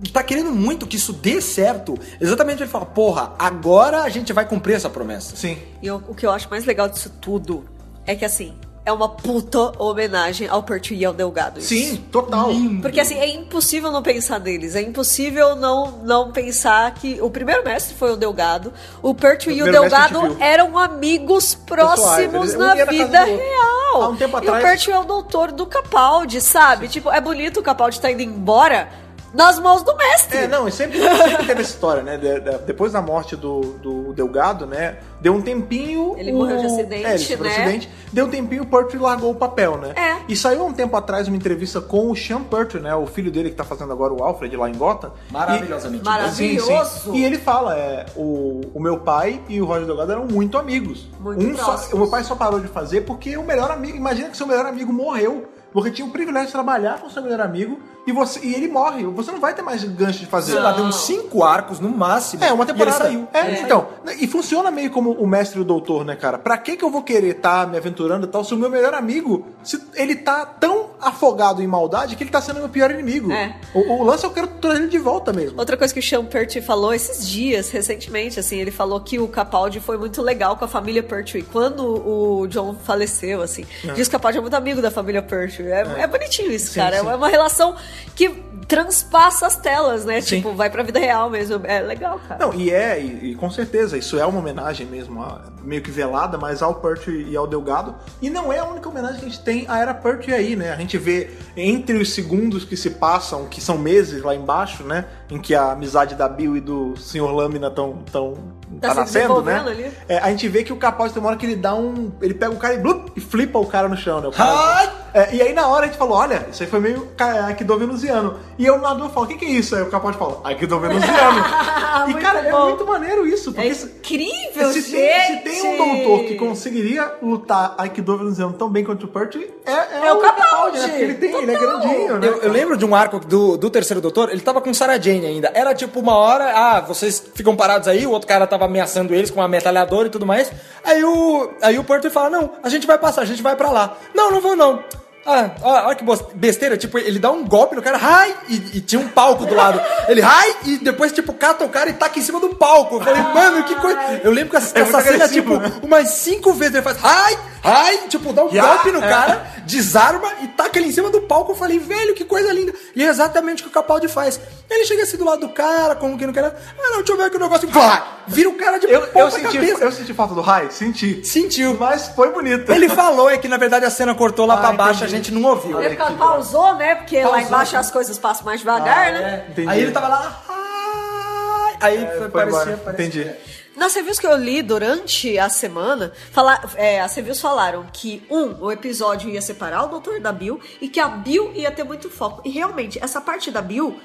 [0.00, 1.98] ele tá querendo muito que isso dê certo.
[2.20, 5.34] Exatamente ele fala, porra, agora a gente vai cumprir essa promessa.
[5.34, 5.58] Sim.
[5.82, 7.64] E eu- o que eu acho mais legal disso tudo
[8.06, 8.54] é que, assim,
[8.88, 11.58] é uma puta homenagem ao Pertwee e ao Delgado.
[11.60, 11.68] isso.
[11.68, 12.48] Sim, total.
[12.80, 14.74] Porque, assim, é impossível não pensar neles.
[14.74, 18.72] É impossível não, não pensar que o primeiro mestre foi o Delgado.
[19.02, 24.02] O Pertwee e o Delgado eram amigos próximos na vida real.
[24.02, 26.88] Há um tempo e atrás- o Pertwee é o doutor do Capaldi, sabe?
[26.88, 28.88] Tipo, é bonito o Capaldi tá indo embora
[29.34, 30.38] nas mãos do mestre.
[30.38, 32.16] É, não, e sempre, sempre teve essa história, né?
[32.16, 34.98] De- de- depois da morte do, do Delgado, né?
[35.20, 36.14] Deu um tempinho.
[36.16, 37.50] Ele o- morreu de acidente, é, ele sofreu né?
[37.56, 37.90] acidente.
[38.12, 39.92] Deu um tempinho, o Pertwee largou o papel, né?
[39.96, 40.16] É.
[40.28, 42.94] E saiu há um tempo atrás uma entrevista com o Sean Pertwee, né?
[42.94, 45.12] O filho dele que tá fazendo agora o Alfred lá em Gotham.
[45.30, 46.04] Maravilhosamente.
[46.04, 47.14] Mara- Maravilhoso.
[47.14, 51.08] E ele fala, é, o, o meu pai e o Roger Delgado eram muito amigos.
[51.20, 54.28] Muito um só, o meu pai só parou de fazer porque o melhor amigo, imagina
[54.30, 55.46] que seu melhor amigo morreu.
[55.70, 57.78] Porque tinha o privilégio de trabalhar com seu melhor amigo
[58.08, 59.04] e, você, e ele morre.
[59.04, 60.52] Você não vai ter mais gancho de fazer.
[60.52, 62.42] Sei lá, deu uns cinco arcos no máximo.
[62.42, 63.04] É, uma temporada.
[63.10, 63.28] E ele saiu.
[63.34, 63.88] É, Ele então,
[64.18, 66.38] e funciona meio como o mestre e o doutor, né, cara?
[66.38, 68.94] Pra que que eu vou querer estar me aventurando e tal se o meu melhor
[68.94, 73.30] amigo, se ele tá tão afogado em maldade que ele tá sendo meu pior inimigo?
[73.30, 73.54] É.
[73.74, 75.58] O, o lance eu quero trazer ele de volta mesmo.
[75.58, 79.28] Outra coisa que o Sean Pertwee falou esses dias, recentemente, assim, ele falou que o
[79.28, 81.42] Capaldi foi muito legal com a família Pertwee.
[81.42, 85.66] Quando o John faleceu, assim, diz que o Capaldi é muito amigo da família Pertwee.
[85.70, 87.00] É, é bonitinho isso, Sim, cara.
[87.00, 87.06] sim.
[87.06, 87.76] É uma relação
[88.14, 90.20] que transpassa as telas, né?
[90.20, 90.36] Sim.
[90.36, 91.60] Tipo, vai pra vida real mesmo.
[91.64, 92.44] É legal, cara.
[92.46, 95.90] Não, e é, e, e com certeza, isso é uma homenagem mesmo, a- meio que
[95.90, 97.94] velada, mas ao Pertwee e ao Delgado.
[98.20, 100.70] E não é a única homenagem que a gente tem à era Pertwee aí, né?
[100.72, 105.06] A gente vê entre os segundos que se passam, que são meses lá embaixo, né?
[105.30, 107.30] Em que a amizade da Bill e do Sr.
[107.32, 108.34] Lâmina tão, tão
[108.80, 109.58] Tá tá, se nascendo, né?
[109.66, 109.90] ali.
[110.08, 112.12] É, a gente vê que o Capaldi tem uma hora que ele dá um.
[112.20, 114.28] Ele pega o cara e, blup, e flipa o cara no chão, né?
[114.28, 114.92] O cara-!
[115.14, 117.78] É, e aí na hora a gente falou, olha, isso aí foi meio ca- Aikido
[117.78, 118.34] venusiano.
[118.58, 119.74] E eu na dúvida falo, o que, que é isso?
[119.74, 121.40] Aí o Capaldi fala, Aikido venusiano.
[122.10, 122.68] e cara, é bom.
[122.68, 123.52] muito maneiro isso.
[123.52, 125.42] Porque É se, incrível, se, gente!
[125.44, 129.50] tem, se tem um doutor que conseguiria lutar Aikido venusiano tão bem quanto o Pertwee,
[129.64, 130.78] é, é, É o Capaldi!
[130.78, 130.88] né?
[130.88, 132.28] Porque ele tem, ele é grandinho, né?
[132.28, 135.17] Eu, eu lembro de um arco do, do terceiro doutor, ele tava com Sarah Jane
[135.26, 135.50] ainda.
[135.54, 139.30] Era tipo uma hora, ah, vocês ficam parados aí, o outro cara tava ameaçando eles
[139.30, 140.50] com uma metralhadora e tudo mais.
[140.84, 143.70] Aí o, aí o Porto fala: Não, a gente vai passar, a gente vai pra
[143.70, 143.96] lá.
[144.14, 144.82] Não, não vou não.
[145.30, 146.04] Ah, ó, olha que
[146.34, 149.54] besteira, tipo, ele dá um golpe no cara, ai, e, e tinha um palco do
[149.54, 149.80] lado.
[150.08, 152.96] Ele, ai, e depois, tipo, cata o cara e taca em cima do palco.
[152.96, 153.98] Eu falei, mano, que coisa.
[154.24, 155.72] Eu lembro que essa, É essa cena, tipo, né?
[155.82, 159.08] umas cinco vezes ele faz, ai, ai, tipo, dá um Ya, golpe no é.
[159.08, 161.52] cara, desarma e taca ele em cima do palco.
[161.52, 162.72] Eu falei, velho, que coisa linda.
[162.96, 164.40] E é exatamente o que o Capaldi faz.
[164.70, 166.44] Ele chega assim do lado do cara, como que não quer.
[166.44, 166.52] Ah,
[166.90, 167.68] não, deixa eu ver aqui o negócio.
[167.68, 168.02] Vai!
[168.26, 169.84] Vira o cara de Eu, eu, senti, cabeça.
[169.84, 170.68] eu senti falta do Rai?
[170.70, 171.24] Senti.
[171.24, 171.74] Sentiu.
[171.80, 172.70] Mas foi bonito.
[172.70, 175.04] Ele falou, é que na verdade a cena cortou lá Ah, pra baixo, entendi.
[175.04, 175.80] a gente não ouviu.
[175.80, 176.94] É porque pausou, né?
[176.96, 177.46] Porque lá Pausou.
[177.46, 179.46] embaixo as coisas passam mais devagar, né?
[179.50, 179.68] Entendi.
[179.68, 180.42] Aí ele tava lá.
[180.48, 182.76] "Ai", Aí É, foi parecia, embora.
[182.78, 183.06] parecia.
[183.22, 183.30] Entendi.
[183.76, 188.64] Nas reviews que eu li durante a semana, fala, é, as reviews falaram que, um,
[188.64, 192.10] o episódio ia separar o doutor da Bill e que a Bill ia ter muito
[192.10, 192.42] foco.
[192.44, 193.96] E realmente, essa parte da Bill,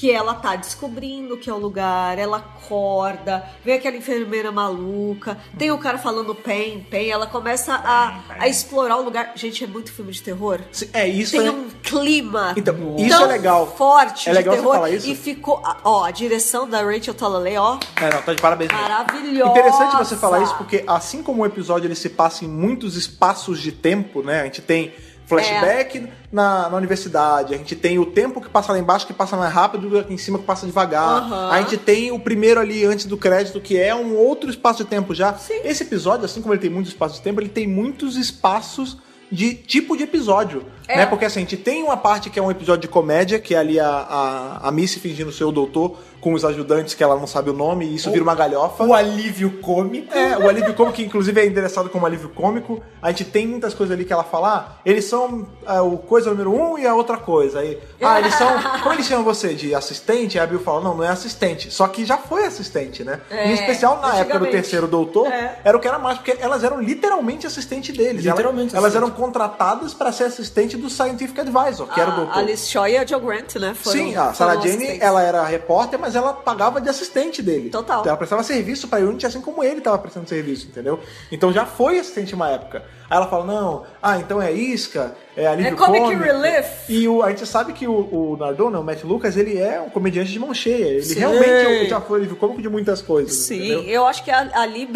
[0.00, 5.70] que ela tá descobrindo que é o lugar, ela acorda, vem aquela enfermeira maluca, tem
[5.70, 9.32] o cara falando pen, pen, ela começa a, a explorar o lugar.
[9.34, 10.58] Gente, é muito filme de terror.
[10.94, 11.50] É isso, Tem né?
[11.50, 13.66] um clima Então, isso é legal.
[13.76, 14.74] forte É legal de você terror.
[14.74, 15.06] falar isso.
[15.06, 18.72] E ficou, ó, a direção da Rachel Talalay, ó, É, não, tá de parabéns.
[18.72, 19.50] Maravilhosa.
[19.50, 23.60] Interessante você falar isso, porque assim como o episódio ele se passa em muitos espaços
[23.60, 24.40] de tempo, né?
[24.40, 24.94] A gente tem
[25.30, 29.36] flashback na, na universidade, a gente tem o tempo que passa lá embaixo que passa
[29.36, 31.22] mais rápido aqui em cima que passa devagar.
[31.22, 31.50] Aham.
[31.50, 34.90] A gente tem o primeiro ali antes do crédito, que é um outro espaço de
[34.90, 35.36] tempo já.
[35.64, 38.98] Esse episódio, assim como ele tem muitos espaços de tempo, ele tem muitos espaços
[39.30, 40.64] de tipo de episódio.
[40.88, 40.98] É.
[40.98, 41.06] Né?
[41.06, 43.58] Porque assim, a gente tem uma parte que é um episódio de comédia, que é
[43.58, 47.26] ali a, a, a Missy fingindo ser o doutor com os ajudantes que ela não
[47.26, 48.84] sabe o nome, e isso vira uma galhofa.
[48.84, 50.12] O alívio cômico.
[50.16, 52.82] É, o alívio cômico, que inclusive é endereçado como alívio cômico.
[53.00, 56.30] A gente tem muitas coisas ali que ela fala, ah, eles são ah, o coisa
[56.30, 57.60] número um e a outra coisa.
[57.60, 58.48] Aí, ah, eles são.
[58.82, 59.54] Como eles chamam você?
[59.54, 60.38] De assistente?
[60.38, 61.70] Aí a Bill fala, não, não é assistente.
[61.70, 63.20] Só que já foi assistente, né?
[63.30, 65.58] É, em especial na época do terceiro doutor, É.
[65.64, 68.24] era o que era mais, porque elas eram literalmente assistente deles.
[68.24, 72.16] Literalmente Elas, elas eram contratadas para ser assistente do Scientific Advisor, que era o a
[72.16, 72.38] doutor.
[72.38, 73.74] Alice Shaw e a Joe Grant, né?
[73.74, 75.00] Foram, Sim, a Sarah Jane, assistentes.
[75.00, 77.70] ela era repórter, mas ela pagava de assistente dele.
[77.70, 78.00] Total.
[78.00, 81.00] Então ela prestava serviço pra Unity, assim como ele tava prestando serviço, entendeu?
[81.30, 82.84] Então já foi assistente uma época.
[83.10, 86.22] Aí ela fala, não, ah, então é isca, é alívio É comic cômico.
[86.22, 86.68] relief.
[86.88, 89.90] E o, a gente sabe que o, o Nardone, o Matt Lucas, ele é um
[89.90, 90.84] comediante de mão cheia.
[90.86, 91.18] Ele Sim.
[91.18, 93.82] realmente já foi alívio cômico de muitas coisas, Sim, entendeu?
[93.82, 94.88] eu acho que ali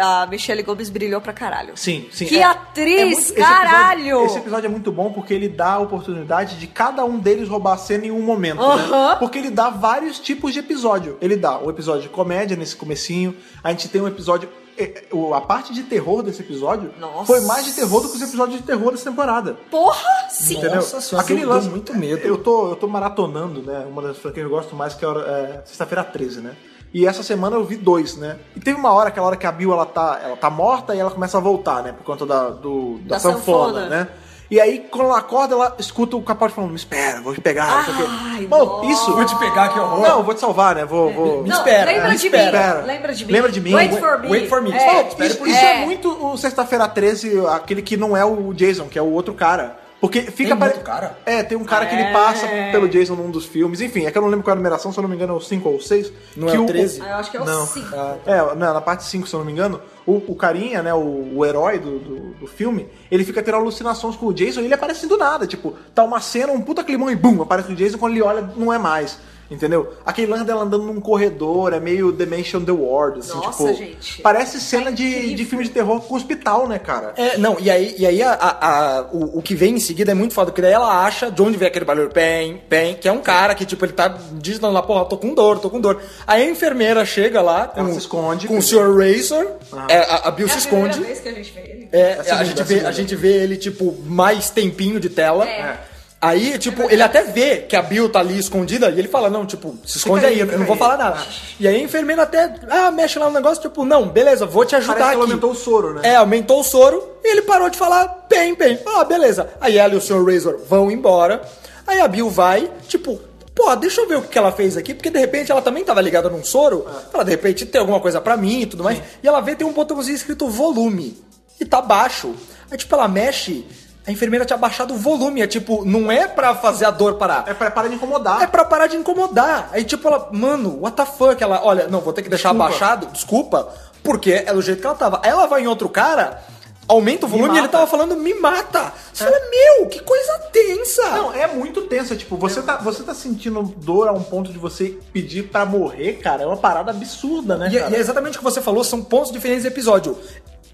[0.00, 1.72] a Michelle Gomes brilhou pra caralho.
[1.74, 2.26] Sim, sim.
[2.26, 4.00] Que é- atriz, é muito- esse caralho!
[4.00, 7.48] Episódio, esse episódio é muito bom porque ele dá a oportunidade de cada um deles
[7.48, 8.64] roubar a cena em um momento, né?
[8.64, 9.16] Aham.
[9.18, 11.18] Porque ele dá vários tipos de episódio.
[11.20, 14.48] Ele dá um episódio de comédia nesse comecinho, a gente tem um episódio...
[14.78, 17.24] é, o- A parte de terror desse episódio Nossa.
[17.26, 19.54] foi mais de terror do que os episódios de terror dessa temporada.
[19.70, 20.54] Porra, sim.
[20.58, 20.76] Entendeu?
[20.76, 22.26] Nossa senhora, deu- deu muito medo.
[22.26, 23.86] Eu tô, eu tô maratonando, né?
[23.88, 26.56] Uma das franquias que eu gosto mais, que é, é Sexta-feira 13, né?
[26.94, 28.38] E essa semana eu vi dois, né?
[28.54, 30.98] E teve uma hora, aquela hora que a Bill ela tá, ela tá morta e
[30.98, 31.92] ela começa a voltar, né?
[31.92, 33.88] Por conta da, do, da, Da sanfona, sanfona.
[33.88, 34.08] né?
[34.48, 37.66] E aí, quando ela acorda, ela escuta o Capaldi falando: Me espera, vou te pegar.
[37.78, 38.04] não sei o quê.
[38.08, 39.12] Ai, Bom, isso.
[39.12, 40.00] Vou te pegar, que horror.
[40.08, 40.84] Não, vou te salvar, né?
[40.84, 41.12] Vou.
[41.12, 41.42] vou...
[41.42, 42.80] Me Não, espera, lembra me de espera.
[42.82, 42.86] mim.
[42.86, 43.32] Lembra de mim.
[43.32, 43.74] Lembra de mim.
[43.74, 44.28] Wait for me.
[44.28, 44.72] wait for me.
[44.72, 45.08] É.
[45.26, 45.82] Isso, isso É.
[45.82, 49.34] é muito o Sexta-feira 13, aquele que não é o Jason, que é o outro
[49.34, 49.76] cara.
[50.00, 51.18] Porque fica Tem pare- outro cara?
[51.24, 52.12] É, tem um cara que ele É.
[52.12, 53.80] passa pelo Jason num dos filmes.
[53.80, 55.32] Enfim, é que eu não lembro qual é a numeração, se eu não me engano
[55.32, 56.12] é o 5 ou o 6.
[56.36, 57.00] Não que é o 13?
[57.00, 57.66] Ah, eu acho que é o Não.
[57.66, 57.88] 5.
[58.26, 61.32] É, não, na parte 5, se eu não me engano, o, o carinha, né, o,
[61.38, 64.74] o herói do, do, do filme, ele fica tendo alucinações com o Jason e ele
[64.74, 65.46] aparece do nada.
[65.46, 68.42] Tipo, tá uma cena, um puta climão e bum, aparece o Jason, quando ele olha,
[68.54, 69.18] não é mais.
[69.48, 69.92] Entendeu?
[70.04, 73.74] Aquele lance dela andando num corredor, é meio Dimension The Ward, assim, Nossa, tipo.
[73.78, 74.20] gente.
[74.22, 77.12] Parece cena Tá de, de filme de terror com hospital, né, cara?
[77.16, 80.10] É, não, e aí, e aí a, a- a- o, o que vem em seguida
[80.10, 83.06] é muito foda, porque daí ela acha de onde vem aquele barulho, pen, pen, que
[83.08, 85.80] é um cara que, tipo, ele tá digitando lá, porra, tô com dor, tô com
[85.80, 86.00] dor.
[86.26, 88.62] Aí a enfermeira chega lá com, Ela se esconde, com o?
[88.62, 88.96] Sr.
[88.96, 89.46] Razor,
[89.88, 91.06] é, a, a Bill É se a primeira esconde.
[91.06, 91.88] vez que a gente vê ele.
[91.92, 95.48] É, a segunda, a, gente vê, a gente vê ele, tipo, mais tempinho de tela.
[95.48, 95.78] É.
[96.20, 99.44] Aí, tipo, ele até vê que a Bill tá ali escondida e ele fala, não,
[99.44, 101.18] tipo, se esconde aí, eu não vou falar nada.
[101.60, 104.74] E aí a enfermeira até, ah, mexe lá no negócio, tipo, não, beleza, vou te
[104.74, 105.20] ajudar Parece aqui.
[105.20, 106.00] aumentou o soro, né?
[106.04, 108.78] É, aumentou o soro e ele parou de falar bem, bem.
[108.86, 109.50] Ah, beleza.
[109.60, 110.24] Aí ela e o Sr.
[110.24, 111.42] Razor vão embora.
[111.86, 113.20] Aí a Bill vai, tipo,
[113.54, 116.00] pô, deixa eu ver o que ela fez aqui, porque de repente ela também tava
[116.00, 116.86] ligada num soro.
[117.12, 119.00] Ela, de repente, tem alguma coisa pra mim e tudo mais.
[119.22, 121.22] E ela vê tem um botãozinho escrito volume.
[121.60, 122.34] E tá baixo.
[122.70, 123.66] Aí, tipo, ela mexe.
[124.06, 125.42] A enfermeira tinha baixado o volume.
[125.42, 127.44] É tipo, não é pra fazer a dor parar.
[127.46, 128.42] É pra parar de incomodar.
[128.42, 129.68] É pra parar de incomodar.
[129.72, 131.42] Aí, tipo, ela, mano, what the fuck?
[131.42, 132.64] Ela, olha, não, vou ter que deixar Desculpa.
[132.66, 133.68] abaixado, desculpa,
[134.04, 135.20] porque é do jeito que ela tava.
[135.24, 136.40] Aí ela vai em outro cara,
[136.86, 138.92] aumenta o volume Me e ele tava falando me mata.
[139.12, 141.02] Você fala, meu, que coisa tensa.
[141.10, 142.12] Não, é muito tenso.
[142.12, 145.66] é Tipo, você tá, você tá sentindo dor a um ponto de você pedir pra
[145.66, 146.44] morrer, cara.
[146.44, 147.90] É uma parada absurda, né, E, cara?
[147.90, 150.16] e é exatamente o que você falou, são pontos diferentes do episódio.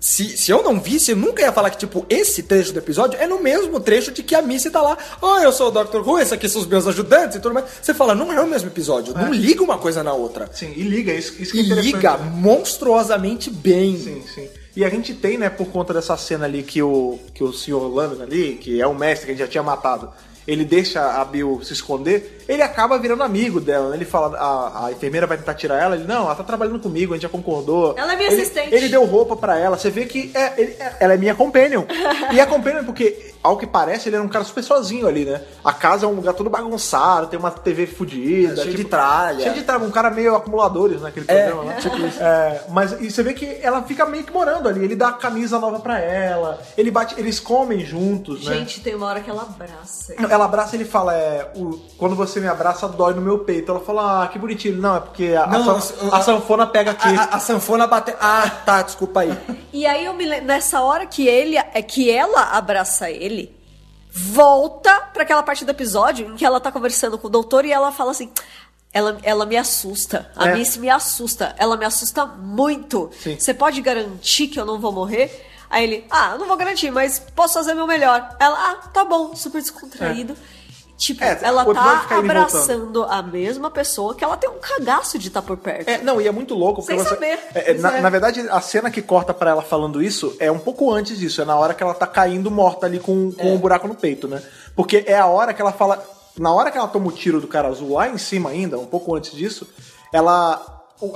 [0.03, 3.17] Se, se eu não visse, eu nunca ia falar que, tipo, esse trecho do episódio
[3.21, 4.99] é no mesmo trecho de que a Missy tá lá.
[5.21, 5.99] Oh, eu sou o Dr.
[5.99, 7.67] Who, esse aqui são os meus ajudantes e tudo mais.
[7.81, 9.15] Você fala, não é o mesmo episódio.
[9.15, 10.51] Não liga uma coisa na outra.
[10.53, 12.33] Sim, e liga, isso, isso que é E liga né?
[12.35, 13.97] monstruosamente bem.
[13.97, 14.49] Sim, sim.
[14.75, 17.87] E a gente tem, né, por conta dessa cena ali que o, que o Sr.
[17.95, 20.11] Lambert ali, que é o mestre que a gente já tinha matado,
[20.47, 23.91] ele deixa a Bill se esconder, ele acaba virando amigo dela.
[23.91, 23.97] né?
[23.97, 27.13] Ele fala, a, a enfermeira vai tentar tirar ela, ele, não, ela tá trabalhando comigo,
[27.13, 27.95] a gente já concordou.
[27.97, 28.75] Ela é minha Ele- assistente.
[28.75, 31.85] Ele deu roupa pra ela, você vê que é, ele- é- ela é minha companion.
[32.33, 35.43] e a companion, porque, ao que parece, ele era um cara super sozinho ali, né?
[35.65, 38.61] A casa é um lugar todo bagunçado, tem uma TV fodida.
[38.61, 39.41] É, cheio de tralha.
[39.43, 41.77] Cheio de tralha, um cara meio acumuladores naquele É, programa lá.
[42.21, 44.85] É, mas e você vê que ela fica meio que morando ali.
[44.85, 48.55] Ele dá a camisa nova pra ela, ele bate, eles comem juntos, né?
[48.57, 50.13] Gente, tem uma hora que ela abraça.
[50.15, 50.33] ele.
[50.33, 53.71] Ela abraça e ele fala, é, o- quando você me abraça, dói no meu peito.
[53.71, 54.77] Ela fala, ah, que bonitinho.
[54.81, 57.09] Não, é porque a, Não, a, o- a sanfona pega aqui.
[57.17, 58.15] A, a- a sanfona bate.
[58.21, 59.37] Ah, tá, desculpa aí.
[59.73, 63.32] E aí eu me lembro, nessa hora que ele é que ela abraça ele,
[64.13, 67.73] volta pra aquela parte do episódio em que ela tá conversando com o doutor e
[67.73, 68.31] ela fala assim:
[68.93, 70.31] ela, ela me assusta.
[70.37, 70.55] A É.
[70.55, 71.55] Miss me assusta.
[71.59, 73.11] Ela me assusta muito.
[73.39, 75.49] Você pode garantir que eu não vou morrer?
[75.71, 78.37] Aí ele, ah, não vou garantir, mas posso fazer meu melhor.
[78.39, 80.37] Ela, ah, tá bom, super descontraído.
[81.03, 85.43] Tipo, É, ela tá abraçando a mesma pessoa que ela tem um cagaço de estar
[85.43, 85.89] por perto.
[85.89, 86.81] É, não, e é muito louco.
[86.81, 87.41] Sem você- saber.
[87.57, 88.01] é, é, na, é.
[88.01, 91.43] na verdade, a cena que corta pra ela falando isso é um pouco antes disso.
[91.43, 94.29] É na hora que ela tá caindo morta ali com, com um buraco no peito,
[94.29, 94.41] né?
[94.77, 96.01] Porque é a hora que ela fala.
[96.39, 98.87] Na hora que ela toma o tiro do cara azul lá em cima ainda, um
[98.87, 99.67] pouco antes disso,
[100.13, 100.65] ela.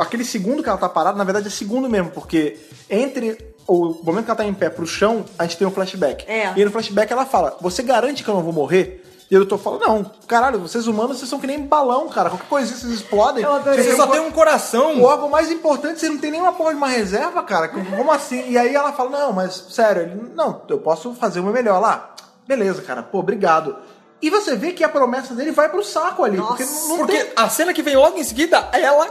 [0.01, 2.59] Aquele segundo que ela tá parada, na verdade é segundo mesmo, porque
[2.91, 6.25] entre o momento que ela tá em pé pro chão, a gente tem um flashback.
[6.29, 6.53] É.
[6.57, 9.05] E no flashback ela fala: Você garante que eu não vou morrer?
[9.29, 12.31] E eu tô falando, não, caralho, vocês humanos, vocês são que nem balão, cara.
[12.31, 13.45] Qualquer coisinha vocês explodem.
[13.45, 15.01] Vocês Você só têm tem um coração.
[15.01, 17.69] o órgão mais importante, você não tem nenhuma porra de uma reserva, cara.
[17.69, 18.49] Como assim?
[18.49, 21.81] E aí ela fala, não, mas sério, ele, não, eu posso fazer o meu melhor
[21.81, 22.15] lá.
[22.47, 23.77] Beleza, cara, pô, obrigado.
[24.23, 26.37] E você vê que a promessa dele vai pro saco ali.
[26.37, 29.09] Nossa, porque não, Porque tem a cena que vem logo em seguida, é ela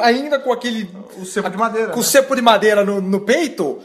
[0.00, 0.94] ainda com aquele.
[1.18, 1.88] o cepo de madeira.
[1.88, 2.08] com o né?
[2.08, 3.80] cepo de madeira no, no peito,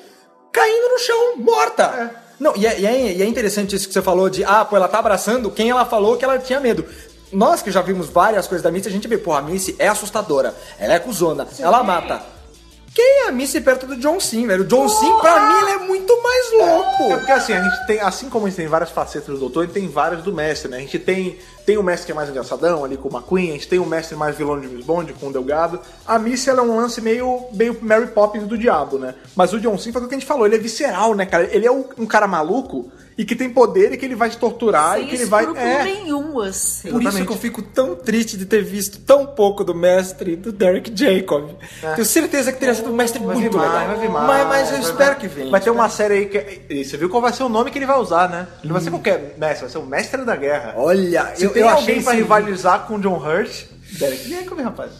[0.52, 2.12] caindo no chão, morta.
[2.40, 4.76] Não, e é, e é- e é interessante isso que você falou de, ah, pô,
[4.78, 6.86] ela tá abraçando quem ela falou que ela tinha medo.
[7.32, 9.88] Nós que já vimos várias coisas da Missy, a gente vê, pô, a Missy é
[9.88, 12.22] assustadora, ela é cuzona, ela mata.
[13.02, 14.64] Quem é a Missy perto do John Sim, velho?
[14.64, 17.08] O John Sim, pra mim, ele é muito mais É louco.
[17.18, 19.66] porque assim, a gente tem, assim como a gente tem várias facetas do doutor, a
[19.68, 20.76] gente tem várias do mestre, né?
[20.76, 23.54] A gente tem, tem o mestre que é mais engraçadão ali com o McQueen, a
[23.54, 25.80] gente tem o mestre mais vilão de James Bond com o Delgado.
[26.06, 29.16] A Missy ela é um lance meio, meio Mary Poppins do diabo, né?
[29.34, 31.48] Mas o John Sim foi o que a gente falou, ele é visceral, né, cara?
[31.56, 34.38] Ele é um, um cara maluco e que tem poder e que ele vai te
[34.38, 35.44] torturar Sem e que ele vai.
[35.44, 36.90] É, nenhum, assim.
[36.90, 40.54] Por isso que eu fico tão triste de ter visto tão pouco do mestre do
[40.54, 41.50] Derek Jacob.
[41.96, 43.26] Tenho certeza que teria sido um mestre É.
[43.26, 43.88] Vai muito mais, legal.
[43.88, 44.26] vai vir mais.
[44.28, 45.52] mas, mas eu vai- espero que venha.
[45.52, 46.62] Vai ter uma série aí que.
[46.74, 48.48] e Você viu qual vai ser o nome que ele vai usar, né?
[48.60, 50.76] Ele não vai ser qualquer mestre, vai ser o mestre da guerra.
[50.78, 53.66] Olha, Se eu, tem eu alguém achei pra rivalizar com o John Hurt,
[54.00, 54.92] Derek Jacob, rapaz.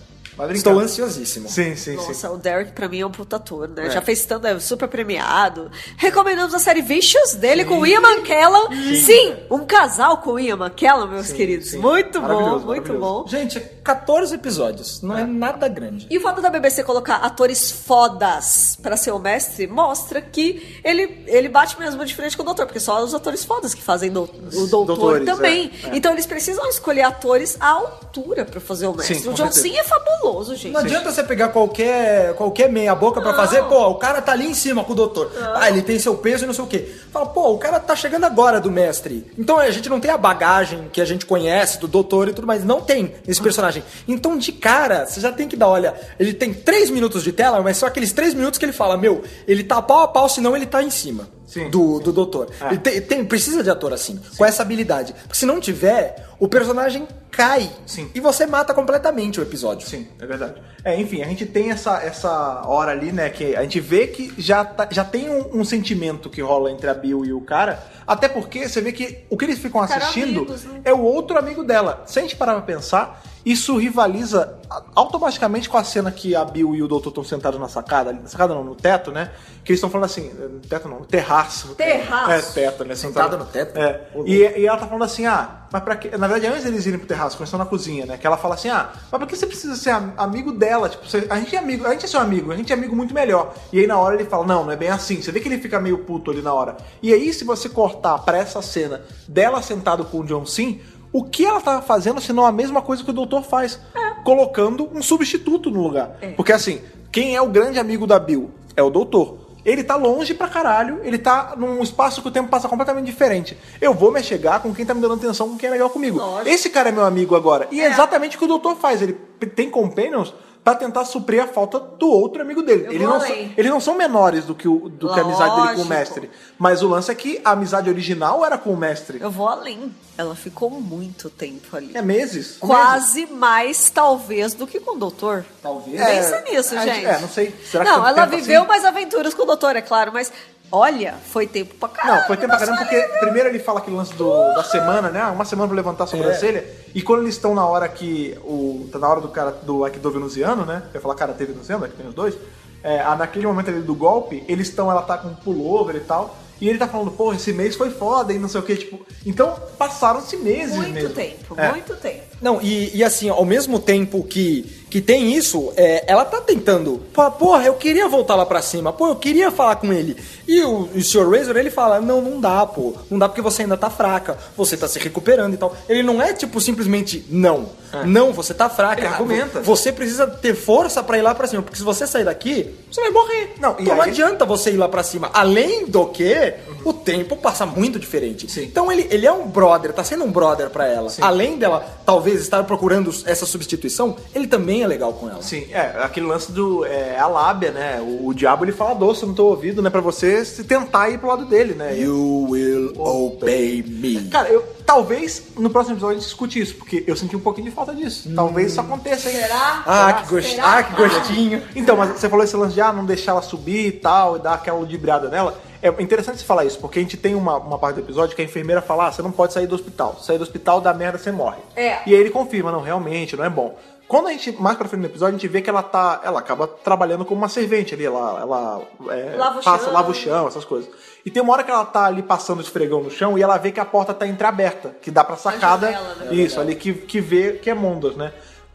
[0.52, 1.50] Estou ansiosíssimo.
[1.50, 2.08] Sim, sim, sim.
[2.08, 3.90] Nossa, o Derek pra mim é um puta ator, né?
[3.90, 5.70] Já fez tanto, é super premiado.
[5.98, 8.96] Recomendamos a série Vicious dele com o Ian McKellen.
[8.96, 9.36] Sim.
[9.52, 11.70] um casal com o Ian McKellen, meus queridos.
[11.72, 11.78] sim.
[11.78, 13.26] Muito bom, muito bom.
[13.28, 15.02] Gente, 14 episódios.
[15.02, 16.08] Não é, nada grande.
[16.10, 21.24] E o fato da BBC colocar atores fodas pra ser o mestre mostra que ele,
[21.28, 24.12] ele bate mesmo de frente com o doutor, porque só os atores fodas que fazem
[24.12, 25.72] do- o doutor doutores, também.
[25.84, 25.98] é, é.
[25.98, 29.16] Então eles precisam escolher atores à altura pra fazer o mestre.
[29.16, 29.52] Sim, o com John.
[29.52, 30.70] Sim é fabuloso, gente.
[30.70, 34.48] Não adianta você pegar qualquer, qualquer meia boca pra fazer, pô, o cara tá ali
[34.48, 35.32] em cima com o doutor.
[35.56, 36.90] Ah, ele tem seu peso e não sei o quê.
[37.12, 39.26] Fala, pô, o cara tá chegando agora do mestre.
[39.38, 42.48] Então a gente não tem a bagagem que a gente conhece do doutor e tudo
[42.48, 42.64] mais.
[42.64, 43.84] Não tem esse personagem.
[44.08, 47.62] Então, de cara, você já tem que dar, olha, ele tem três minutos de tela,
[47.62, 50.56] mas só aqueles três minutos que ele fala, meu, ele tá pau a pau, senão
[50.56, 51.39] ele tá em cima.
[51.50, 51.70] Sim.
[51.70, 52.50] Do, do doutor.
[52.70, 55.14] Ele tem, tem- precisa de ator assim, com essa habilidade.
[55.14, 57.70] Porque se não tiver, o personagem cai.
[57.86, 58.10] Sim.
[58.14, 59.88] E você mata completamente o episódio.
[59.88, 60.62] Sim, é verdade.
[60.84, 64.32] É, enfim, a gente tem essa, essa hora ali, né, que a gente vê que
[64.38, 67.82] já, tá- já tem um, um sentimento que rola entre a Bill e o cara,
[68.10, 70.82] até porque você vê que o que eles ficam assistindo amigos, né?
[70.84, 72.02] é o outro amigo dela.
[72.08, 74.58] Se a gente parar pra pensar, isso rivaliza
[74.96, 78.20] automaticamente com a cena que a Bill e o doutor estão sentados na sacada, ali,
[78.20, 79.32] na sacada não, no teto, né,
[79.64, 82.32] que eles estão falando assim, no teto não, no terraço, terraço.
[82.32, 82.96] É, teto, né?
[82.96, 83.78] Sentada no teto?
[83.78, 84.08] É.
[84.26, 86.10] E, e ela tá falando assim, ah, mas pra quê?
[86.18, 88.18] Na verdade, antes deles irem pro terraço, começando na cozinha, né?
[88.18, 90.90] Que ela fala assim, ah, mas por que você precisa ser am- amigo dela?
[90.90, 92.96] Tipo, você- a gente é amigo, a gente é seu amigo, a gente é amigo
[92.96, 93.54] muito melhor.
[93.72, 95.22] E aí na hora ele fala, não, não é bem assim.
[95.22, 96.78] Você vê que ele fica meio puto ali na hora.
[97.02, 100.80] E aí, se você cortar pra essa cena dela sentado com o John Sim,
[101.12, 103.80] o que ela tava fazendo senão a mesma coisa que o doutor faz?
[104.24, 106.18] Colocando um substituto no lugar.
[106.36, 108.52] Porque assim, quem é o grande amigo da Bill?
[108.76, 109.49] É o doutor.
[109.70, 113.56] Ele tá longe pra caralho, ele tá num espaço que o tempo passa completamente diferente.
[113.80, 116.18] Eu vou me chegar com quem tá me dando atenção, com quem é legal comigo.
[116.18, 116.50] Lógico.
[116.50, 117.68] Esse cara é meu amigo agora.
[117.70, 119.02] E é, exatamente o que o doutor faz.
[119.02, 119.14] Ele
[119.56, 122.86] tem companions pra tentar suprir a falta do outro amigo dele.
[122.88, 125.24] Eu Ele vou não, são- eles não são menores do que, o, do que a
[125.24, 126.30] amizade dele com o mestre.
[126.58, 129.20] Mas o lance é que a amizade original era com o mestre.
[129.22, 129.94] Eu vou além.
[130.18, 131.92] Ela ficou muito tempo ali.
[131.96, 132.30] É meses.
[132.30, 132.58] meses.
[132.60, 135.46] Quase mais, talvez, do que com o doutor.
[135.62, 136.00] Talvez.
[136.04, 137.06] Pensa nisso, a gente.
[137.06, 137.56] É, não sei.
[137.66, 138.68] Será que não, ela viveu assim?
[138.68, 140.32] mais aventuras com o doutor, é claro, mas
[140.72, 142.20] olha, foi tempo pra caramba.
[142.22, 145.24] Não, foi tempo pra caramba, porque primeiro ele fala aquele lance do- da semana, né?
[145.26, 146.66] Uma semana pra levantar a sobrancelha.
[146.94, 148.38] E quando eles estão na hora que.
[148.44, 150.84] O, tá na hora do cara do Aikido venusiano, né?
[150.94, 152.36] Eu ia falar cara teve venusiano, é que tem os dois.
[152.84, 156.00] É, ah, naquele momento ali do golpe, eles estão, ela tá com um pullover e
[156.00, 156.38] tal.
[156.62, 159.06] E ele tá falando, pô, esse mês foi foda e não sei o que, tipo.
[159.26, 161.10] Então passaram-se meses Muito mesmo.
[161.10, 161.72] tempo, É.
[161.72, 162.22] muito tempo.
[162.42, 167.00] Não, e, e assim, ao mesmo tempo que, que tem isso, é, ela tá tentando.
[167.38, 170.18] Porra, eu queria voltar lá pra cima, pô, eu queria falar com ele.
[170.48, 171.30] E o, o Sr.
[171.30, 172.94] Razor, ele fala: não, não dá, pô.
[173.10, 175.76] Não dá porque você ainda tá fraca, você tá se recuperando e tal.
[175.88, 177.70] Ele não é tipo simplesmente não.
[178.06, 179.02] Não, você tá fraca.
[179.02, 179.62] Ele argumenta.
[179.62, 183.02] Você precisa ter força pra ir lá pra cima, porque se você sair daqui, você
[183.02, 183.54] vai morrer.
[183.60, 185.30] Não, então não aí- adianta você ir lá pra cima.
[185.34, 186.54] Além do que,
[186.86, 188.50] o tempo passa muito diferente.
[188.52, 188.64] Sim.
[188.64, 191.12] Então ele, ele é um brother, tá sendo um brother pra ela.
[191.22, 195.42] Além dela talvez estar procurando essa substituição, ele também é legal com ela.
[195.42, 196.86] Sim, é, aquele lance do.
[196.86, 198.00] É, a lábia, né?
[198.02, 199.90] O, o diabo ele fala doce no teu ouvido, né?
[199.90, 201.96] Pra você se tentar ir pro lado dele, né?
[201.98, 204.28] E- You will obey me.
[204.30, 207.70] Cara, eu talvez no próximo episódio a gente discute isso, porque eu senti um pouquinho
[207.70, 208.30] de falta disso.
[208.36, 209.36] Talvez isso aconteça aí.
[209.36, 209.84] Será?
[209.86, 210.50] Ah, que, gost...
[210.50, 210.78] Será?
[210.78, 211.62] ah, que gostinho.
[211.76, 214.40] Então, mas você falou esse lance de ah, não deixar ela subir e tal, e
[214.40, 215.60] dar aquela ludibriada nela.
[215.82, 218.42] É interessante você falar isso, porque a gente tem uma, uma parte do episódio que
[218.42, 220.18] a enfermeira fala: ah, você não pode sair do hospital.
[220.20, 221.60] Se sair do hospital, dá merda, você morre.
[221.76, 222.00] É.
[222.06, 223.78] E aí ele confirma: não, realmente, não é bom.
[224.10, 226.20] Quando a gente, mais pra frente no episódio, a gente vê que ela tá.
[226.24, 228.06] Ela acaba trabalhando como uma servente ali.
[228.06, 229.94] Ela, ela é, Lava o passa, chão.
[229.94, 230.90] lava o chão, essas coisas.
[231.24, 233.72] E tem uma hora que ela tá ali passando esfregão no chão e ela vê
[233.72, 235.92] que a porta tá entreaberta, que dá pra sacada.
[235.92, 236.34] janela, né?
[236.34, 238.34] Isso, ali que, que vê que é Mondas, né?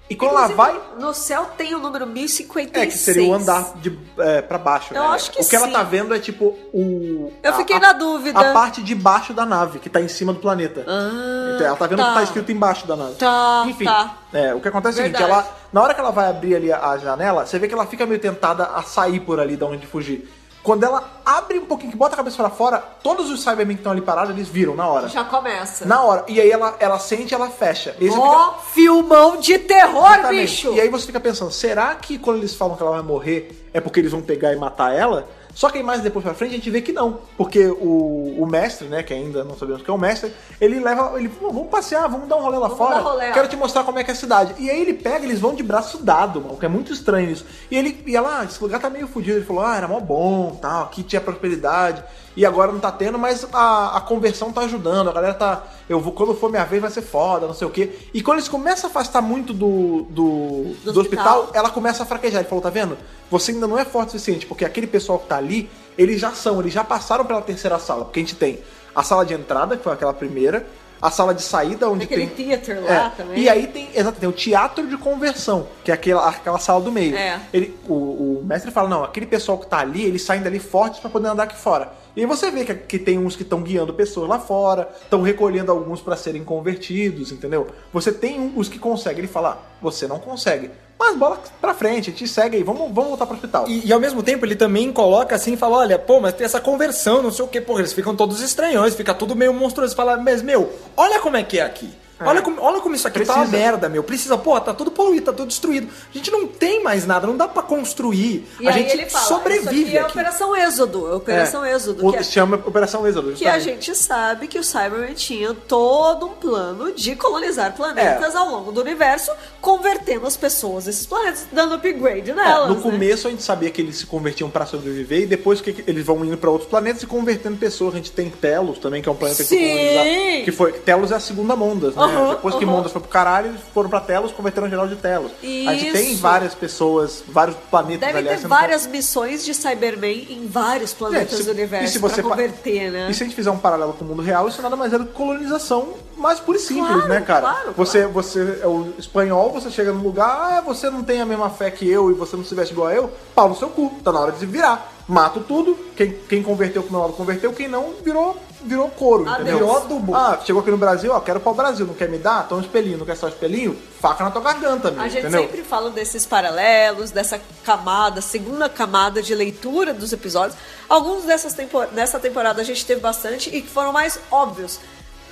[0.08, 0.78] E quando ela vai.
[0.98, 2.76] No céu tem o número 1056.
[2.76, 5.08] É, que seria o andar de, é, pra baixo, Eu né?
[5.08, 5.72] acho que o que ela sim.
[5.72, 7.32] tá vendo é tipo o.
[7.42, 8.38] Eu a- fiquei na dúvida.
[8.38, 10.84] A parte de baixo da nave, que tá em cima do planeta.
[10.86, 12.08] Ah, então, ela tá vendo o tá.
[12.10, 13.14] que tá escrito embaixo da nave.
[13.14, 14.18] Tá, Enfim, tá.
[14.32, 15.46] é, o que acontece é o seguinte, Verdade.
[15.48, 17.86] ela, na hora que ela vai abrir ali a, a janela, você vê que ela
[17.86, 20.28] fica meio tentada a sair por ali de onde fugir.
[20.64, 23.80] Quando ela abre um pouquinho, que bota a cabeça pra fora, todos os Cybermen que
[23.80, 25.08] estão ali parados, eles viram na hora.
[25.08, 25.84] Já começa.
[25.84, 26.24] Na hora.
[26.26, 27.92] E aí ela, ela sente e ela fecha.
[27.98, 30.40] Você fica- Ó, filmão de terror, Exatamente.
[30.40, 30.72] bicho!
[30.72, 33.80] E aí você fica pensando, será que quando eles falam que ela vai morrer é
[33.80, 35.28] porque eles vão pegar e matar ela?
[35.54, 37.20] Só que mais depois pra frente a gente vê que não.
[37.36, 41.12] Porque o, o mestre, né, que ainda não sabemos que é o mestre, ele leva.
[41.16, 42.98] Ele "Pô, vamos passear, vamos dar um rolê lá Vamos fora.
[43.00, 44.54] rolê, ó." Quero te mostrar como é que é a cidade.
[44.58, 47.46] E aí ele pega, eles vão de braço dado, mano, que é muito estranho isso.
[47.70, 49.38] E ele e ela, ah, esse lugar tá meio fudido.
[49.38, 52.02] Ele falou, ah, era mó bom, tal, aqui tinha prosperidade.
[52.36, 55.08] E agora não tá tendo, mas a, a conversão tá ajudando.
[55.08, 55.62] A galera tá.
[55.88, 57.90] Eu vou, quando for minha vez, vai ser foda, não sei o quê.
[58.12, 61.50] E quando eles começam a afastar muito do, do, Do do hospital, hospital.
[61.54, 62.40] ela começa a fraquejar.
[62.40, 62.96] Ele falou, tá vendo?
[63.30, 66.32] Você ainda não é forte o suficiente, porque aquele pessoal que tá ali, eles já
[66.32, 68.04] são, eles já passaram pela terceira sala.
[68.04, 68.58] Porque a gente tem
[68.94, 70.66] a sala de entrada, que foi aquela primeira,
[71.04, 72.46] a sala de saída, onde Aquele tem.
[72.46, 73.38] theater lá É, também.
[73.42, 76.90] E aí tem, exato, tem o teatro de conversão, que é aquela, aquela sala do
[76.90, 77.14] meio.
[77.14, 77.38] É.
[77.52, 77.92] Ele, o,
[78.40, 81.28] o mestre fala, não, aquele pessoal que tá ali, eles saem dali fortes pra poder
[81.28, 81.92] andar aqui fora.
[82.16, 85.20] E aí você vê que, que tem uns que estão guiando pessoas lá fora, estão
[85.20, 87.66] recolhendo alguns pra serem convertidos, entendeu?
[87.92, 90.70] Você tem os que conseguem, ele fala, ah, você não consegue.
[91.06, 93.68] Mas bola pra frente, te segue aí, vamos, vamos voltar pro hospital.
[93.68, 96.46] E, e ao mesmo tempo ele também coloca assim e fala: olha, pô, mas tem
[96.46, 99.94] essa conversão, não sei o que, porra, eles ficam todos estranhões, fica tudo meio monstruoso.
[99.94, 101.90] Fala, mas meu, olha como é que é aqui.
[102.20, 103.56] Olha, como, olha como isso aqui tá uma Precisa.
[103.64, 104.02] merda, meu.
[104.04, 105.88] Precisa, pô, tá tudo poluído, tá tudo destruído.
[106.12, 108.46] A gente não tem mais nada, não dá pra construir.
[108.60, 110.10] E a gente fala, sobrevive isso aqui é aqui.
[110.12, 112.06] Operação Êxodo, é Operação Êxodo.
[112.06, 113.32] O, que é- se chama Operação Êxodo.
[113.32, 118.38] Que a gente sabe que o Cybermen tinha todo um plano de colonizar planetas É.
[118.38, 122.68] ao longo do universo, convertendo as pessoas desses planetas, dando upgrade É, nelas.
[122.68, 122.80] no né?
[122.82, 126.24] começo a gente sabia que eles se convertiam pra sobreviver e depois que eles vão
[126.24, 127.94] indo pra outros planetas e convertendo pessoas.
[127.94, 129.68] A gente tem Telos também, que é um planeta que foi Sim!
[129.68, 130.44] colonizado.
[130.44, 132.03] Que foi, Telos é a segunda Mondas, né?
[132.04, 132.64] Aham, Depois que.
[132.66, 135.32] Mondas foi pro caralho, eles foram pra Telos, converteram geral de Telos.
[135.42, 136.22] A gente tem Isso.
[136.22, 138.40] várias pessoas, vários planetas, Deve aliás.
[138.42, 142.28] ter várias missões de Cyberman em vários planetas do universo e se pra você fa-
[142.30, 143.08] converter, né?
[143.10, 144.98] E se a gente fizer um paralelo com o mundo real, isso nada mais é
[144.98, 147.40] do que colonização mais pura e simples, Claro, né, cara?
[147.40, 150.28] claro, você, você é o espanhol, você chega num lugar,
[150.58, 152.88] ah, você não tem a mesma fé que eu e você não se veste igual
[152.88, 154.92] a eu, pau no seu cu, tá na hora de se virar.
[155.06, 159.34] Mato tudo, quem, quem converteu pro meu lado converteu, quem não virou, virou couro, Adeus.
[159.40, 159.58] entendeu?
[159.58, 160.14] Virou adubo.
[160.14, 162.44] Ah, chegou aqui no Brasil, ó, quero pau Brasil, não quer me dar?
[162.46, 163.78] Então espelhinho, não quer só espelhinho?
[164.00, 165.42] Faca na tua garganta, amigo, A gente entendeu?
[165.42, 170.56] sempre fala desses paralelos, dessa camada, segunda camada de leitura dos episódios.
[170.88, 174.80] Alguns dessas tempo- dessa temporada a gente teve bastante e que foram mais óbvios.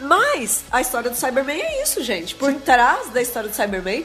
[0.00, 2.34] Mas a história do Cyberman é isso, gente.
[2.34, 4.04] Por trás da história do Cyberman,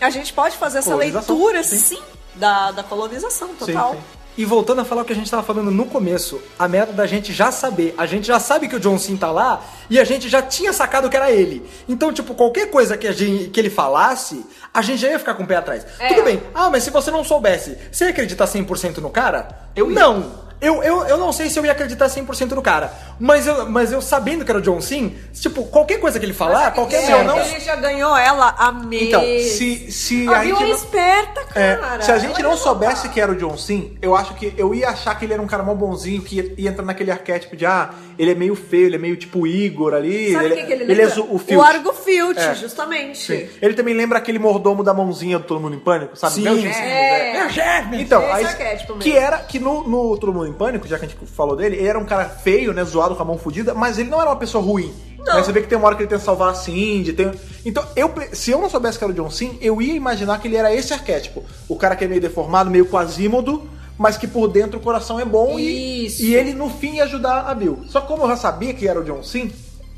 [0.00, 1.78] a gente pode fazer essa leitura, sim.
[1.78, 2.02] sim,
[2.34, 3.92] da, da colonização total.
[3.94, 4.00] sim.
[4.38, 7.08] E voltando a falar o que a gente tava falando no começo, a merda da
[7.08, 7.92] gente já saber.
[7.98, 10.72] A gente já sabe que o John Sim tá lá e a gente já tinha
[10.72, 11.68] sacado que era ele.
[11.88, 15.34] Então, tipo, qualquer coisa que, a gente, que ele falasse, a gente já ia ficar
[15.34, 15.84] com o pé atrás.
[15.98, 16.06] É.
[16.06, 16.40] Tudo bem.
[16.54, 19.48] Ah, mas se você não soubesse, você ia acreditar 100% no cara?
[19.74, 19.98] Eu ia.
[19.98, 20.47] Não.
[20.60, 22.92] Eu, eu, eu não sei se eu ia acreditar 100% no cara.
[23.20, 26.32] Mas eu, mas eu sabendo que era o John Sim, tipo, qualquer coisa que ele
[26.32, 27.32] falar, qualquer se eu merda.
[27.34, 29.08] não- Ele já ganhou ela há meses.
[29.08, 32.02] Então, se, se a a gente é não- esperta, É, cara.
[32.02, 33.08] se a gente Ela não soubesse voltar.
[33.14, 35.46] que era o John Sim, eu acho que eu ia achar que ele era um
[35.46, 38.86] cara mó bonzinho, que ia, ia entrar naquele arquétipo de ah, ele é meio feio,
[38.86, 40.32] ele é meio tipo Igor ali.
[40.32, 41.14] Sabe ele, o que, que ele ele lembra?
[41.14, 41.64] é o o Filch.
[41.66, 42.54] Argo Filch, É.
[42.54, 43.18] justamente.
[43.18, 43.48] Sim.
[43.62, 46.34] Ele também lembra aquele mordomo da mãozinha do Todo Mundo em Pânico, sabe?
[46.34, 46.62] Sim, Meu sim.
[46.62, 47.82] Germes, É.
[47.82, 47.88] né?
[48.00, 49.02] Então, Esse aí, arquétipo mesmo.
[49.02, 51.76] que era que no, no Todo Mundo em Pânico, já que a gente falou dele,
[51.76, 54.30] ele era um cara feio, né, zoado com a mão fodida, mas ele não era
[54.30, 54.92] uma pessoa ruim.
[55.18, 55.36] Não.
[55.36, 57.30] Né, Você vê que tem uma hora que ele tenta salvar a Cindy, tem...
[57.64, 60.48] Então, eu, se eu não soubesse que era o John Sim, eu ia imaginar que
[60.48, 61.44] ele era esse arquétipo.
[61.68, 63.68] O cara que é meio deformado, meio quasímodo,
[63.98, 66.22] mas que por dentro o coração é bom e, Isso.
[66.22, 67.80] e ele no fim ia ajudar a Bill.
[67.88, 69.50] Só que como eu já sabia que era o John Sim,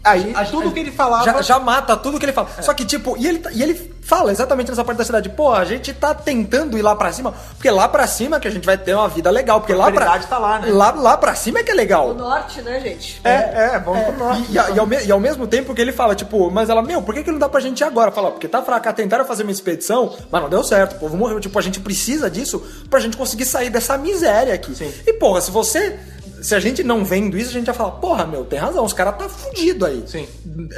[0.03, 1.25] aí A- tudo a- que ele falava...
[1.25, 2.49] Já, já mata tudo que ele fala.
[2.61, 5.53] Só que, tipo, e ele, tá- e ele fala exatamente nessa parte da cidade, pô,
[5.53, 8.65] a gente tá tentando ir lá pra cima, porque lá pra cima que a gente
[8.67, 10.69] vai ter uma vida legal, porque lá pra, tá lá, né?
[10.73, 12.15] lá, lá pra cima é que é O legal.
[12.15, 13.21] norte, né, gente?
[13.23, 14.47] É, é, vamos pro norte.
[14.51, 16.83] E, e, e ao, me- e ao mesmo tempo que ele fala, tipo, mas ela,
[16.83, 18.11] meu, por que, que não dá pra gente ir agora?
[18.11, 21.39] Fala, porque tá fraca, tentaram fazer uma expedição, mas não deu certo, o povo morreu.
[21.39, 24.75] Tipo, a gente precisa disso pra gente conseguir sair dessa miséria aqui.
[24.75, 24.93] Sim.
[25.07, 25.99] E, porra, se você.
[26.43, 28.93] Se a gente não vendo isso, a gente vai falar, porra, meu, tem razão, os
[28.93, 30.05] caras tá fudido aí.
[30.07, 30.27] Sim.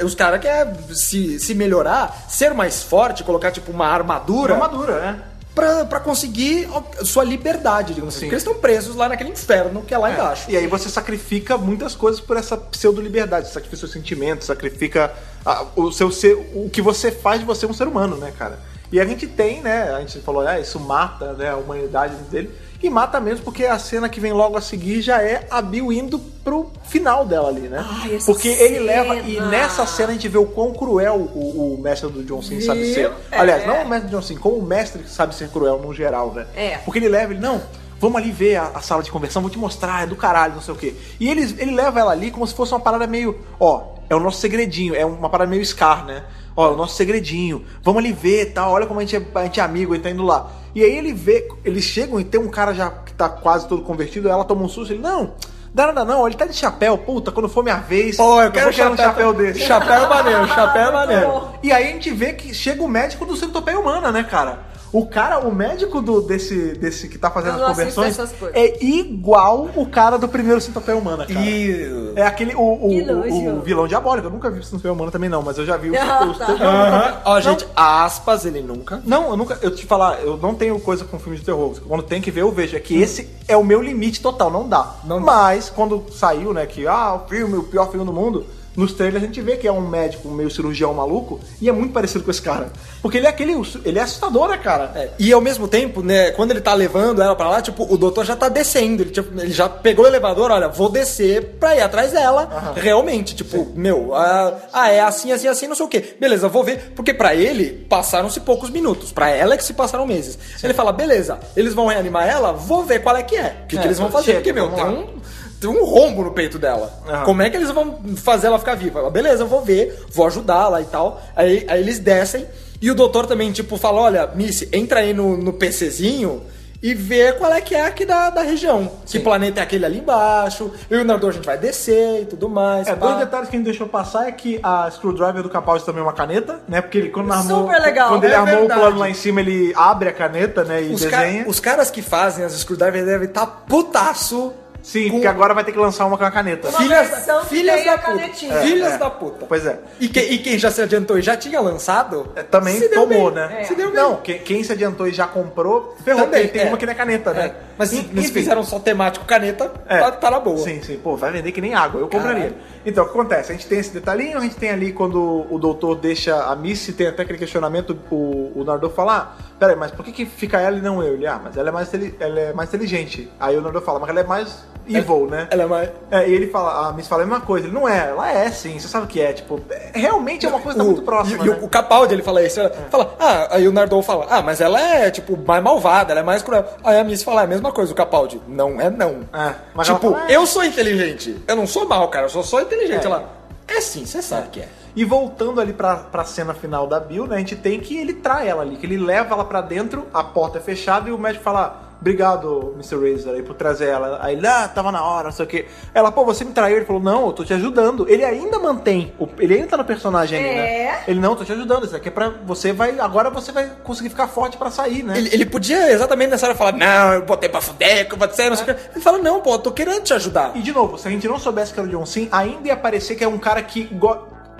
[0.03, 4.53] Os caras querem se, se melhorar, ser mais forte, colocar, tipo, uma armadura.
[4.55, 5.21] Uma armadura, né?
[5.55, 6.67] Pra, pra conseguir
[7.03, 8.21] sua liberdade, digamos assim.
[8.21, 8.25] Sim.
[8.25, 10.13] Porque eles estão presos lá naquele inferno que é lá É.
[10.13, 10.49] embaixo.
[10.49, 13.47] E aí você sacrifica muitas coisas por essa pseudo-liberdade.
[13.47, 15.13] Você sacrifica seus sentimentos, sacrifica
[15.45, 18.57] ah, o seu ser, o que você faz de você um ser humano, né, cara?
[18.91, 19.91] E a gente tem, né?
[19.91, 22.49] A gente falou, ah, isso mata né, a humanidade dele.
[22.83, 25.93] E mata mesmo porque a cena que vem logo a seguir já é a Bill
[25.93, 27.81] indo pro final dela ali, né?
[27.81, 28.85] Ai, porque ele cena.
[28.85, 29.15] leva.
[29.15, 32.59] E nessa cena a gente vê o quão cruel o, o mestre do John Sim
[32.59, 33.09] sabe ser.
[33.31, 33.39] É.
[33.39, 36.33] Aliás, não o mestre do John Sim, como o mestre sabe ser cruel no geral,
[36.33, 36.45] né?
[36.57, 36.77] É.
[36.79, 37.61] Porque ele leva, ele, não,
[38.01, 40.61] vamos ali ver a, a sala de conversão, vou te mostrar, é do caralho, não
[40.61, 40.93] sei o quê.
[41.21, 44.19] E ele, ele leva ela ali como se fosse uma parada meio, ó, é o
[44.19, 46.21] nosso segredinho, é uma parada meio Scar, né?
[46.55, 49.59] Ó, o nosso segredinho, vamos ali ver tal, olha como a gente, é, a gente
[49.59, 50.51] é amigo, ele tá indo lá.
[50.75, 53.81] E aí ele vê, eles chegam e tem um cara já que tá quase todo
[53.81, 55.33] convertido, ela toma um susto, ele, não,
[55.73, 58.65] dá nada não, ele tá de chapéu, puta, quando for minha vez, Pô, eu quero
[58.65, 59.59] vou querer um chapéu desse.
[59.61, 61.47] Chapéu é maneiro, chapéu é maneiro.
[61.63, 64.72] E aí a gente vê que chega o médico do Centopeia Humana, né, cara?
[64.93, 68.15] O cara, o médico do, desse, desse que tá fazendo as conversões
[68.53, 71.39] é igual o cara do primeiro Centopeia Humana, cara.
[71.41, 72.13] E.
[72.15, 72.89] É aquele, o, o,
[73.31, 74.27] o- o vilão diabólico.
[74.27, 75.97] Eu nunca vi o Centopeia Humana também não, mas eu já vi os...
[76.03, 76.45] Ah, os- tá.
[76.45, 77.21] Aham.
[77.25, 79.01] Ó, gente, aspas, ele nunca.
[79.03, 79.57] Não, eu nunca.
[79.63, 81.73] Eu te falar, eu não tenho coisa com filme de terror.
[81.87, 82.75] Quando tem que ver, eu vejo.
[82.75, 84.95] É que esse é o meu limite total, não dá.
[85.05, 85.25] Não dá.
[85.25, 88.45] Mas, quando saiu, né, que, ah, o filme, o pior filme do mundo,
[88.75, 91.71] nos trailers a gente vê que é um médico, um meio cirurgião maluco, e é
[91.71, 92.71] muito parecido com esse cara.
[93.01, 93.53] Porque ele é aquele.
[93.85, 94.91] Ele é assustador, né, cara?
[94.95, 97.97] É, E ao mesmo tempo, né, quando ele tá levando ela pra lá, tipo, o
[97.97, 99.03] doutor já tá descendo.
[99.03, 102.73] Ele, tipo, ele já pegou o elevador, olha, vou descer pra ir atrás dela.
[102.75, 106.15] Realmente, tipo, meu, ah, ah, é assim, assim, assim, não sei o quê.
[106.19, 106.93] Beleza, vou ver.
[106.95, 109.11] Porque pra ele, passaram-se poucos minutos.
[109.11, 110.37] Pra ela é que se passaram meses.
[110.63, 113.61] Ele fala, beleza, eles vão reanimar ela, vou ver qual é que é.
[113.63, 114.25] O que, É, que eles vão fazer.
[114.25, 114.85] chega, porque, meu, vamos tem
[115.15, 115.21] um.
[115.67, 116.91] Tem um rombo no peito dela.
[117.07, 117.23] Aham.
[117.25, 118.99] Como é que eles vão fazer ela ficar viva?
[118.99, 121.21] Ela, beleza, eu vou ver, vou ajudá-la e tal.
[121.35, 122.45] Aí, aí eles descem
[122.81, 126.43] e o doutor também, tipo, fala: olha, Missy, entra aí no, no PCzinho
[126.81, 128.91] e vê qual é que é aqui da, da região.
[129.05, 132.25] Que planeta é aquele ali embaixo, eu e o Nardor a gente vai descer e
[132.25, 132.85] tudo mais.
[132.89, 133.05] É, pá.
[133.07, 136.03] dois detalhes que a gente deixou passar é que a screwdriver do Capaldi também é
[136.03, 136.81] uma caneta, né?
[136.81, 138.09] Porque ele quando armou, Super legal.
[138.09, 138.79] quando ele É armou verdade.
[138.79, 141.45] o plano lá em cima, ele abre a caneta, né, e Os, ca- desenha.
[141.47, 144.51] os caras que fazem as screwdriver devem estar putaço
[144.83, 146.67] Sim, com- porque agora vai ter que lançar uma com a caneta.
[146.67, 148.07] Uma Filhas, filhas da puta.
[148.11, 148.55] canetinha.
[148.61, 149.45] Filhas É, da puta.
[149.47, 149.79] Pois é.
[149.99, 153.07] E, que- e quem já se adiantou e já tinha lançado, É, Também se deu
[153.07, 153.47] tomou, bem.
[153.47, 153.63] né?
[153.63, 153.95] Se deu bem.
[153.95, 156.23] Não, quem, quem se adiantou e já comprou, ferrou.
[156.25, 156.65] Também, Tem, é.
[156.65, 157.45] uma que nem a caneta, né?
[157.45, 157.53] É.
[157.77, 159.99] Mas se fizeram só temático caneta, É.
[159.99, 160.57] tá, tá na boa.
[160.57, 160.97] Sim, sim.
[161.01, 162.01] Pô, vai vender que nem água.
[162.01, 162.49] Eu compraria.
[162.49, 162.55] Caralho.
[162.85, 163.51] Então, o que acontece?
[163.51, 166.93] A gente tem esse detalhinho, a gente tem ali quando o doutor deixa a Missy,
[166.93, 170.59] tem até aquele questionamento, o, o Nardô fala, ah, peraí, mas por que, que fica
[170.59, 171.13] ela e não eu?
[171.13, 171.89] Ele, ah, mas ela é mais,
[172.19, 173.31] ela é mais inteligente.
[173.39, 175.47] Aí o Nardô fala, mas ela é mais evil, né?
[175.49, 175.89] Ela é mais.
[176.11, 177.67] É, e ele fala, a Miss fala a mesma coisa.
[177.67, 179.31] Ele não é, ela é sim, você sabe o que é.
[179.31, 181.45] Tipo, é- realmente é uma coisa que tá muito próxima.
[181.45, 181.59] E, né?
[181.61, 182.59] o Capaldi, ele fala isso.
[182.59, 186.19] Ela fala, ah, aí o Nardou fala, ah, mas ela é, tipo, mais malvada, ela
[186.19, 186.65] é mais cruel.
[186.83, 188.41] Aí a Miss fala, é a mesma coisa, o Capaldi.
[188.47, 189.21] Não é não.
[189.33, 191.41] É, tipo, fala, "É." eu sou inteligente.
[191.47, 192.72] Eu não sou mal, cara, eu sou só inteligente.
[192.73, 193.05] É.
[193.05, 193.29] Ela,
[193.67, 194.69] é sim, você sabe que é.
[194.95, 198.13] E voltando ali pra, pra cena final da Bill, né, a gente tem que ele
[198.13, 201.17] trai ela ali, que ele leva ela pra dentro, a porta é fechada e o
[201.17, 202.95] médico fala: Obrigado, Mr.
[203.13, 204.19] Razor, aí por trazer ela.
[204.21, 205.67] Aí ele, ah, tava na hora, não sei o quê.
[205.93, 206.75] Ela, pô, você me traiu.
[206.75, 208.05] Ele falou: Não, eu tô te ajudando.
[208.09, 210.53] Ele ainda mantém, o- ele ainda tá no personagem ali, É.
[210.55, 211.03] né?
[211.07, 211.85] Ele, não, tô te ajudando.
[211.85, 212.27] Isso aqui é pra.
[212.45, 212.99] Você vai.
[212.99, 215.17] Agora você vai conseguir ficar forte pra sair, né?
[215.17, 218.27] Ele, ele podia exatamente nessa hora falar, não, eu botei pra fuder, que eu vou
[218.27, 218.81] dizer, não sei o que.
[218.95, 220.51] Ele fala, não, pô, eu tô querendo te ajudar.
[220.55, 222.75] E de novo, se a gente não soubesse que era o John Cena, ainda ia
[222.75, 223.85] parecer que é um cara que.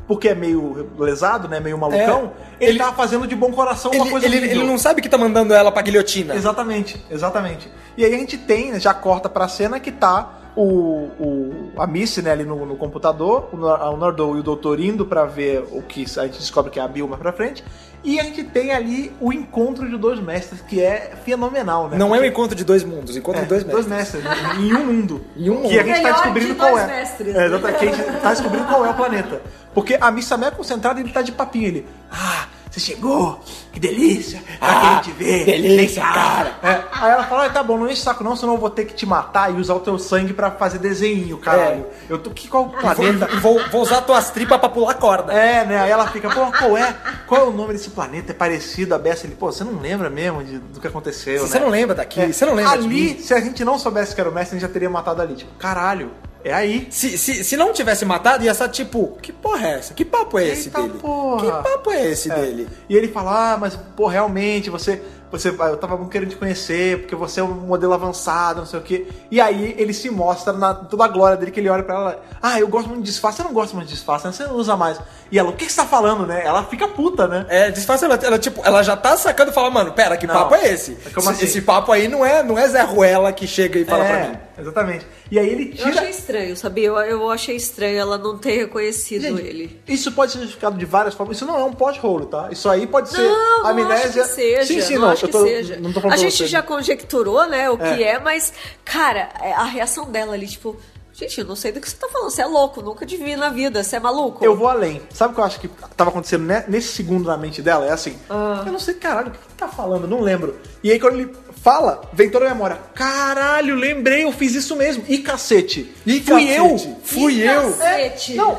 [0.07, 1.59] Porque é meio lesado, né?
[1.59, 2.31] Meio malucão.
[2.59, 2.63] É.
[2.65, 4.57] Ele, Ele- tava fazendo de bom coração uma Ele, coisa ele, horrível.
[4.61, 6.35] ele não sabe que tá mandando ela pra guilhotina.
[6.35, 7.71] Exatamente, exatamente.
[7.95, 12.21] E aí a gente tem, já corta pra cena que tá o, o a Missy,
[12.21, 15.81] né, ali no, no computador, o, o Nordou e o Doutor indo pra ver o
[15.81, 17.63] que a gente descobre que é a Bill mais pra frente.
[18.05, 21.97] E a gente tem ali o encontro de dois mestres, que é fenomenal, né?
[21.97, 24.21] Não é um Porque- encontro de dois mundos, encontro é, de dois mestres.
[24.21, 25.21] mestres, em um mundo.
[25.37, 25.87] Em um Que a mundo.
[25.87, 26.87] gente tá Melhor descobrindo de qual dois é.
[26.87, 27.35] mestres.
[27.35, 29.41] É, exatamente, que a gente tá descobrindo qual é o planeta.
[29.73, 31.65] Porque a Miss Sam é concentrada e ele tá de papinho.
[31.67, 33.39] Ele, ah, você chegou,
[33.71, 35.45] que delícia, tá Ah, querendo te ver.
[35.45, 36.55] delícia, Vem cá." cara.
[36.63, 38.69] É, aí ela fala, ah, tá bom, não enche o saco não, senão eu vou
[38.71, 41.85] ter que te matar e usar o teu sangue pra fazer desenho, caralho.
[42.09, 43.29] Eu tô, que qual vou, planeta?
[43.31, 45.31] e vou, vou usar tuas tripas pra pular corda.
[45.31, 45.79] É, né?
[45.81, 46.95] Aí ela fica, pô, qual é?
[47.27, 48.31] Qual é o nome desse planeta?
[48.31, 49.27] É parecido a Bessa?
[49.27, 51.65] Ele, pô, você não lembra mesmo de- do que aconteceu, Você né?
[51.65, 53.19] não lembra daqui, É, você não lembra de Ali, mim.
[53.19, 55.35] se a gente não soubesse que era o mestre, a gente já teria matado ali.
[55.35, 56.09] Tipo, caralho,
[56.43, 56.87] é aí.
[56.91, 59.93] Se, se, se não tivesse matado, ia ser tipo, que porra é essa?
[59.93, 60.93] Que papo é esse Eita dele?
[60.99, 61.45] porra.
[61.45, 62.35] Que papo é esse É.
[62.35, 62.67] dele?
[62.89, 65.01] E ele fala, ah, mas, pô, realmente, você,
[65.31, 65.49] você.
[65.49, 68.83] Eu tava muito querendo te conhecer, porque você é um modelo avançado, não sei o
[68.83, 69.07] quê.
[69.31, 72.23] E aí ele se mostra na toda a glória dele, que ele olha pra ela,
[72.41, 74.31] ah, eu gosto muito de disfarce, você não gosta muito de disfarce, né?
[74.33, 74.99] Você não usa mais.
[75.31, 76.43] E ela, o que que você tá falando, né?
[76.45, 77.45] Ela fica puta, né?
[77.49, 80.35] É, disfarça, ela, ela, tipo, ela já tá sacando e fala, mano, pera, que Não.
[80.35, 80.91] papo é esse?
[81.13, 81.45] Como esse, assim?
[81.45, 84.29] esse papo aí não é, não é Zé Ruela que chega e fala é, pra
[84.29, 84.37] mim.
[84.57, 85.05] Exatamente.
[85.31, 85.89] E aí ele Eu tira.
[85.89, 86.87] achei estranho, sabia?
[86.87, 89.81] Eu, eu achei estranho ela não ter reconhecido Gente, ele.
[89.87, 91.37] Isso pode ser justificado de várias formas.
[91.37, 92.49] Isso não é um plot-hole, tá?
[92.51, 94.23] Isso aí pode ser Não, não amnésia.
[94.23, 94.63] acho que seja.
[94.65, 95.09] Sim, sim, não, não.
[95.11, 95.77] acho eu que tô, seja.
[95.79, 96.47] Não tô falando a gente você.
[96.47, 97.95] já conjecturou, né, o É.
[97.95, 98.53] que é, mas,
[98.85, 100.75] cara, é, a reação dela ali, tipo,
[101.13, 102.29] gente, eu não sei do que você tá falando.
[102.29, 104.43] Você é louco, nunca te vi na vida, você é maluco.
[104.43, 105.01] Eu vou além.
[105.11, 105.67] Sabe o que eu acho que
[105.97, 107.85] tava acontecendo ne- nesse segundo na mente dela?
[107.85, 108.63] É assim, Ah.
[108.65, 110.07] eu não sei, caralho, o que ele tá falando?
[110.07, 110.57] Não lembro.
[110.83, 112.77] E aí quando ele fala, vem toda a memória.
[112.93, 115.03] Caralho, lembrei, eu fiz isso mesmo.
[115.07, 115.91] E cacete.
[116.05, 116.57] Ih, fui cacete.
[116.87, 116.97] eu.
[117.03, 117.71] Fui Ih, eu.
[117.71, 118.33] cacete.
[118.35, 118.57] Não.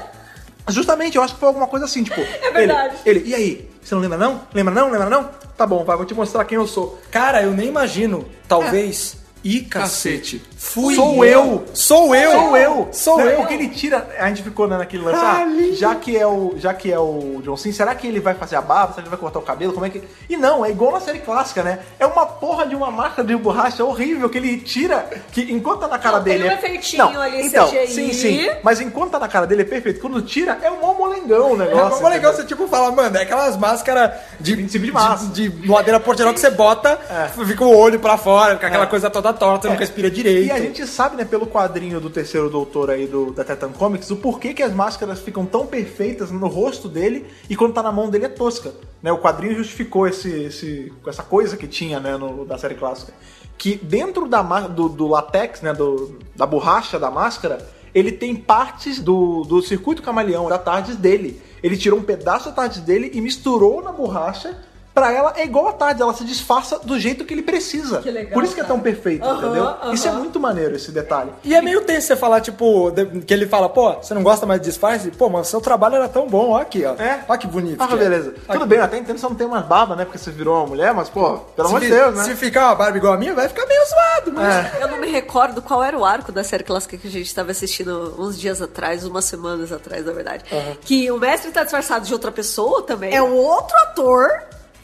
[0.68, 2.18] Justamente, eu acho que foi alguma coisa assim, tipo.
[2.42, 2.96] É verdade.
[3.04, 3.70] Ele, ele, e aí?
[3.82, 4.40] Você não lembra não?
[4.54, 4.90] Lembra não?
[4.90, 5.28] Lembra não?
[5.56, 6.98] Tá bom, vai, vou te mostrar quem eu sou.
[7.10, 9.16] Cara, eu nem imagino, talvez.
[9.44, 10.38] Ih, Cacete.
[10.38, 10.42] cacete.
[10.66, 11.62] Fui Sou eu.
[11.74, 12.30] Sou eu.
[12.32, 12.88] Sou eu.
[12.90, 13.32] Sou Né?
[13.34, 13.36] eu.
[13.36, 14.08] Porque ele tira.
[14.18, 15.20] A gente ficou né, naquele lance.
[15.22, 18.32] ah, já que é o, já que é o John Cena, será que ele vai
[18.34, 18.92] fazer a barba?
[18.94, 19.74] Será que ele vai cortar o cabelo?
[19.74, 20.02] Como é que.
[20.28, 21.80] E não, é igual na série clássica, né?
[21.98, 25.06] É uma porra de uma marca de borracha horrível que ele tira.
[25.32, 26.48] Que enquanto tá na cara Não, tem dele.
[26.48, 27.86] um é- efeitinho não, ali, então, CGI.
[27.88, 28.50] Sim, sim.
[28.62, 30.00] Mas enquanto tá na cara dele é perfeito.
[30.00, 32.00] Quando tira, é um mó molengão o É negócio.
[32.00, 32.32] uma legal entendeu?
[32.32, 35.26] você, tipo, falar, mano, é aquelas máscaras de, 25 de março.
[35.26, 37.28] de, de madeira porteirão que você bota, É.
[37.44, 38.86] fica o olho pra fora, fica aquela É.
[38.86, 40.53] coisa toda torta, não respira direito.
[40.53, 44.10] E a gente sabe, né, pelo quadrinho do terceiro doutor aí do, da Titan Comics,
[44.10, 47.92] o porquê que as máscaras ficam tão perfeitas no rosto dele e quando tá na
[47.92, 48.72] mão dele é tosca.
[49.02, 49.12] Né?
[49.12, 53.12] O quadrinho justificou esse, esse, essa coisa que tinha né, no, da série clássica.
[53.58, 58.98] Que dentro da, do, do látex, né, do, da borracha da máscara, ele tem partes
[58.98, 61.40] do, do circuito camaleão da tardes dele.
[61.62, 64.58] Ele tirou um pedaço da tardes dele e misturou na borracha.
[64.94, 68.00] Pra ela é igual a tarde, ela se disfarça do jeito que ele precisa.
[68.00, 68.74] Que legal, Por isso que é cara.
[68.74, 69.64] tão perfeito, Aham, entendeu?
[69.64, 69.92] aham.
[69.92, 71.32] Isso é muito maneiro, esse detalhe.
[71.42, 72.92] E é meio tenso você falar, tipo,
[73.26, 75.10] que ele fala, pô, você não gosta mais de disfarce?
[75.10, 76.94] Pô, mas seu trabalho era tão bom, ó aqui, ó.
[76.94, 77.24] É?
[77.28, 77.82] Ó que bonito.
[77.82, 77.96] Ah, que é.
[77.96, 78.34] beleza.
[78.48, 80.04] Ó Tudo que- bem, eu até entendo que você não tem mais barba, né?
[80.04, 82.22] Porque você virou uma mulher, mas, pô, pelo amor de Deus, né?
[82.22, 84.74] se ficar uma barba igual a minha, vai ficar meio zoado, mas...
[84.76, 84.78] É.
[84.80, 87.50] Eu não me recordo qual era o arco da série clássica que a gente estava
[87.50, 90.44] assistindo uns dias atrás, umas semanas atrás, na verdade.
[90.82, 93.12] Que o mestre tá disfarçado de outra pessoa também.
[93.12, 94.28] É o outro ator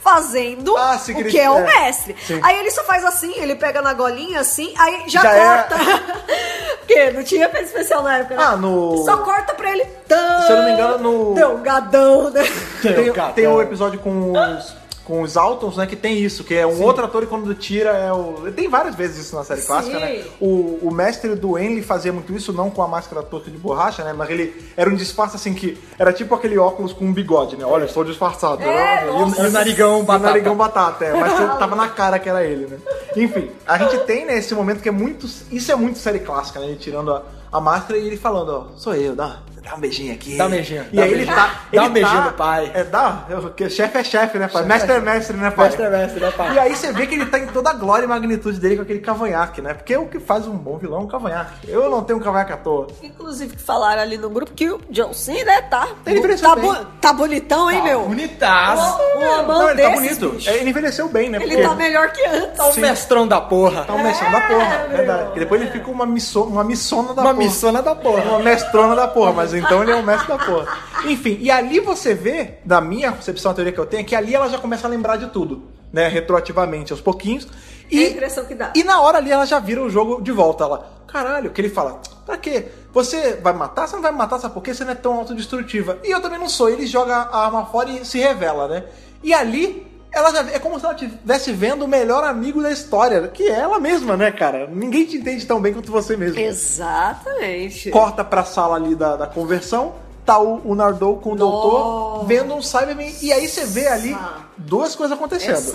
[0.03, 1.63] fazendo Ah, o que é o é.
[1.65, 2.17] mestre.
[2.27, 2.41] Sim.
[2.43, 5.45] Aí ele só faz assim, ele pega na golinha assim, aí já, Já é.
[5.45, 5.77] corta.
[6.87, 7.11] quê?
[7.13, 8.43] Não tinha efeito especial na época, né?
[8.45, 9.85] Ah, no- Só corta pra ele.
[9.85, 12.43] Se eu não me engano, no- Delgadão, né?
[12.83, 13.49] Tem, tem é.
[13.49, 14.75] o episódio com os,
[15.05, 15.87] com os Altons, né?
[15.87, 18.51] Que tem isso, que é um outro ator e quando tira é o.
[18.55, 19.67] Tem várias vezes isso na série Sim.
[19.67, 20.25] clássica, né?
[20.41, 24.05] O, o mestre do Enlil fazia muito isso, não com a máscara torta de borracha,
[24.05, 24.13] né?
[24.13, 27.65] Mas ele era um disfarce assim que era tipo aquele óculos com um bigode, né?
[27.65, 28.63] Olha, estou disfarçado.
[28.63, 29.07] É, né?
[29.07, 30.27] E o, narigão E o batata.
[30.27, 32.79] narigão batata, é, mas tava na cara que era ele, né?
[33.17, 35.27] Enfim, a gente tem né, esse momento que é muito.
[35.51, 36.67] Isso é muito série clássica, né?
[36.67, 37.23] Ele tirando a,
[37.53, 40.37] a máscara e ele falando, ó, sou eu, dá, dá um beijinho aqui.
[40.37, 41.37] Dá um beijinho, E dá aí um ele beijinho.
[41.37, 41.55] tá.
[41.73, 42.71] Dá um beijinho tá- no pai.
[42.75, 44.65] É, dá, é, porque chefe é chefe, né, pai?
[44.65, 45.67] Mestre é mestre, né, pai?
[45.67, 46.55] Mestre é mestre, né, pai?
[46.55, 48.83] E aí você vê que ele tá em toda a glória e magnitude dele com
[48.83, 49.75] aquele cavanhaque, né?
[49.75, 51.69] Porque o que faz um bom vilão é um cavanhaque.
[51.69, 52.89] Eu não tenho um cavanhaque à toa.
[53.03, 56.57] Inclusive, que falaram ali no grupo que o John Cena, né, tá, Ele envelheceu tá,
[56.57, 56.65] bem.
[56.65, 58.03] bo- tá bonitão, hein, meu?
[58.05, 58.99] Bonitaço.
[59.17, 60.37] Um amão Não, ele tá desses, bonito.
[60.37, 60.51] bicho.
[60.51, 61.39] É, Ele envelheceu bem, né?
[61.39, 62.57] Ele Porque tá melhor que antes.
[62.57, 63.85] Tá o mestrão da porra.
[63.85, 65.23] tá um mestrão da porra, É, verdade.
[65.25, 65.37] meu.
[65.37, 67.45] E depois ele fica uma, misso, uma missona da Uma porra.
[67.47, 68.23] missona da porra.
[68.23, 70.79] Uma mestrona da porra, mas então ele é o mestre da porra.
[71.07, 74.15] Enfim, e ali você vê, da minha concepção, a teoria que eu tenho, é que
[74.15, 76.09] ali ela já começa a lembrar de tudo, né?
[76.09, 77.47] Retroativamente, aos pouquinhos.
[77.91, 78.73] E, É a impressão que dá.
[78.75, 80.65] E na hora ali ela já vira o jogo de volta.
[80.65, 82.69] Ela, caralho, que ele fala, pra quê?
[82.93, 83.89] Você vai matar?
[83.89, 84.73] Você não vai me matar, sabe por quê?
[84.73, 85.99] Você não é tão autodestrutiva.
[86.05, 86.69] E eu também não sou.
[86.69, 88.85] Ele joga a arma fora e se revela, né?
[89.23, 93.29] E ali, ela já é como se ela estivesse vendo o melhor amigo da história,
[93.29, 94.67] que é ela mesma, né, cara?
[94.67, 96.39] Ninguém te entende tão bem quanto você mesmo.
[96.39, 97.91] Exatamente.
[97.91, 102.55] Corta pra sala ali da, da conversão, tá o, o Nardou com o doutor vendo
[102.55, 103.15] um Cyberman.
[103.23, 104.17] E aí você vê ali
[104.57, 105.73] duas coisas acontecendo.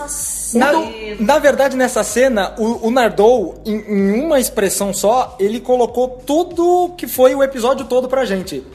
[0.53, 0.71] Na,
[1.19, 6.93] na verdade, nessa cena, o, o Nardou, em, em uma expressão só, ele colocou tudo
[6.97, 8.65] que foi o episódio todo pra gente.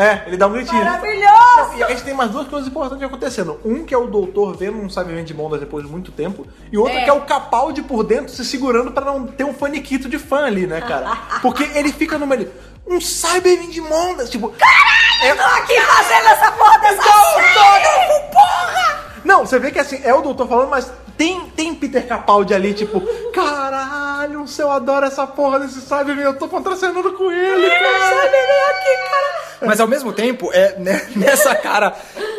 [0.00, 0.82] É, ele dá um gritinho.
[0.82, 1.76] Maravilhoso!
[1.76, 3.60] E a gente tem mais duas coisas importantes acontecendo.
[3.62, 6.46] Um que é o doutor vendo um Cyberman de Mondas depois de muito tempo.
[6.72, 7.04] E outro É.
[7.04, 10.46] que é o Capaldi por dentro se segurando pra não ter um faniquito de fã
[10.46, 11.14] ali, né, cara?
[11.42, 12.34] Porque ele fica numa...
[12.34, 12.50] ele,
[12.86, 14.46] Um Cyberman de Mondas, tipo...
[15.22, 18.30] Eu tô aqui fazendo essa porra dessa série!
[18.32, 19.09] porra!
[19.24, 22.72] Não, você vê que assim, é o doutor falando, mas tem, tem Peter Capaldi ali,
[22.72, 23.00] tipo,
[23.32, 28.24] caralho, eu adoro essa porra desse Cyberman, eu tô contracenando com ele, cara.
[28.24, 29.66] aqui, cara.
[29.66, 31.94] Mas ao mesmo tempo, é né, nessa cara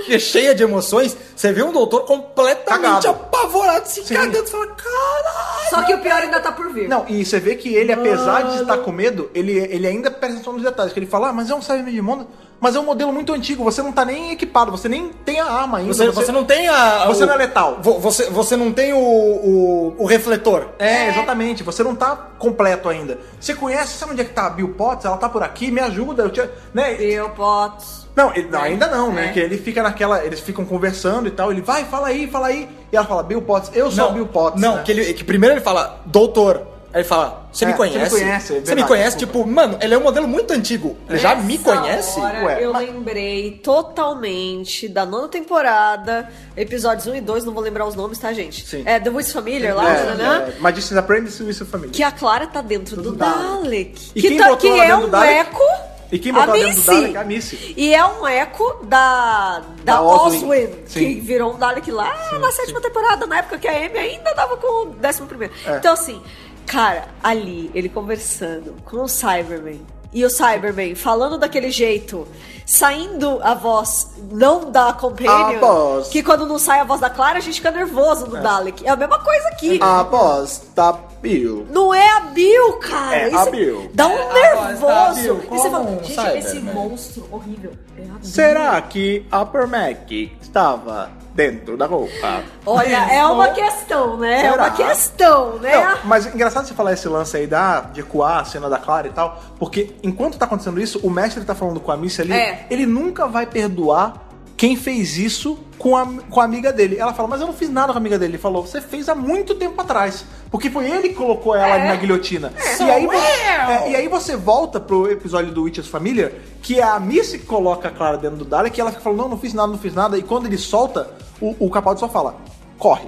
[0.06, 3.10] que é cheia de emoções, você vê um doutor completamente Cagado.
[3.10, 4.16] apavorado, se Sim.
[4.16, 5.70] cagando, você fala, caralho!
[5.70, 6.90] Só que o pior ainda tá por vir.
[6.90, 10.38] Não, e você vê que ele, apesar de estar com medo, ele, ele ainda presta
[10.38, 10.92] atenção nos detalhes.
[10.92, 12.28] Que ele fala, ah, mas é um Cyberman de Mondas,
[12.62, 15.46] mas é um modelo muito antigo, você não tá nem equipado, você nem tem a
[15.46, 15.94] arma ainda.
[15.94, 17.06] Você, você não tem a.
[17.08, 17.80] Você o- não é letal.
[17.82, 20.68] vo- Você, você não tem o, o, o refletor.
[20.80, 21.64] É, exatamente.
[21.64, 23.18] Você não tá completo ainda.
[23.40, 25.04] Você conhece, sabe onde é que tá a Bill Potts?
[25.06, 26.24] Ela tá por aqui, me ajuda.
[26.24, 26.48] Eu te...
[26.74, 26.94] né?
[26.94, 28.08] Bill Potts.
[28.16, 29.28] Não, ele- não, ainda não, né?
[29.28, 29.32] É.
[29.32, 30.24] Que ele fica naquela.
[30.24, 31.52] Eles ficam conversando e tal.
[31.52, 32.70] Ele vai, fala aí, fala aí.
[32.92, 34.62] E ela fala, Bill Potts, eu sou o Bill Potts.
[34.62, 34.84] Não, né?
[34.84, 36.68] que, ele, que primeiro ele fala, doutor.
[36.94, 37.98] Aí ele fala, você É, me conhece?
[37.98, 39.18] você me conhece, é Você me verdade, conhece?
[39.18, 40.98] Tipo, mano, ele é um modelo muito antigo.
[41.10, 42.20] Ele já me conhece?
[42.20, 47.64] hora, Ué, eu mas- lembrei totalmente da nona temporada, episódios 1 e 2, não vou
[47.64, 48.66] lembrar os nomes, tá, gente?
[48.66, 48.84] Sim.
[48.86, 50.54] É The Wiz Familiar lá, É, né?
[50.58, 51.94] é, Magician's Apprentice e sua família.
[51.94, 53.62] Que a Clara tá dentro do, Do Dalek.
[53.64, 54.12] Dalek.
[54.16, 55.34] E que quem tá- que é um Dalek?
[55.40, 55.64] eco.
[56.12, 56.86] E quem botou a dentro do.
[56.86, 57.18] Dalek?
[57.18, 57.74] A Missy.
[57.78, 61.20] E é um eco da, da, Da Oswin, que Sim.
[61.22, 64.68] virou um Dalek lá na sétima temporada, na época que a Amy ainda tava com
[64.68, 65.54] o décimo primeiro.
[65.66, 65.78] É.
[65.78, 66.22] Então, assim,
[66.66, 69.82] cara, ali, ele conversando com o Cyberman.
[70.14, 72.28] E o Cyberman falando daquele jeito,
[72.66, 76.08] saindo a voz não da Companion, A voz.
[76.10, 78.86] que quando não sai a voz da Clara, a gente fica nervoso no Dalek.
[78.86, 79.80] É a mesma coisa aqui.
[79.82, 81.66] A voz da Bill.
[81.70, 83.16] Não é a Bill, cara.
[83.16, 83.90] É Isso a Bill.
[83.94, 85.22] Dá um É a voz da nervoso.
[85.22, 86.38] Bill, e você fala, gente, Cyberman.
[86.40, 88.18] esse monstro horrível é a Bill.
[88.22, 90.12] Será que Upper Mac
[90.42, 92.44] estava dentro da roupa?
[92.66, 94.46] Olha, é uma questão, né?
[94.46, 94.64] É Será?
[94.64, 95.72] uma questão, né?
[95.76, 99.08] Não, mas engraçado você falar esse lance aí da, de ecoar a cena da Clara
[99.08, 102.34] e tal, porque enquanto tá acontecendo isso, o mestre tá falando com a Missy ali,
[102.34, 102.66] É.
[102.70, 104.14] ele nunca vai perdoar
[104.62, 106.96] quem fez isso com a, com a amiga dele.
[106.96, 108.34] Ela fala, mas eu não fiz nada com a amiga dele.
[108.34, 110.24] Ele falou, você fez há muito tempo atrás.
[110.52, 111.88] Porque foi ele que colocou ela É.
[111.88, 112.54] na guilhotina.
[112.78, 116.84] Sou E, aí, é, e aí você volta pro episódio do Witches Família, que é
[116.84, 119.40] a Missy que coloca a Clara dentro do Dalek, e ela fica falando, não, não
[119.40, 120.16] fiz nada, não fiz nada.
[120.16, 121.10] E quando ele solta,
[121.42, 122.36] o, o Capaldi só fala,
[122.78, 123.08] corre.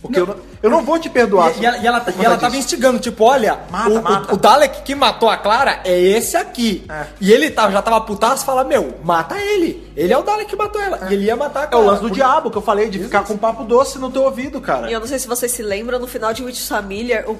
[0.00, 1.52] Porque eu, não, eu não vou te perdoar.
[1.58, 4.32] E, e ela, e ela, e ela tava instigando, tipo, olha, Mata, o, o- mata.
[4.34, 6.84] o Dalek que matou a Clara é esse aqui.
[6.88, 7.06] É.
[7.20, 9.92] E ele tava, já tava putaço, fala, meu, mata ele.
[9.96, 11.08] Ele é o Dalek que matou ela.
[11.10, 11.84] E ele ia matar a É Clara.
[11.84, 14.22] o lance do Por- diabo que eu falei, de ficar com papo doce no teu
[14.22, 14.88] ouvido, cara.
[14.88, 17.32] E eu não sei se vocês se lembram, no final de Witch Familiar, o,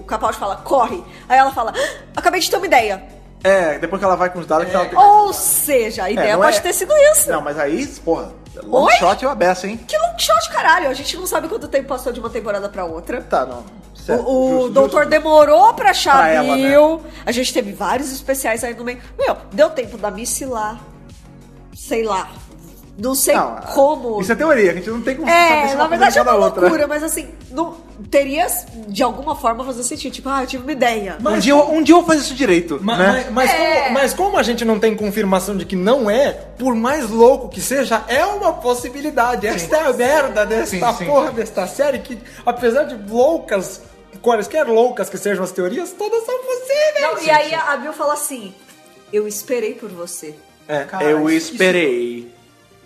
[0.00, 1.04] o Capaldi fala, corre.
[1.28, 3.00] Aí ela fala, "Ah, acabei de ter uma ideia.
[3.44, 4.98] É, depois que ela vai com os Daleks, ela tem...
[4.98, 7.28] Ou seja, a É, ideia não pode é- ter sido isso.
[7.30, 8.92] Não, mas aí, porra, long Oi?
[8.94, 9.78] shot eu abeço, hein?
[9.86, 10.88] Que long shot, caralho.
[10.88, 13.22] A gente não sabe quanto tempo passou de uma temporada pra outra.
[13.22, 13.64] Tá, não.
[13.94, 15.10] Certo, o o justo, doutor justo.
[15.10, 16.56] demorou pra achar Pra né?
[16.56, 17.02] Bill.
[17.24, 19.00] A gente teve vários especiais aí no meio.
[19.18, 20.80] Meu, deu tempo da Missy lá.
[21.74, 22.28] Sei lá.
[22.98, 24.20] Não sei Não, como.
[24.20, 26.32] Isso é teoria, a gente não tem como saber se É, na verdade é uma
[26.32, 26.60] na outra.
[26.60, 27.74] loucura, mas assim, não,
[28.10, 28.46] teria
[28.86, 30.12] de alguma forma fazer sentido.
[30.12, 31.16] Tipo, ah, eu tive uma ideia.
[31.24, 33.26] Um dia, eu- um dia eu vou fazer isso direito, Ma- né?
[33.30, 33.80] Mas, mas É.
[33.84, 37.48] como, mas como a gente não tem confirmação de que não é, por mais louco
[37.48, 39.46] que seja, é uma possibilidade.
[39.46, 41.06] Esta é a merda desta Sim, sim.
[41.06, 43.80] porra desta série que, apesar de loucas,
[44.20, 47.00] quaisquer loucas que sejam as teorias, todas são possíveis.
[47.00, 48.54] Não, e aí a Bill fala assim:
[49.10, 50.34] Eu esperei por você.
[50.68, 52.30] É, Cara, eu isso- esperei.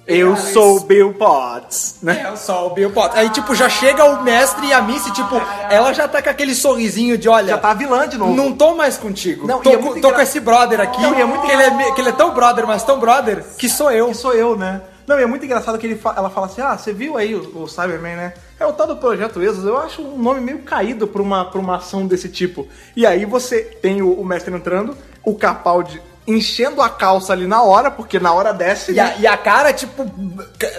[0.06, 2.26] Eu sou isso- Bill Potts, né?
[2.32, 3.16] É, só o Bill Potts.
[3.18, 5.34] Aí, tipo, já chega o mestre e a Missy, tipo,
[5.68, 7.48] ela já tá com aquele sorrisinho de, olha...
[7.48, 8.32] Já tá vilã de novo.
[8.34, 9.46] Não tô mais contigo.
[9.46, 11.02] Não, tô é tô engra- com esse brother aqui.
[11.02, 13.44] Não, e é muito que, ele é, que ele é tão brother, mas tão brother,
[13.58, 14.08] que sou eu.
[14.08, 14.80] que sou eu, né?
[15.08, 17.32] Não, e é muito engraçado que ele fa- ela fala assim: ah, você viu aí
[17.34, 18.34] o, o Cyberman, né?
[18.58, 19.64] É o tal do Projeto Exos.
[19.64, 22.66] Eu acho um nome meio caído pra uma, pra uma ação desse tipo.
[22.96, 27.62] E aí você tem o, o mestre entrando, o Capaldi enchendo a calça ali na
[27.62, 28.92] hora, porque na hora desce.
[28.92, 30.04] E a, e a cara, tipo,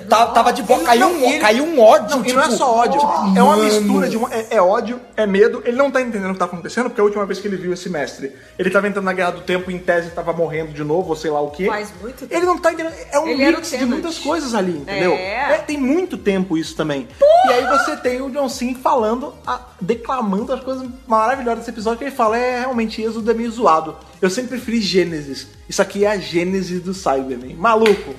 [0.09, 0.79] tá- tava de boa.
[0.79, 2.29] Ele- Caiu, não, um, ele- caiu um ódio, Não, tipo.
[2.29, 4.17] e não é só ódio, tipo, é uma mistura de.
[4.17, 5.61] uma- é, é ódio, é medo.
[5.65, 7.73] Ele não tá entendendo o que tá acontecendo, porque a última vez que ele viu
[7.73, 11.09] esse mestre, ele tava entrando na Guerra do Tempo, em tese tava morrendo de novo,
[11.09, 11.65] ou sei lá o quê.
[11.67, 12.33] Faz muito tempo.
[12.33, 12.95] Ele não tá entendendo.
[13.11, 15.13] É um Ele mix de muitas coisas ali, entendeu?
[15.13, 15.57] É.
[15.67, 17.07] tem muito tempo isso também.
[17.47, 21.97] E aí você tem o John Cena falando, a- declamando as coisas maravilhosas desse episódio,
[21.99, 23.95] que ele fala, é realmente Êxodo é meio zoado.
[24.21, 25.36] Eu sempre preferi Gênesis.
[25.67, 27.55] Isso aqui é a Gênesis do Cyberman.
[27.55, 28.15] Maluco.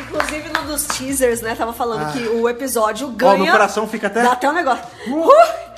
[0.00, 3.38] Inclusive, num dos teasers, né, tava falando que o episódio Ó, ganha.
[3.44, 4.84] meu coração fica até Dá até um negócio.
[5.08, 5.30] Uh!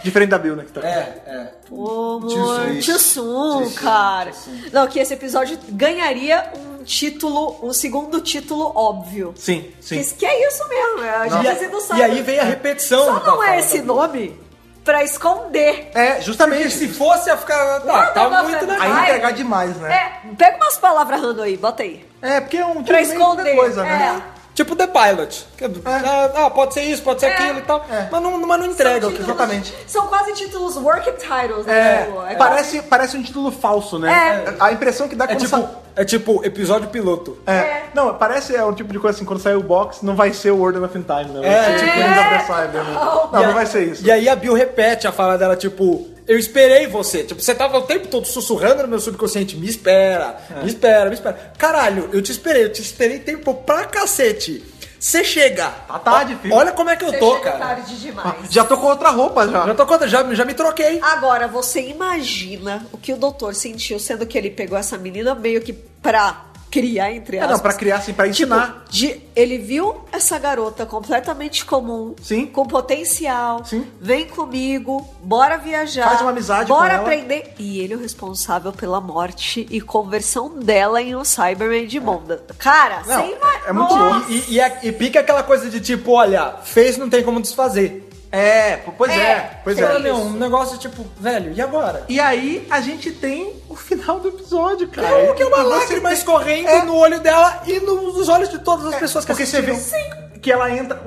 [0.03, 0.65] diferente da Bill, né?
[0.65, 1.51] que tá- É, é.
[1.69, 2.29] Pô, amor,
[2.73, 4.33] Tio Tio Sun, cara.
[4.73, 9.33] Não, que esse episódio ganharia um título, um segundo título óbvio.
[9.37, 10.03] Sim, sim.
[10.03, 11.99] Que, que é isso mesmo, é a E, Gênesis do a- Cyber.
[11.99, 13.05] e aí vem a repetição.
[13.05, 14.39] Só não é esse nome
[14.85, 15.91] pra esconder.
[15.95, 16.71] É, Porque justamente.
[16.71, 17.81] se fosse, ia ficar.
[17.81, 18.93] Tá, tá não, muito não, legal.
[18.97, 19.95] Aí entregar demais, né?
[19.95, 22.07] É, pega umas palavras random aí, bota aí.
[22.21, 23.57] É, porque é um tipo Pra esconder.
[23.57, 24.23] coisa, né?
[24.55, 24.57] É.
[24.57, 25.47] Tipo The Pilot.
[25.57, 27.33] Que- Ah, pode ser isso, pode ser É.
[27.35, 27.85] aquilo e tal.
[27.91, 28.09] É.
[28.11, 29.75] Mas, não, mas não entrega o que Títulos- exatamente.
[29.87, 32.03] São quase títulos working titles, né?
[32.03, 34.45] É, Tipo, é parece, parece um título falso, né?
[34.47, 34.55] É.
[34.61, 37.37] A impressão que dá É quando tipo, sa- é tipo episódio piloto.
[37.47, 37.53] É.
[37.53, 37.85] É.
[37.95, 40.53] Não, parece é um tipo de coisa assim, quando sair o box, não vai ser
[40.53, 41.41] o World of Time, né?
[41.41, 41.79] Vai É.
[41.79, 42.93] ser tipo End of the Cyber, né?
[42.95, 44.07] Não, não aí- vai ser isso.
[44.07, 47.23] E aí a Bill repete a fala dela, tipo, eu esperei você.
[47.25, 50.63] Tipo, você tava o tempo todo sussurrando no meu subconsciente, me espera, É.
[50.63, 51.53] me espera, me espera.
[51.59, 54.65] Caralho, eu te esperei, eu te esperei tempo pra cacete.
[54.99, 55.69] Você chega.
[55.87, 56.55] Tá tarde, filho.
[56.55, 57.59] Olha como é que eu Você tô, chega cara.
[57.59, 58.35] tarde demais.
[58.51, 59.67] Já tô com outra roupa já.
[59.67, 60.99] Já tô conta, já, já me troquei.
[61.03, 65.61] Agora, você imagina o que o doutor sentiu, sendo que ele pegou essa menina meio
[65.61, 66.47] que pra
[66.81, 67.57] criar, entre É, aspas.
[67.57, 68.85] não, pra criar assim, pra Tipo, ensinar.
[68.91, 72.47] de- ele viu essa garota completamente comum, Sim.
[72.47, 73.65] com potencial.
[73.65, 73.87] Sim.
[74.01, 76.09] Vem comigo, bora viajar.
[76.09, 77.55] Faz uma amizade bora aprender.
[77.59, 82.45] E ele é o responsável pela morte e conversão dela em um Cyberman de Monda.
[82.59, 83.61] Cara, Não, sem vai.
[83.67, 84.31] é muito louco.
[84.31, 88.04] E, e, é- e pica aquela coisa de tipo, olha, fez não tem como desfazer.
[88.35, 89.99] É, pois é, É, pois é.
[89.99, 92.05] Meu, um negócio tipo, velho, e agora?
[92.09, 95.09] E aí a gente tem o final do episódio, cara.
[95.09, 96.85] É que é uma lágrima tem- escorrendo É.
[96.85, 100.25] no olho dela e nos olhos de todas as pessoas que Porque você vê assistiram.
[100.43, 101.01] que ela entra,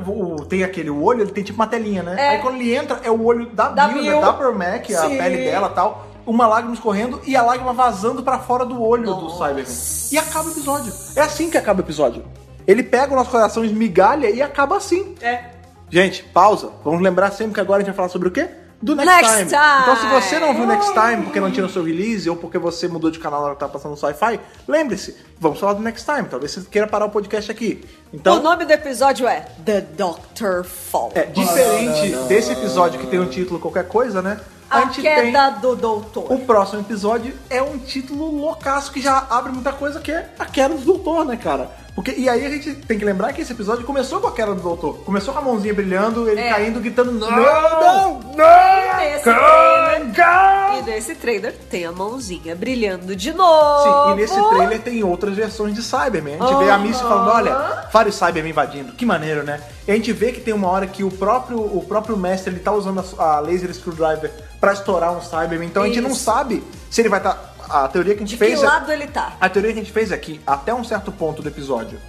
[0.49, 2.15] tem aquele olho, ele tem tipo uma telinha, né?
[2.17, 2.29] É.
[2.29, 4.21] Aí quando ele entra, é o olho da, Da Bill, né?
[4.21, 5.17] da Pearl Mac, a Sim.
[5.17, 6.07] pele dela e tal.
[6.25, 9.47] Uma lágrima escorrendo e a lágrima vazando pra fora do olho do Nossa.
[9.47, 9.65] Cyberman.
[10.11, 10.93] E acaba o episódio.
[11.15, 12.25] É assim que acaba o episódio.
[12.67, 15.15] Ele pega o nosso coração, esmigalha e acaba assim.
[15.21, 15.56] É.
[15.89, 16.71] Gente, pausa.
[16.83, 18.49] Vamos lembrar sempre que agora a gente vai falar sobre o quê?
[18.81, 19.49] Do Next, Next time.
[19.49, 19.81] Time.
[19.81, 22.59] Então, se você não viu Next Time porque não tinha o seu release ou porque
[22.59, 25.81] você mudou de canal na hora que tá passando no Sci-Fi, lembre-se, vamos falar do
[25.81, 26.27] Next Time.
[26.29, 27.83] Talvez você queira parar o podcast aqui.
[28.13, 31.11] Então, o nome do episódio é The Doctor Fall.
[31.15, 34.39] é diferente desse episódio que tem um título qualquer coisa, né?
[34.69, 36.29] A, gente queda tem do doutor.
[36.29, 40.45] o próximo episódio é um título loucaço que já abre muita coisa que é a
[40.45, 41.71] queda do doutor, né, cara?
[41.97, 44.53] Porque, e aí a gente tem que lembrar que esse episódio começou com a queda
[44.53, 44.99] do doutor.
[44.99, 46.49] Começou com a mãozinha brilhando, ele É.
[46.49, 53.33] caindo, gritando não, não, E nesse trailer, e nesse trailer tem a mãozinha brilhando de
[53.33, 53.83] novo.
[53.83, 56.37] Sim, e nesse trailer tem outras versões de Cyberman.
[56.39, 58.91] A gente vê a Missy falando, olha, vários Cybermen invadindo.
[58.93, 59.59] Que maneiro, né?
[59.87, 62.59] E a gente vê que tem uma hora que o próprio, o próprio mestre ele
[62.59, 65.65] tá usando a, a laser screwdriver pra estourar um Cyberman.
[65.67, 66.23] Então a gente não Isso.
[66.23, 67.55] sabe se ele vai estar...
[67.69, 68.61] A teoria que a gente De que fez...
[68.61, 69.33] é- lado ele tá?
[69.39, 71.99] A teoria que a gente fez é que até um certo ponto do episódio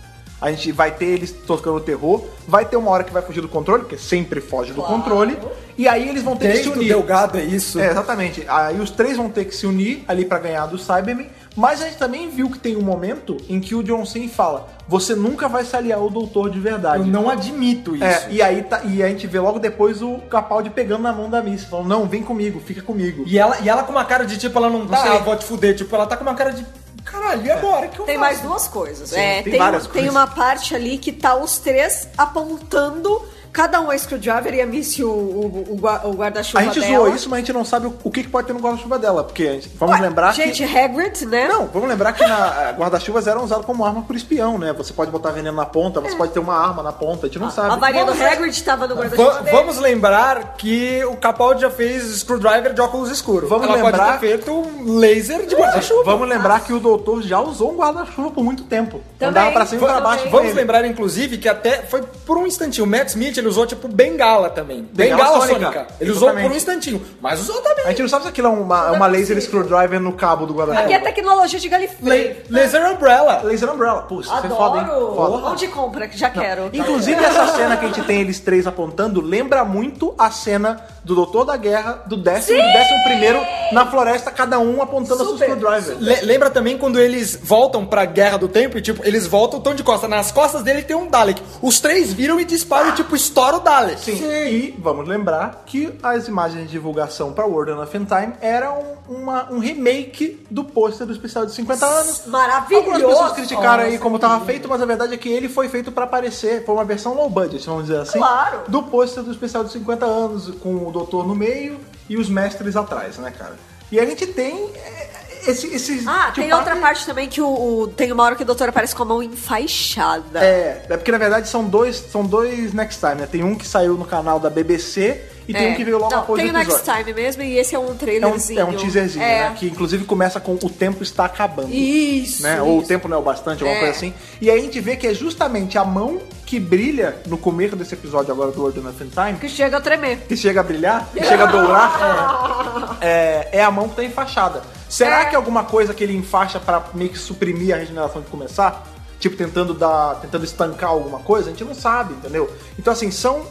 [0.41, 3.41] a gente vai ter eles tocando o terror, vai ter uma hora que vai fugir
[3.41, 5.37] do controle, porque sempre foge do controle,
[5.77, 6.89] e aí eles vão ter que se Desde o unir.
[6.89, 7.81] Delgado é isso.
[7.81, 8.45] É, exatamente.
[8.49, 11.87] Aí os três vão ter que se unir ali pra ganhar do Cyberman, Mas a
[11.87, 15.49] gente também viu que tem um momento em que o John Sim fala: Você nunca
[15.49, 17.01] vai se aliar ao doutor de verdade.
[17.01, 18.05] Eu não admito isso.
[18.05, 21.29] É, e aí tá, e a gente vê logo depois o Capaldi pegando na mão
[21.29, 23.25] da Miss, falando: Não, vem comigo, fica comigo.
[23.27, 25.11] E ela, e ela com uma cara de tipo, ela não tá, sei.
[25.13, 25.75] ah, vou te fuder.
[25.75, 26.65] Tipo, ela tá com uma cara de.
[27.05, 27.89] Caralho, e agora?
[27.89, 28.29] que eu Tem faço?
[28.29, 29.09] mais duas coisas.
[29.09, 30.11] Sim, é, tem tem, várias tem coisas.
[30.11, 33.23] uma parte ali que tá os três apontando.
[33.53, 36.81] Cada um é screwdriver e a Missy o, o, o gua- o guarda-chuva A gente
[36.81, 36.97] dela.
[37.05, 38.99] zoou isso, mas a gente não sabe o, o que, que pode ter no guarda-chuva
[38.99, 39.25] dela.
[39.25, 40.79] Porque gente- vamos Ué, lembrar gente, que.
[40.79, 41.49] Hagrid, né?
[41.49, 44.73] Não, vamos lembrar que na, guarda-chuvas eram usados como arma por espião, né?
[44.75, 47.39] Você pode botar veneno na ponta, você pode ter uma arma na ponta, a gente
[47.39, 47.71] não sabe.
[47.73, 49.57] A varinha do Vamos- Hagrid tava no guarda-chuva Va- dele.
[49.57, 53.49] vamos lembrar que o Capaldi já fez screwdriver de óculos escuros.
[53.49, 56.05] Vamos ela lembrar- pode ter feito um laser de guarda-chuva.
[56.05, 59.01] Vamos lembrar que o doutor já usou um guarda-chuva por muito tempo.
[59.19, 60.29] Também, Andava pra cima e pra baixo.
[60.31, 62.85] Vamos lembrar, inclusive, que até foi por um instantinho.
[62.87, 64.89] O Matt Smith ele usou tipo bengala também.
[64.93, 65.73] Bengala Bengala, sônica.
[65.73, 65.87] sônica.
[66.01, 66.47] Ele usou Exatamente.
[66.49, 67.03] por um instantinho.
[67.21, 67.85] Mas usou também.
[67.85, 70.47] A gente não sabe se aquilo é uma, Não é uma laser screwdriver no cabo
[70.47, 70.85] do guarda-chuva.
[70.85, 72.43] Aqui é tecnologia de Galifrey.
[72.49, 73.41] La- laser Umbrella.
[73.45, 74.03] Laser Umbrella.
[74.03, 74.55] Pô, isso é Adoro.
[74.57, 74.87] foda, hein?
[74.87, 75.47] Foda.
[75.49, 76.09] Onde compra?
[76.09, 76.71] Que já quero.
[76.73, 81.15] Inclusive, essa cena que a gente tem eles três apontando lembra muito a cena do
[81.15, 83.41] Doutor da Guerra, do décimo e do décimo primeiro
[83.73, 85.51] na floresta, cada um apontando a sua Super.
[85.57, 85.97] screwdriver.
[85.99, 89.75] Le- lembra também quando eles voltam pra Guerra do Tempo e, tipo, eles voltam, tão
[89.75, 90.07] de costa.
[90.07, 91.43] Nas costas dele tem um Dalek.
[91.63, 94.01] Os três viram e disparam tipo, estoura o Dalek.
[94.01, 94.25] Sim.
[94.25, 99.59] E vamos lembrar que as imagens de divulgação para World of Time eram uma- um
[99.59, 102.23] remake do pôster do especial de 50 anos.
[102.27, 102.87] Maravilhoso.
[102.91, 105.69] Algumas pessoas criticaram aí Nossa, como estava feito, mas a verdade é que ele foi
[105.69, 108.61] feito para aparecer, foi uma versão low budget, vamos dizer assim, Claro.
[108.69, 111.79] do pôster do especial de 50 anos, com o doutor no meio
[112.09, 113.57] e os mestres atrás, né, cara?
[113.91, 115.11] E a gente tem é,
[115.51, 117.49] esse, esse Ah, tem outra parte também que o,
[117.83, 120.41] o- tem uma hora que o doutor aparece com a mão enfaixada.
[120.45, 123.27] É, é porque na verdade são dois, são dois Next Time, né?
[123.31, 125.71] Tem um que saiu no canal da BBC e tem É.
[125.71, 127.05] um que veio logo Não, após tem o o Next episódio.
[127.05, 128.61] Time mesmo e esse é um É um, trailerzinho.
[128.61, 129.49] é um teaserzinho, É.
[129.49, 129.57] né?
[129.59, 131.73] Que inclusive começa com o tempo está acabando.
[131.75, 132.43] Isso.
[132.43, 132.61] né?
[132.63, 132.89] Ou o isso.
[132.89, 133.81] tempo não é o bastante, alguma É.
[133.81, 134.13] coisa assim.
[134.41, 137.95] E aí a gente vê que é justamente a mão que brilha no começo desse
[137.95, 140.19] episódio agora do World of Time, Que chega a tremer.
[140.29, 144.63] que chega a brilhar, que chega a dourar, é, é a mão que tá enfaixada.
[144.89, 145.25] Será É.
[145.27, 148.87] que é alguma coisa que ele enfaixa pra meio que suprimir a regeneração de começar?
[149.21, 150.15] Tipo, tentando dar.
[150.23, 151.49] tentando estancar alguma coisa?
[151.49, 152.51] A gente não sabe, entendeu?
[152.79, 153.47] Então assim, são.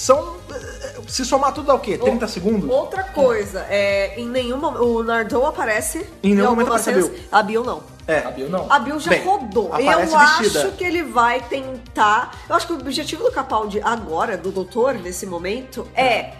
[0.00, 0.36] São.
[0.52, 1.98] eh, Se somar tudo dá o quê?
[1.98, 2.70] 30 segundos?
[2.70, 4.82] Outra coisa, é, em nenhum momento.
[4.84, 6.06] O Nardou aparece.
[6.22, 7.28] Em nenhum momento algumas aparece a cenas.
[7.32, 7.82] A Bill não.
[8.06, 8.18] É.
[8.20, 8.66] A Bill não.
[8.72, 9.70] A Bill já Bem, rodou.
[9.78, 10.18] Eu vestida.
[10.60, 12.32] acho que ele vai tentar.
[12.48, 16.32] Eu acho que o objetivo do Capaldi agora, do doutor, nesse momento, é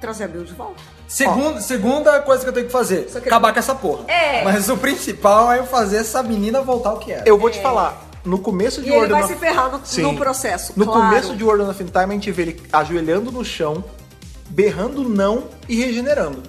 [0.00, 0.82] trazer a Bill de volta.
[1.06, 4.04] Segunda, segunda coisa que eu tenho que fazer, que- acabar com essa porra.
[4.10, 4.42] É.
[4.42, 7.22] Mas o principal é eu fazer essa menina voltar ao que era.
[7.26, 8.88] Eu vou te falar, no começo de.
[8.88, 10.02] E ele World vai of- se ferrar no, Sim.
[10.02, 10.72] no processo.
[10.76, 11.00] No claro.
[11.02, 13.84] começo de World of Time, a gente vê ele ajoelhando no chão,
[14.48, 16.42] berrando não e regenerando.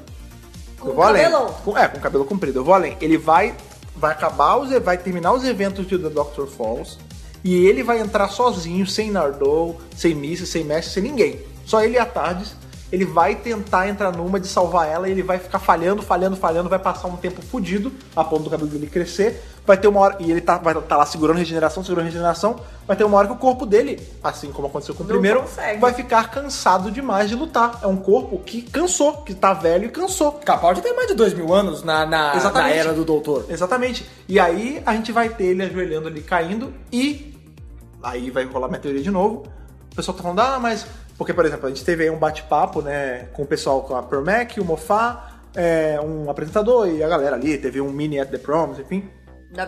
[0.79, 1.23] Com eu vou além.
[1.23, 1.53] cabelão.
[1.63, 2.59] Com- é, com cabelo comprido.
[2.59, 2.97] Eu vou além.
[3.01, 3.55] Ele vai,
[3.95, 6.97] vai acabar os, vai terminar os eventos de The Doctor Falls
[7.43, 11.39] e ele vai entrar sozinho, sem Nardou, sem Missy, sem Mestre, sem ninguém.
[11.65, 12.55] Só ele e a Tardes.
[12.91, 16.69] Ele vai tentar entrar numa de salvar ela e ele vai ficar falhando, falhando, falhando,
[16.69, 19.43] vai passar um tempo fudido, a ponto do cabelo dele crescer.
[19.65, 20.17] Vai ter uma hora.
[20.19, 22.57] E ele tá, vai estar lá segurando regeneração, segurando regeneração.
[22.87, 25.41] Vai ter uma hora que o corpo dele, assim como aconteceu com o Não primeiro,
[25.41, 25.79] consegue.
[25.79, 27.79] vai ficar cansado demais de lutar.
[27.81, 30.33] É um corpo que cansou, que tá velho e cansou.
[30.33, 33.45] Capaldi tem mais de dois mil anos na, na, na era do doutor.
[33.49, 34.05] Exatamente.
[34.27, 37.33] E aí a gente vai ter ele ajoelhando ali, caindo, e
[38.03, 39.47] aí vai rolar minha teoria de novo.
[39.91, 40.85] O pessoal tá falando, ah, mas.
[41.17, 44.03] Porque, por exemplo, a gente teve aí um bate-papo, né, com o pessoal com a
[44.03, 48.37] Permac, o Mofá, é, um apresentador e a galera ali, teve um mini at the
[48.37, 49.09] proms, enfim.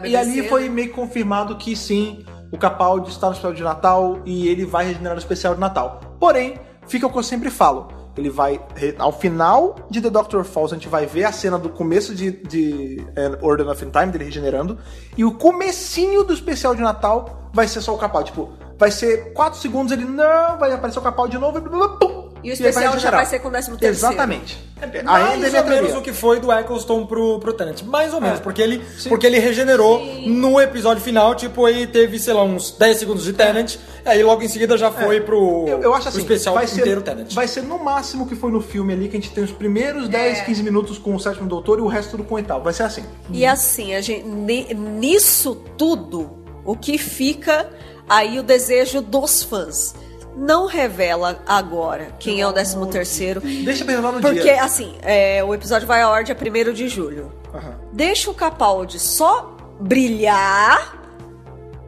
[0.05, 0.69] E ali foi né?
[0.69, 5.15] meio confirmado que sim, o Capaldi está no especial de Natal e ele vai regenerar
[5.15, 5.99] o especial de Natal.
[6.19, 7.88] Porém, fica o que eu sempre falo.
[8.18, 8.59] Ele vai.
[8.97, 12.31] Ao final de The Doctor Falls, a gente vai ver a cena do começo de,
[12.31, 14.80] de é, Order of Time, dele regenerando.
[15.15, 18.31] E o comecinho do especial de Natal vai ser só o Capaldi.
[18.31, 21.61] Tipo, vai ser 4 segundos, ele não, vai aparecer o Capaldi de novo e.
[21.61, 23.19] blá, blá, blá, pum, E o especial já regenerar.
[23.19, 23.95] vai ser com o 13 terceiro.
[24.14, 24.57] Exatamente.
[25.03, 27.82] Mais Ainda é ou minha menos o que foi do Eccleston pro, pro Tennant.
[27.84, 28.44] Mais ou menos, É.
[28.44, 29.10] porque, ele, Sim.
[29.10, 33.34] porque ele regenerou no episódio final, tipo, aí teve, sei lá, uns 10 segundos de
[33.34, 33.76] Tennant,
[34.06, 35.74] aí logo em seguida já foi pro, É.
[35.74, 37.34] Eu, eu acho pro assim, especial vai ser, inteiro Tennant.
[37.34, 39.52] vai ser no máximo o que foi no filme ali, que a gente tem os
[39.52, 40.10] primeiros É.
[40.10, 42.64] 10, 15 minutos com o sétimo doutor e o resto tudo com o oitavo.
[42.64, 43.03] Vai ser assim.
[43.32, 47.68] E assim, a gente, ni- nisso tudo, o que fica
[48.07, 49.95] aí o desejo dos fãs.
[50.38, 53.41] Não revela agora quem é o 13 terceiro.
[53.41, 54.64] Deixa pra revelar no Porque, dia.
[54.64, 57.31] assim, é, o episódio vai ao ar dia 1 de julho.
[57.53, 57.76] Aham.
[57.91, 60.95] Deixa o Capaldi só brilhar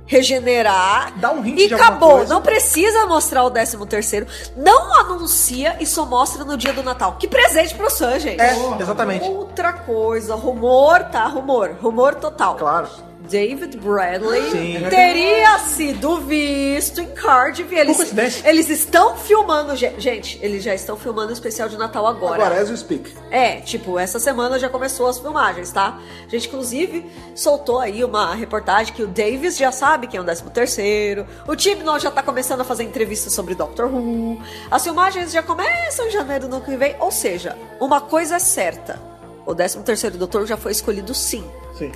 [0.09, 1.13] regenerar.
[1.19, 2.25] Dá um hint E acabou.
[2.27, 4.25] Não precisa mostrar o 13 terceiro.
[4.57, 7.15] Não anuncia e só mostra no dia do Natal.
[7.19, 8.41] Que presente pro Sam, gente.
[8.41, 9.29] É, exatamente.
[9.29, 10.33] Outra coisa.
[10.33, 11.27] Rumor, tá?
[11.27, 11.75] Rumor.
[11.79, 12.55] Rumor total.
[12.55, 12.89] Claro.
[13.27, 14.89] David Bradley Sim.
[14.89, 17.73] teria sido visto em Cardiff.
[17.75, 19.75] Eles, eles estão filmando.
[19.75, 22.35] ge- Gente, eles já estão filmando o especial de Natal agora.
[22.45, 23.13] Agora, as we speak.
[23.29, 25.99] É, tipo, essa semana já começou as filmagens, tá?
[26.25, 27.05] A gente, inclusive,
[27.35, 31.27] soltou aí uma reportagem que o Davis já sabe quem é o 13 terceiro.
[31.47, 34.41] O Tibnon já tá começando a fazer entrevistas sobre Doctor Who.
[34.71, 36.95] As filmagens já começam em janeiro do ano que vem.
[36.99, 38.99] Ou seja, uma coisa é certa.
[39.45, 41.43] O 13 terceiro doutor já foi escolhido sim.
[41.77, 41.91] Sim.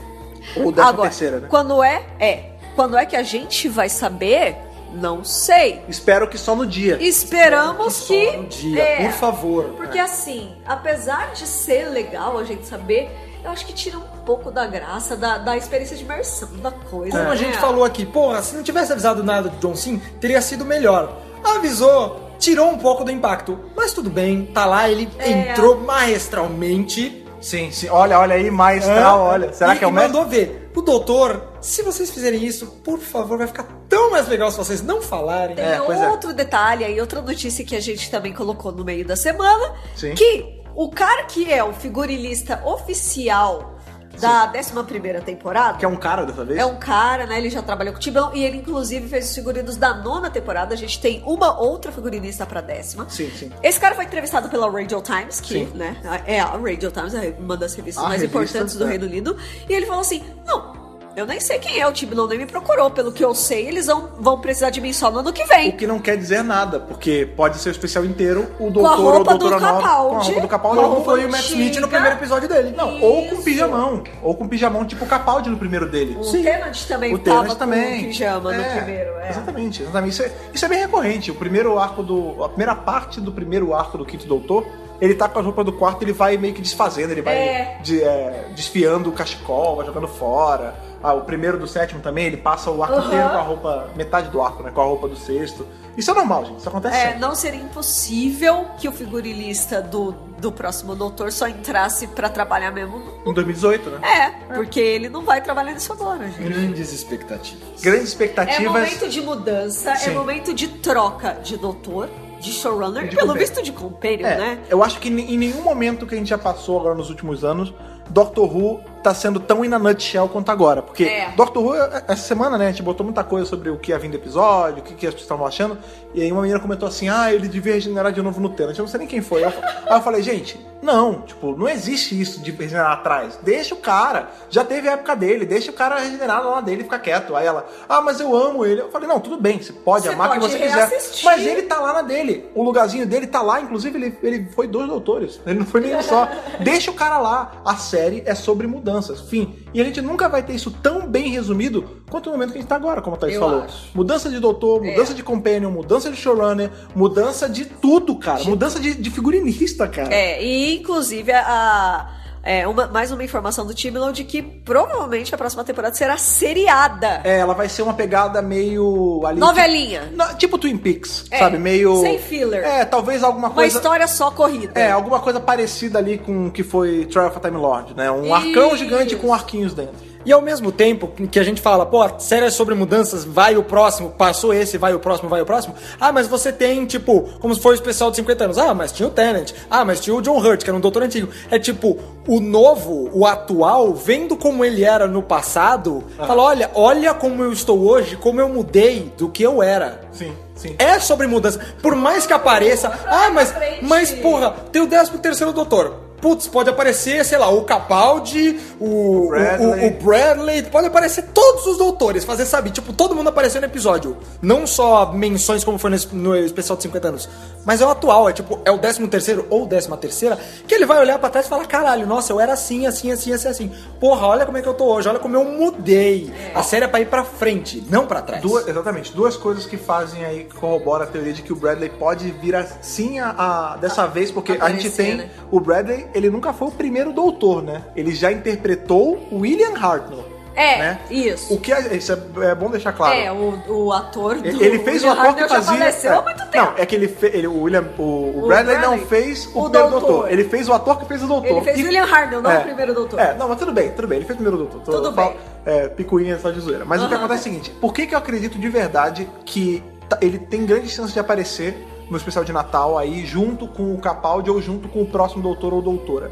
[0.57, 1.47] Ou décima Agora, terceira, né?
[1.49, 2.49] quando é, é.
[2.75, 4.55] Quando é que a gente vai saber?
[4.93, 5.81] Não sei.
[5.87, 6.97] Espero que só no dia.
[7.01, 8.37] Esperamos Só que.
[8.37, 9.63] no dia, é, por favor.
[9.75, 13.09] Porque assim, apesar de ser legal a gente saber,
[13.43, 17.17] eu acho que tira um pouco da graça, da, da experiência de imersão da coisa.
[17.17, 17.37] Como a né?
[17.37, 21.17] gente falou aqui, porra, se não tivesse avisado nada de John Sim, teria sido melhor.
[21.43, 23.59] Avisou, tirou um pouco do impacto.
[23.75, 25.51] Mas tudo bem, tá lá, ele É.
[25.51, 27.22] entrou maestralmente.
[27.43, 27.89] Sim, sim.
[27.89, 29.53] Olha, olha aí, maestral, Ah, olha.
[29.53, 30.13] Será e, que é o mestre?
[30.13, 30.71] mandou ver.
[30.75, 34.81] O doutor, se vocês fizerem isso, por favor, vai ficar tão mais legal se vocês
[34.81, 35.55] não falarem.
[35.55, 35.81] Tem É, é.
[35.81, 40.15] outro detalhe aí, outra notícia que a gente também colocou no meio da semana, Sim.
[40.15, 43.72] que o cara que é o figurinista oficial
[44.19, 46.59] da 11 primeira temporada, Que é um cara dessa vez?
[46.59, 47.37] É um cara, né?
[47.37, 50.73] Ele já trabalhou com o Tibão e ele, inclusive, fez os figurinos da nona temporada.
[50.73, 53.09] A gente tem uma outra figurinista pra décima.
[53.09, 53.51] Sim, sim.
[53.61, 55.71] Esse cara foi entrevistado pela Radio Times, que, Sim.
[55.75, 55.97] né?
[56.25, 58.89] É a Radio Times, é uma das revistas A mais revista, importantes do é.
[58.89, 59.37] Reino Unido.
[59.67, 60.82] E ele falou assim: não.
[61.15, 62.89] Eu nem sei quem é, o Tibnon nem me procurou.
[62.89, 65.47] Pelo que eu sei, eles vão, vão precisar de mim só no ano que O
[65.47, 65.71] vem.
[65.71, 69.31] que não quer dizer nada, porque pode ser o especial inteiro, o doutor ou roupa
[69.31, 69.81] a doutora do nova.
[69.81, 70.09] Capaldi.
[70.09, 70.77] Com a roupa do Capaldi.
[70.79, 71.45] Com a ou roupa foi o Matt.
[71.45, 72.73] Smith no primeiro episódio dele.
[72.75, 73.43] Não, ou com Isso.
[73.43, 74.03] pijamão.
[74.23, 76.17] Ou com pijamão tipo o Capaldi no primeiro dele.
[76.19, 78.05] O Tenant também O Tenant com também.
[78.05, 79.11] pijama É, no primeiro.
[79.19, 79.29] É.
[79.29, 80.11] Exatamente, exatamente.
[80.13, 81.29] Isso é, isso é bem recorrente.
[81.29, 82.43] O primeiro arco do.
[82.43, 84.65] A primeira parte do primeiro arco do Quinto Doutor,
[84.99, 87.77] ele tá com a roupa do quarto, ele vai meio que desfazendo, ele vai É.
[87.83, 90.73] de- é, desfiando o cachecol, vai jogando fora.
[91.03, 93.07] Ah, o primeiro do sétimo também, ele passa o arco Aham.
[93.07, 93.89] inteiro com a roupa.
[93.95, 94.71] metade do arco, né?
[94.71, 95.67] Com a roupa do sexto.
[95.97, 96.59] Isso é normal, gente.
[96.59, 97.19] Isso acontece É, sempre.
[97.19, 102.97] não seria impossível que o figurinista do, do próximo doutor só entrasse pra trabalhar mesmo.
[102.99, 103.99] no- Em 2018, né?
[104.07, 106.41] É, porque ele não vai trabalhar nisso agora, gente.
[106.41, 107.81] Grandes expectativas.
[107.81, 108.71] Grandes É expectativas.
[108.71, 110.11] momento de mudança, é Sim.
[110.15, 112.09] momento de troca de doutor,
[112.39, 113.39] de showrunner, De pelo companion.
[113.47, 114.59] visto de companion, É, né?
[114.69, 117.73] eu acho que em nenhum momento que a gente já passou agora nos últimos anos,
[118.09, 120.81] Doctor Who tá sendo tão in a nutshell quanto agora.
[120.81, 121.31] Porque É.
[121.35, 121.75] Doctor Who,
[122.07, 124.79] essa semana, né, a gente botou muita coisa sobre o que ia vir do episódio,
[124.79, 125.77] o que, que as pessoas estavam achando,
[126.13, 128.77] e aí uma menina comentou assim, ah, ele devia regenerar de novo no Tenant.
[128.77, 129.43] Eu não sei nem quem foi.
[129.43, 133.39] Aí eu, aí eu falei, gente, não, tipo, não existe isso de regenerar atrás.
[133.41, 134.29] Deixa o cara.
[134.49, 137.35] Já teve a época dele, deixa o cara regenerar lá dele e ficar quieto.
[137.35, 138.81] Aí ela, ah, mas eu amo ele.
[138.81, 140.87] Eu falei, não, tudo bem, você pode Você amar quem pode você quiser.
[140.89, 141.25] reassistir.
[141.25, 142.45] Mas ele tá lá na dele.
[142.53, 145.39] O lugarzinho dele tá lá, inclusive ele, ele foi dois doutores.
[145.45, 146.27] Ele não foi nenhum só.
[146.61, 147.61] Deixa o cara lá.
[147.65, 149.21] A série é sobre mudanças.
[149.21, 149.55] Fim.
[149.73, 152.61] E a gente nunca vai ter isso tão bem resumido quanto no momento que a
[152.61, 153.61] gente tá agora, como a Thaís Eu falou.
[153.63, 153.87] acho.
[153.95, 158.43] Mudança de doutor, mudança de companion, mudança de showrunner, mudança de tudo, cara.
[158.43, 160.13] Mudança de, de figurinista, cara.
[160.13, 162.09] É, e inclusive a.
[162.45, 167.21] é, uma- mais uma informação do Tibnon de que provavelmente a próxima temporada será seriada.
[167.23, 169.39] É, ela vai ser uma pegada meio ali.
[169.39, 170.01] Novelinha.
[170.11, 171.57] Tipo, tipo Twin Peaks, É, sabe?
[171.57, 172.01] Meio.
[172.01, 172.63] sem filler.
[172.65, 173.77] É, talvez alguma Uma coisa.
[173.77, 174.77] história só corrida.
[174.79, 178.11] É, alguma coisa parecida ali com o que foi Trial of a Time Lord, né?
[178.11, 178.77] Um arcão Isso.
[178.77, 179.95] gigante com arquinhos dentro.
[180.25, 183.57] E ao mesmo tempo que a gente fala, pô, a série é sobre mudanças, vai
[183.57, 185.75] o próximo, passou esse, vai o próximo, vai o próximo.
[185.99, 188.57] Ah, mas você tem, tipo, como se fosse o especial de 50 anos.
[188.57, 189.51] Ah, mas tinha o Tennant.
[189.69, 191.29] Ah, mas tinha o John Hurt, que era um doutor antigo.
[191.51, 191.97] É tipo,
[192.27, 197.51] o novo, o atual, vendo como ele era no passado, fala, olha, olha como eu
[197.51, 200.01] estou hoje, como eu mudei do que eu era.
[200.11, 200.75] Sim, sim.
[200.77, 201.59] É sobre mudança.
[201.81, 202.91] Por mais que apareça.
[203.05, 203.53] Ah, mas.
[203.81, 206.12] Mas, porra, tem o 13 terceiro doutor.
[206.23, 209.67] Putz, pode aparecer, sei lá, o Capaldi, o, o, Bradley.
[209.83, 213.67] o, o Bradley, pode aparecer todos os doutores, fazer, sabe, tipo, todo mundo apareceu no
[213.67, 214.15] episódio.
[214.41, 217.29] Não só menções como foi no, no especial de 50 anos.
[217.65, 220.85] Mas é o atual, é tipo, é o 13 terceiro ou 13 terceira, que ele
[220.85, 223.71] vai olhar pra trás e falar, caralho, nossa, eu era assim, assim, assim, assim, assim.
[223.99, 226.33] Porra, olha como é que eu tô hoje, olha como eu mudei.
[226.55, 228.41] A série é pra ir pra frente, não pra trás.
[228.41, 231.89] Duas, exatamente, duas coisas que fazem aí, que corroboram a teoria de que o Bradley
[231.89, 233.33] pode vir assim a,
[233.73, 235.15] a- dessa vez, porque a gente Aparecer, tem.
[235.17, 235.29] né?
[235.51, 237.83] O Bradley, ele nunca foi o primeiro doutor, né?
[237.95, 240.31] Ele já interpretou o William Hartnell.
[240.55, 240.99] É, né?
[241.09, 241.51] isso.
[241.51, 243.17] O que é, isso é, é bom deixar claro.
[243.17, 246.09] É, o, o ator do Ele fez o ator que Hartnell já fazia.
[246.11, 246.13] é.
[246.15, 246.57] há muito tempo.
[246.57, 249.05] Não, é que ele, fe, ele o William, o, o O Bradley, não Bradley.
[249.07, 250.07] fez o, O primeiro doutor.
[250.11, 250.31] doutor.
[250.31, 251.49] Ele fez o ator que fez o doutor.
[251.49, 253.19] Ele fez E- William Hartnell, não o primeiro doutor.
[253.19, 254.17] É, não, mas tudo bem, tudo bem.
[254.19, 254.81] Ele fez o primeiro doutor.
[254.93, 255.35] Tudo bem.
[255.65, 256.85] É, picuinha só de zoeira.
[256.85, 259.81] Mas o que acontece é o seguinte: por que, que eu acredito de verdade que
[260.21, 264.49] ele tem grande chance de aparecer no especial de Natal aí, junto com o Capaldi
[264.49, 266.31] ou junto com o próximo doutor ou doutora?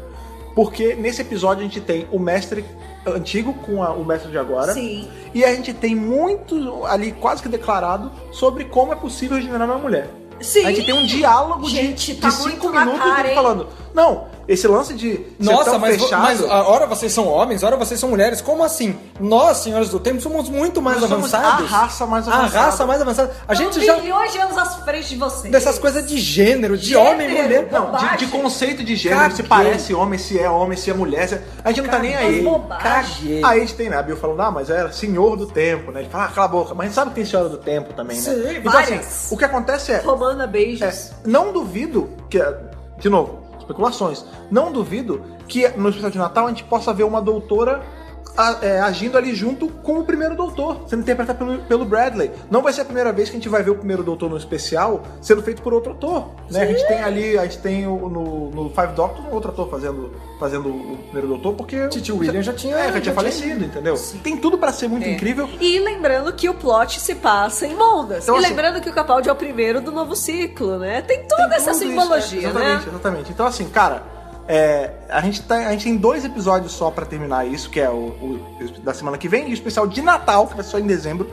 [0.54, 2.64] Porque nesse episódio a gente tem o mestre
[3.06, 4.74] antigo com a- o mestre de agora.
[4.74, 5.08] Sim.
[5.32, 9.78] E a gente tem muito ali quase que declarado sobre como é possível regenerar uma
[9.78, 10.08] mulher.
[10.40, 10.64] Sim.
[10.66, 13.66] A gente tem um diálogo de- Gente, de, tá cinco muito na minutos cara, falando.
[13.94, 16.22] Não, esse lance de ser Nossa, tão mas, fechado.
[16.22, 18.40] mas a hora vocês são homens, a hora vocês são mulheres.
[18.40, 18.98] Como assim?
[19.20, 21.72] Nós, senhores do tempo, somos muito mais Nós somos avançados.
[21.72, 22.64] a raça mais A avançada.
[22.64, 23.32] raça mais avançada.
[23.46, 23.96] A gente já.
[23.98, 25.52] milhões de anos à frente de vocês.
[25.52, 27.10] Dessas coisas de gênero, de Gênero.
[27.10, 27.68] homem e mulher.
[27.70, 29.48] Não, de, de conceito de gênero, se Caguei.
[29.66, 31.28] parece homem, se é homem, se é mulher.
[31.28, 32.44] se- A gente não tá nem aí.
[32.80, 33.44] Caguei.
[33.44, 36.00] Aí a gente tem né, a Bill falando, ah, mas era senhor do tempo, né?
[36.00, 36.74] Ele fala, ah, cala a boca.
[36.74, 38.22] Mas a gente sabe que tem senhora do tempo também, né?
[38.22, 39.06] Sim, então, várias.
[39.06, 40.82] assim, o que acontece é, Romana, beijos.
[40.82, 42.38] É, não duvido que.
[42.98, 44.24] De novo, especulações.
[44.50, 47.82] Não duvido que no especial de Natal a gente possa ver uma doutora
[48.36, 52.30] a- é, agindo ali junto com o primeiro doutor, sendo interpretado pelo, pelo Bradley.
[52.50, 54.36] Não vai ser a primeira vez que a gente vai ver o primeiro doutor no
[54.36, 56.28] especial sendo feito por outro ator.
[56.50, 56.62] Né?
[56.62, 59.68] A gente tem ali, a gente tem o- no, no Five Doctors um outro ator
[59.68, 61.88] fazendo, fazendo o primeiro doutor, porque.
[61.88, 63.94] Titio William já tinha- É, já já tinha tinha falecido, entendeu?
[64.22, 65.12] Tem tudo pra ser muito É.
[65.12, 65.48] incrível.
[65.60, 68.22] E lembrando que o plot se passa em Mondas.
[68.24, 71.02] Então, e assim- lembrando que o Capaldi é o primeiro do novo ciclo, né?
[71.02, 72.92] Tem toda Tem essa tudo isso, simbologia, é, exatamente, né?
[72.92, 73.30] exatamente.
[73.32, 74.02] Então, assim, cara,
[74.48, 77.88] é, a, gente tá, a gente tem dois episódios só pra terminar isso, que é
[77.88, 78.40] o, o
[78.82, 81.30] da semana que vem, e o especial de Natal, que vai ser só em dezembro.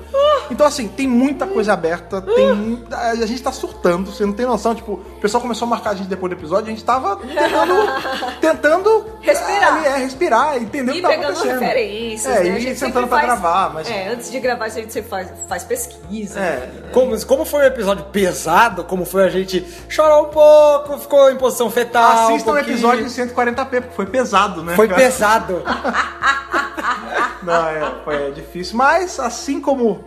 [0.51, 2.83] Então, assim, tem muita coisa aberta, tem.
[2.91, 4.73] A, a gente tá surtando, você não tem noção.
[4.73, 7.75] Tipo, o pessoal começou a marcar a gente depois do episódio, a gente tava tentando.
[8.41, 9.75] tentando Respirar.
[9.77, 11.59] ali, é, respirar, entender o E que tá pegando acontecendo.
[11.59, 12.49] referências, É, né?
[12.51, 13.89] A e gente sentando pra faz- gravar, mas.
[13.89, 16.39] É, antes de gravar, a gente sempre faz, faz pesquisa.
[16.39, 21.29] É, Como, como foi um episódio pesado, como foi a gente chorar um pouco, ficou
[21.31, 22.29] em posição fetal.
[22.29, 24.75] Assistam um o episódio em 140p, porque foi pesado, né?
[24.75, 25.01] Foi cara?
[25.01, 25.63] pesado.
[27.43, 28.77] Não, é, foi é difícil.
[28.77, 30.03] Mas assim como,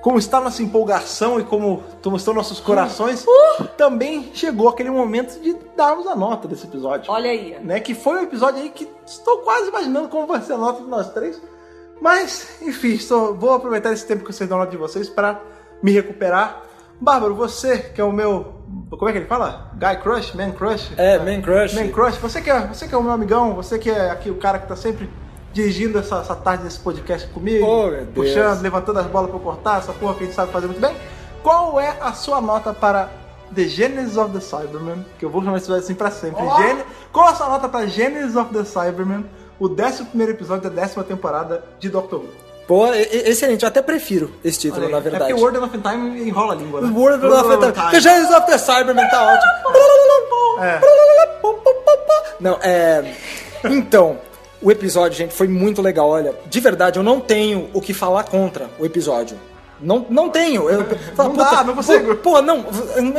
[0.00, 3.24] como está nossa empolgação e como, como estão nossos corações,
[3.76, 7.12] também chegou aquele momento de darmos a nota desse episódio.
[7.12, 7.56] Olha aí.
[7.62, 7.80] Né?
[7.80, 10.88] Que foi um episódio aí que estou quase imaginando como vai ser a nota de
[10.88, 11.40] nós três.
[12.00, 15.40] Mas, enfim, estou, vou aproveitar esse tempo que vocês dão a nota de vocês para
[15.82, 16.62] me recuperar.
[17.00, 18.59] Bárbaro, você que é o meu.
[18.90, 19.70] Como é que ele fala?
[19.74, 20.34] Guy Crush?
[20.34, 20.92] Man Crush?
[20.96, 21.74] É, Man Crush.
[21.74, 24.30] Man Crush, você que, é, você que é o meu amigão, você que é aqui
[24.30, 25.08] o cara que tá sempre
[25.52, 29.78] dirigindo essa, essa tarde desse podcast comigo, Oh, puxando, levantando as bolas pra eu cortar,
[29.78, 30.94] essa porra que a gente sabe fazer muito bem.
[31.42, 33.08] Qual é a sua nota para
[33.54, 35.04] The Genesis of the Cybermen?
[35.18, 36.44] Que eu vou chamar isso assim pra sempre.
[36.56, 39.24] Gene- Qual a sua nota para Genesis of the Cybermen?
[39.58, 42.28] O 11 episódio da décima temporada de Doctor Who.
[42.70, 43.64] Pô, excelente.
[43.64, 45.24] Eu até prefiro esse título, na verdade.
[45.24, 46.92] É porque Word of Time enrola a língua, né?
[46.94, 49.52] World of the The Genesis of the Cyberman tá ótimo.
[50.62, 50.80] É.
[52.38, 53.12] Não, é.
[53.64, 54.18] Então,
[54.62, 56.08] o episódio, gente, foi muito legal.
[56.10, 59.36] Olha, de verdade, eu não tenho o que falar contra o episódio.
[59.82, 60.68] Não, não tenho.
[60.68, 60.84] Eu,
[61.14, 62.16] falo, Não dá, puta, não consigo.
[62.16, 62.64] Pô, pô, não,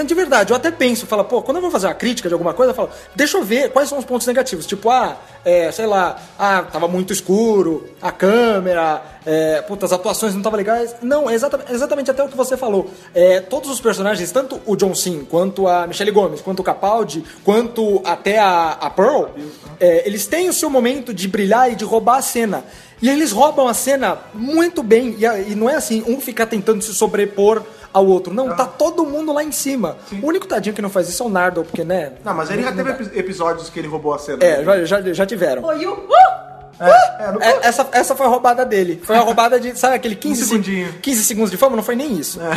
[0.05, 2.53] de verdade, eu até penso, falo, pô, quando eu vou fazer uma crítica de alguma
[2.53, 4.65] coisa, eu falo, deixa eu ver quais são os pontos negativos.
[4.65, 10.33] Tipo, ah, é, sei lá, ah, tava muito escuro, a câmera, é, puta, as atuações
[10.33, 10.95] não estavam legais.
[11.01, 12.89] Não, é exatamente, exatamente até o que você falou.
[13.13, 17.23] É, todos os personagens, tanto o John Sim, quanto a Michelle Gomes, quanto o Capaldi,
[17.43, 19.29] quanto até a, a Pearl,
[19.79, 22.63] é, eles têm o seu momento de brilhar e de roubar a cena.
[23.01, 25.15] E eles roubam a cena muito bem.
[25.17, 27.63] E, e não é assim, um ficar tentando se sobrepor
[27.93, 28.33] ao outro.
[28.33, 29.97] Não, tá todo mundo lá em cima.
[30.21, 32.13] O único tadinho que não faz isso é o Nardo, porque, né?
[32.23, 34.43] Não, mas ele já teve epi- episódios que ele roubou a cena.
[34.43, 35.63] É, já, já, já tiveram.
[35.65, 36.07] Oi, o...
[36.79, 38.99] É, no- É, essa, essa foi a roubada dele.
[39.03, 40.87] Foi a roubada de, sabe, aquele 15, Um segundinho.
[40.87, 40.91] É.
[40.93, 41.75] se- 15 segundos de fama?
[41.75, 42.39] Não foi nem isso.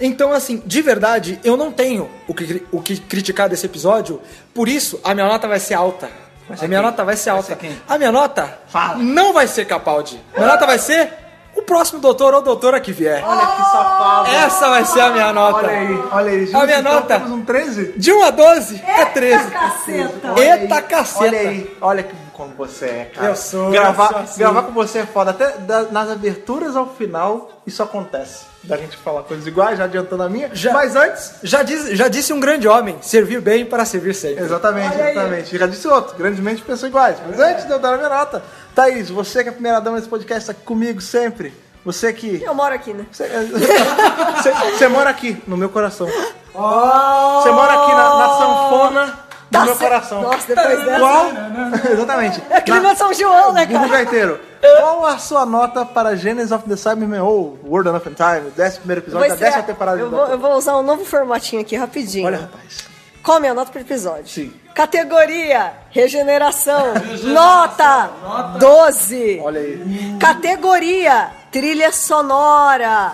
[0.00, 4.20] Então, assim, de verdade, eu não tenho o que, o que criticar desse episódio.
[4.54, 6.08] Por isso, a minha nota vai ser alta.
[6.56, 6.90] Ser a minha quem?
[6.90, 7.48] nota vai ser Vai alta.
[7.48, 7.82] ser quem?
[7.88, 8.96] A minha nota Fala.
[8.96, 10.20] não vai ser Capaldi.
[10.36, 11.12] Minha nota vai ser
[11.56, 13.22] o próximo doutor ou doutora que vier.
[13.26, 14.30] Olha que safado.
[14.30, 15.58] Essa vai ser a minha nota.
[15.66, 16.50] Olha aí, olha aí.
[16.54, 17.14] A minha então nota.
[17.20, 17.92] Temos um 13?
[17.96, 19.50] De 1 a 12 é 13.
[19.50, 20.32] caceta.
[20.32, 21.24] Olha Eita aí, caceta.
[21.24, 23.26] Olha aí, olha que, como você é, cara.
[23.28, 24.38] Eu sou, gravar, eu sou assim.
[24.38, 25.32] gravar com você é foda.
[25.32, 28.46] Até da- nas aberturas ao final, isso acontece.
[28.62, 30.50] Da gente falar coisas iguais, já adiantando a minha.
[30.54, 30.72] Já.
[30.72, 31.34] Mas antes.
[31.42, 34.42] Já, diz, já disse um grande homem, servir bem para servir sempre.
[34.44, 35.10] Exatamente, Olha aí.
[35.12, 35.58] exatamente.
[35.58, 37.16] Já disse outro, grandemente pessoas iguais.
[37.28, 38.42] Mas antes de eu dar a minha nota,
[38.74, 41.52] Thaís, você que é a primeira dama desse podcast, tá aqui comigo sempre.
[41.84, 42.42] Você que.
[42.42, 43.04] Eu moro aqui, né?
[43.10, 43.26] Você,
[44.36, 46.06] você- você mora aqui, no meu coração.
[46.06, 49.18] Você mora aqui na, na sanfona
[49.50, 49.90] do Tá meu certo.
[49.90, 50.22] coração.
[50.22, 50.98] Nossa, depois dessa...
[50.98, 51.26] Qual?
[51.92, 52.42] Exatamente.
[52.50, 54.04] É clima de São João, né, Google cara?
[54.04, 54.40] Gaiteiro.
[54.80, 58.78] Qual a sua nota para Genesis of the Cybermen ou World of Time, o 11
[58.78, 61.76] primeiro episódio da décima temporada eu do vou, eu vou usar um novo formatinho aqui,
[61.76, 62.26] rapidinho.
[62.26, 62.88] Olha, rapaz.
[63.22, 64.26] Qual a minha nota pro episódio?
[64.28, 64.52] Sim.
[64.74, 66.94] Categoria Regeneração.
[67.24, 68.10] Nota
[68.58, 69.40] 12.
[69.44, 70.16] Olha aí.
[70.20, 73.12] Categoria Trilha Sonora.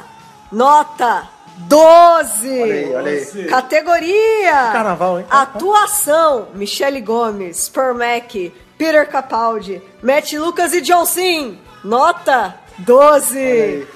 [0.52, 1.22] Nota
[1.56, 2.62] 12.
[2.62, 3.44] Olha aí, olha aí.
[3.46, 5.26] Categoria Carnaval, hein?
[5.30, 11.58] Atuação Michele Gomes, Permac, Peter Capaldi, Matt Lucas e John Sim.
[11.82, 13.38] Nota 12.
[13.38, 13.86] aí.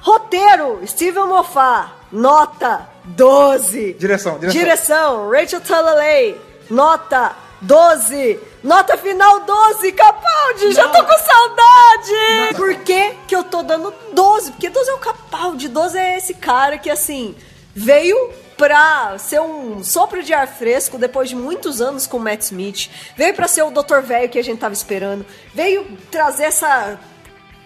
[0.00, 1.92] Roteiro Steven Moffat.
[2.10, 3.94] Nota 12.
[3.94, 4.60] Direção, direção.
[4.60, 6.40] Direção, Rachel Talalay.
[6.68, 7.32] Nota
[7.62, 8.40] 12.
[8.62, 10.72] Nota final 12, Capaldi.
[10.72, 12.56] Já tô com saudade.
[12.56, 14.52] Por que que eu tô dando 12?
[14.52, 15.68] Porque 12 é o Capaldi.
[15.68, 17.34] 12 é esse cara que, assim,
[17.74, 22.42] veio pra ser um sopro de ar fresco depois de muitos anos com o Matt
[22.42, 22.90] Smith.
[23.16, 24.00] Veio pra ser o Dr.
[24.02, 25.24] Velho que a gente tava esperando.
[25.54, 26.98] Veio trazer essa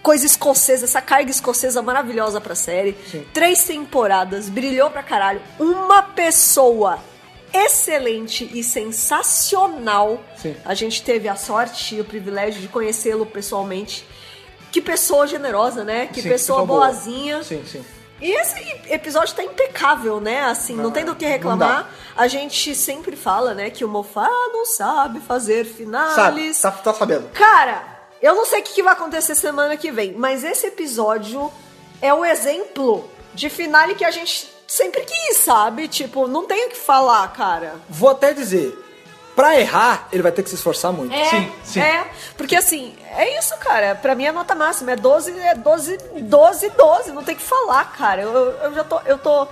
[0.01, 2.93] coisa escocesa, essa carga escocesa maravilhosa pra série.
[3.33, 5.41] Três temporadas, brilhou pra caralho.
[5.59, 6.99] Uma pessoa
[7.53, 10.19] excelente e sensacional.
[10.37, 10.55] Sim.
[10.65, 14.05] A gente teve a sorte e o privilégio de conhecê-lo pessoalmente.
[14.71, 16.07] Que pessoa generosa, né?
[16.07, 16.79] Que Sim, pessoa pessoa boa.
[16.87, 17.43] boazinha.
[17.43, 17.83] Sim, sim.
[18.19, 18.59] E esse
[18.89, 20.43] episódio tá impecável, né?
[20.43, 21.89] Assim, não, Não, tem do que reclamar.
[22.15, 26.59] A gente sempre fala, né, que o Mofá não sabe fazer Sabe, finales.
[26.61, 27.29] tá, tá sabendo.
[27.29, 27.83] Cara,
[28.19, 31.51] eu não sei o que, que vai acontecer semana que vem, mas esse episódio
[32.01, 35.87] é o exemplo de finale que a gente sempre quis, sabe?
[35.87, 37.75] Tipo, não tem o que falar, cara.
[37.89, 38.77] Vou até dizer,
[39.35, 41.13] pra errar, ele vai ter que se esforçar muito.
[41.15, 41.79] É, Sim, sim.
[41.79, 42.07] é.
[42.35, 43.95] Porque assim, é isso, cara.
[43.95, 47.11] Pra mim a nota máxima é 12, é 12, 12, 12.
[47.11, 48.21] Não tem o que falar, cara.
[48.21, 48.99] Eu, eu- eu já tô.
[49.05, 49.47] Eu tô.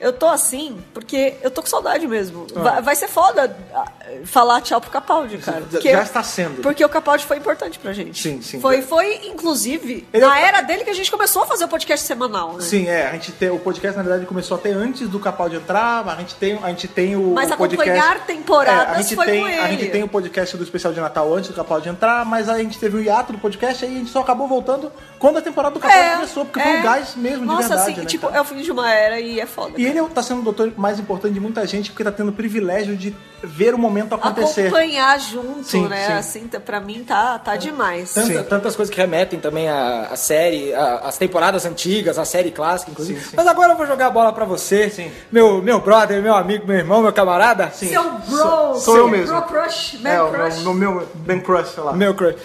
[0.00, 2.46] Eu tô assim, porque eu tô com saudade mesmo.
[2.54, 3.84] Vai, vai ser foda ah,
[4.24, 5.60] falar tchau pro Capaldi, cara.
[5.60, 6.62] Já- Porque- já está sendo.
[6.62, 8.20] Porque o Capaldi foi importante pra gente.
[8.20, 8.60] Sim, sim.
[8.60, 11.68] Foi, foi inclusive, Ele na é- era dele que a gente começou a fazer o
[11.68, 12.62] podcast semanal, né?
[12.62, 13.08] Sim, é.
[13.08, 16.20] A gente tem, o podcast, na verdade, começou até antes do Capaldi entrar, mas a
[16.20, 17.90] gente tem, a gente tem o, Mas o podcast...
[17.90, 19.90] acompanhar temporadas É, a gente foi tem, com A gente ele.
[19.90, 22.96] tem o podcast do especial de Natal antes do Capaldi entrar, mas a gente teve
[22.96, 26.14] o hiato do podcast aí a gente só acabou voltando quando a temporada do Capaldi
[26.14, 26.78] começou, porque foi é.
[26.78, 28.38] um gás mesmo, de Nossa, verdade, assim, né, tipo, cara?
[28.38, 29.74] é o fim de uma era e é foda.
[29.76, 32.32] E ele tá sendo o doutor mais importante de muita gente, porque tá tendo o
[32.32, 34.62] privilégio de ver o momento acontecer.
[34.68, 36.06] acompanhar junto, Sim, né?
[36.06, 36.12] sim.
[36.12, 38.12] Assim, tá- pra mim tá, tá demais.
[38.12, 42.50] Tanta- tantas coisas que remetem também à, à série, à- às temporadas antigas, à série
[42.50, 43.18] clássica, inclusive.
[43.20, 43.36] Sim, sim.
[43.36, 45.10] Mas agora eu vou jogar a bola pra você, Sim.
[45.32, 47.70] meu, meu brother, meu amigo, meu irmão, meu camarada.
[47.72, 47.88] Sim.
[47.88, 49.34] Seu bro, Sou- sou seu eu mesmo.
[49.40, 50.58] Bro crush, man É, crush.
[50.62, 51.92] meu, meu, meu Ben Crush, sei lá.
[51.92, 52.36] Meu crush.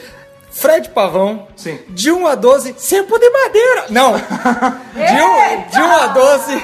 [0.50, 1.78] Fred Pavão, Sim.
[1.90, 3.86] de 1 a 12, cepo de madeira.
[3.90, 4.14] Não,
[4.96, 6.64] de 1, de 1 a 12,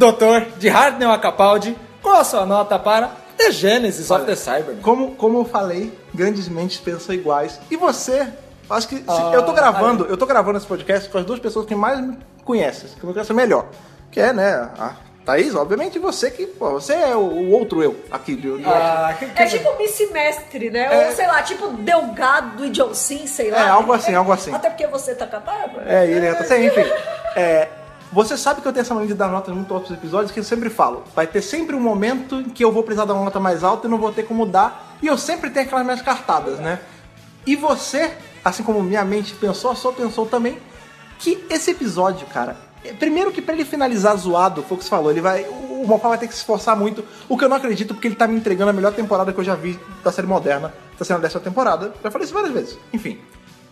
[0.00, 4.78] doutor, de Hardnell a Capaldi, qual a sua nota para The Genesis of the Cybermen?
[4.82, 7.60] Como, como eu falei, grandes mentes pensam iguais.
[7.70, 8.26] E você?
[8.70, 11.38] Acho que se- Ah, eu tô gravando, eu tô gravando esse podcast com as duas
[11.38, 13.66] pessoas que mais me conhecem, que me conhecem melhor.
[14.10, 14.94] Que é, né, a
[15.24, 18.64] Thaís, obviamente, e você que, pô, você é o, o outro eu aqui de, de
[18.64, 19.68] Ah, que- que- É tipo
[20.12, 21.06] Mestre, né?
[21.08, 23.66] Ou sei lá, tipo Delgado e John Sim, sei lá.
[23.66, 24.54] É, algo assim, algo assim.
[24.54, 25.82] Até porque você tá com a barba.
[25.84, 26.84] É, ele tá sem, enfim.
[27.36, 27.68] É,
[28.12, 30.44] você sabe que eu tenho essa mania de dar notas muito altas episódios, que eu
[30.44, 31.04] sempre falo.
[31.14, 33.86] Vai ter sempre um momento em que eu vou precisar dar uma nota mais alta
[33.86, 34.96] e não vou ter como dar.
[35.02, 36.80] E eu sempre tenho aquelas minhas cartadas, né?
[37.46, 38.12] E você,
[38.44, 40.58] assim como minha mente pensou, a sua pensou também,
[41.18, 42.56] que esse episódio, cara.
[42.84, 45.44] é- Primeiro que pra ele finalizar zoado, foi o que você falou, ele vai.
[45.48, 48.14] O Mofá vai ter que se esforçar muito, o que eu não acredito, porque ele
[48.16, 50.72] tá me entregando a melhor temporada que eu já vi da série moderna.
[50.98, 51.92] Tá sendo a décima temporada.
[52.02, 52.78] Já falei isso várias vezes.
[52.92, 53.18] Enfim.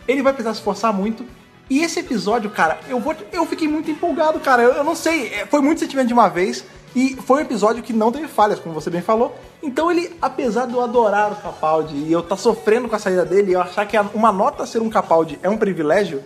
[0.06, 1.24] Ele vai precisar se esforçar muito.
[1.70, 3.15] E esse episódio, cara, eu vou.
[3.32, 4.62] Eu fiquei muito empolgado, cara.
[4.62, 6.65] Eu, eu não sei, é, foi muito sentimento de uma vez.
[6.97, 9.36] E foi um episódio que não teve falhas, como você bem falou.
[9.62, 13.24] Então ele, apesar de eu adorar o Capaldi e eu tá sofrendo com a saída
[13.24, 16.24] dele, e eu achar que uma nota ser um Capaldi é um privilégio,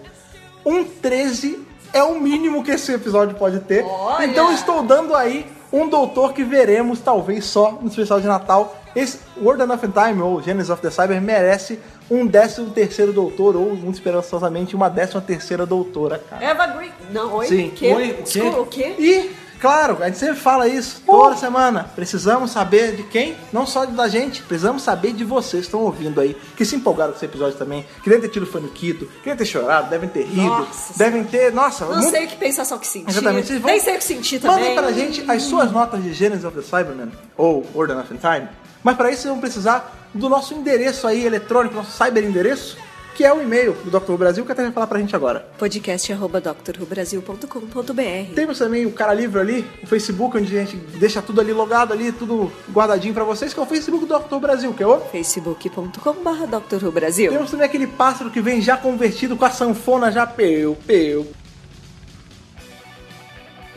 [0.65, 3.85] um 13 é o mínimo que esse episódio pode ter.
[3.85, 4.25] Olha!
[4.25, 8.77] Então estou dando aí um doutor que veremos talvez só no especial de Natal.
[8.95, 11.79] Esse World Enough in Time, ou Genesis of the Cyber, merece
[12.11, 16.45] um 13 terceiro doutor, ou muito esperançosamente uma 13 terceira doutora, cara.
[16.45, 16.91] Eva Green.
[17.11, 17.47] Não, oi?
[17.47, 17.69] Sim.
[17.69, 17.95] O quê?
[17.95, 18.41] Oi, o quê?
[18.43, 18.95] O quê?
[18.99, 21.91] E, claro, a gente sempre fala isso toda semana.
[21.95, 23.35] Precisamos saber de quem?
[23.53, 27.13] Não só da gente, precisamos saber de vocês que estão ouvindo aí, que se empolgaram
[27.13, 30.25] com esse episódio também, que devem ter tido faniquito, que devem ter chorado, devem ter
[30.25, 31.53] rido, Nossa devem ter.
[31.53, 33.09] Nossa, Não muito- sei o que pensar, só o que sentir.
[33.11, 33.47] Exatamente.
[33.47, 33.71] Vocês vão...
[33.71, 34.59] Nem sei o que sentir também.
[34.59, 38.49] Mandem pra gente as suas notas de Genesis of the Cybermen, ou Order of Time.
[38.83, 42.77] Mas para isso vocês vão precisar do nosso endereço aí eletrônico, nosso cyber endereço,
[43.15, 44.15] que é o e-mail do Dr.
[44.15, 45.47] Brasil, que até vai falar pra gente agora.
[45.59, 51.21] Podcast arroba drrubrasil.com.br Temos também o Cara Livre ali, o Facebook, onde a gente deixa
[51.21, 54.37] tudo ali logado ali, tudo guardadinho pra vocês, que é o Facebook do Dr.
[54.37, 54.99] Brasil, que é o...
[55.01, 60.77] facebook.com.br drrubrasil Temos também aquele pássaro que vem já convertido com a sanfona já peu,
[60.87, 61.27] peu.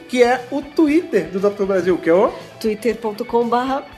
[0.07, 1.65] Que é o Twitter do Dr.
[1.65, 2.31] Brasil, que é o...
[2.59, 3.94] twitter.com.br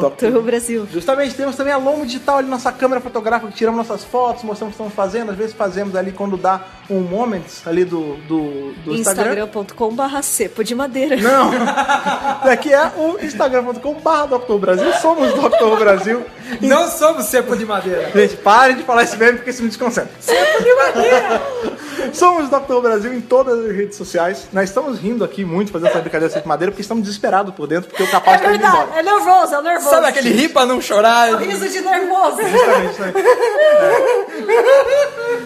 [0.00, 0.26] Dr.
[0.36, 0.86] Who Brasil.
[0.92, 4.74] Justamente, temos também a Lomo Digital ali, nossa câmera fotográfica, que tiramos nossas fotos, mostramos
[4.74, 5.30] o que estamos fazendo.
[5.30, 6.60] Às vezes fazemos ali quando dá
[6.90, 9.32] um moments ali do, do, do Instagram.
[9.46, 11.16] Instagram.com.br cepo de madeira.
[11.16, 11.50] Não!
[12.44, 14.58] Daqui é o instagram.com.br Dr.
[14.58, 14.92] Brasil.
[15.00, 15.78] Somos Dr.
[15.78, 16.22] Brasil.
[16.60, 18.10] Não somos cepo de madeira.
[18.14, 20.10] Gente, parem de falar esse meme porque isso me desconcentra.
[22.12, 22.80] Somos Dr.
[22.82, 24.46] Brasil em todas as redes sociais.
[24.52, 27.88] Nós estamos rindo aqui muito fazendo essa brincadeira de madeira porque estamos desesperados por dentro
[27.88, 29.00] porque o capaz É está indo verdade, embora.
[29.00, 29.83] é nervoso, é nervoso.
[29.90, 31.40] Sabe aquele ri pra não chorar?
[31.40, 32.38] riso de nervoso?
[32.42, 33.12] Justamente, né?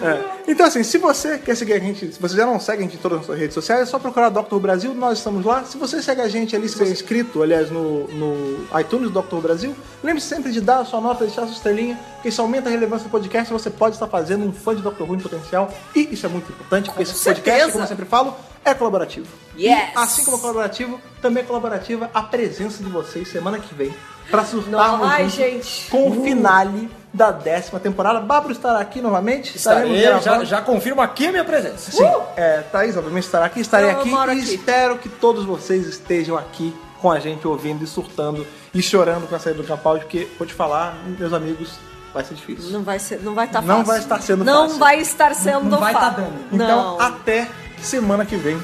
[0.01, 0.39] É.
[0.47, 2.95] Então, assim, se você quer seguir a gente, se você já não segue a gente
[2.95, 4.57] em todas as redes sociais, é só procurar Dr.
[4.57, 5.63] Brasil, nós estamos lá.
[5.63, 9.21] Se você segue a gente ali, se você é inscrito, aliás, no, no iTunes do
[9.21, 9.37] Dr.
[9.37, 12.69] Brasil, lembre-se sempre de dar a sua nota, deixar a sua estrelinha, porque isso aumenta
[12.69, 13.51] a relevância do podcast.
[13.51, 15.03] Você pode estar fazendo um fã de Dr.
[15.03, 17.71] Who em potencial, e isso é muito importante, porque esse podcast, certeza.
[17.71, 19.27] como eu sempre falo, é colaborativo.
[19.57, 19.91] Yes.
[19.93, 23.93] E, assim como é colaborativo, também é colaborativa a presença de vocês semana que vem,
[24.29, 25.89] para surtarmos Ai, gente.
[25.89, 28.19] com o finale da décima temporada.
[28.19, 29.55] Bárbaro estará aqui novamente.
[29.55, 31.91] Estaremos Estarei, já, já confirmo aqui a minha presença.
[31.91, 33.59] Sim, é, Thaís, obviamente, estará aqui.
[33.59, 34.55] Estarei Eu aqui e aqui.
[34.55, 39.35] espero que todos vocês estejam aqui com a gente, ouvindo e surtando e chorando com
[39.35, 41.79] a saída do Capaldi, porque, vou te falar, meus amigos,
[42.13, 42.71] vai ser difícil.
[42.71, 43.85] Não vai ser, não vai estar Não fácil.
[43.85, 44.79] vai estar sendo Não fácil.
[44.79, 46.23] vai estar sendo Não vai tá fácil.
[46.23, 46.33] dando.
[46.51, 46.67] Então,
[46.97, 47.01] Não.
[47.01, 47.47] até
[47.81, 48.61] semana que vem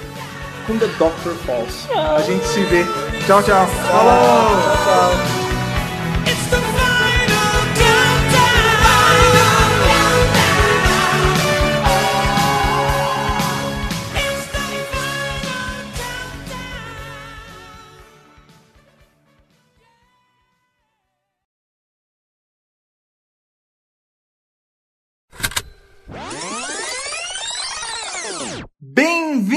[0.67, 1.87] com The Doctor Falls.
[1.93, 2.83] A gente se vê.
[3.25, 3.65] Tchau, tchau.
[3.67, 4.49] Falou!
[4.49, 5.44] Tchau, tchau.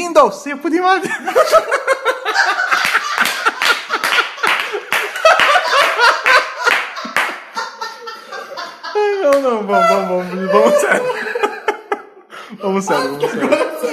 [0.09, 1.19] Bem-vindo ao Cepo de Madeira.
[9.23, 11.03] Não, não, vamos, vamos, vamos, vamos sério.
[12.59, 13.88] Vamos sério, vamos sério.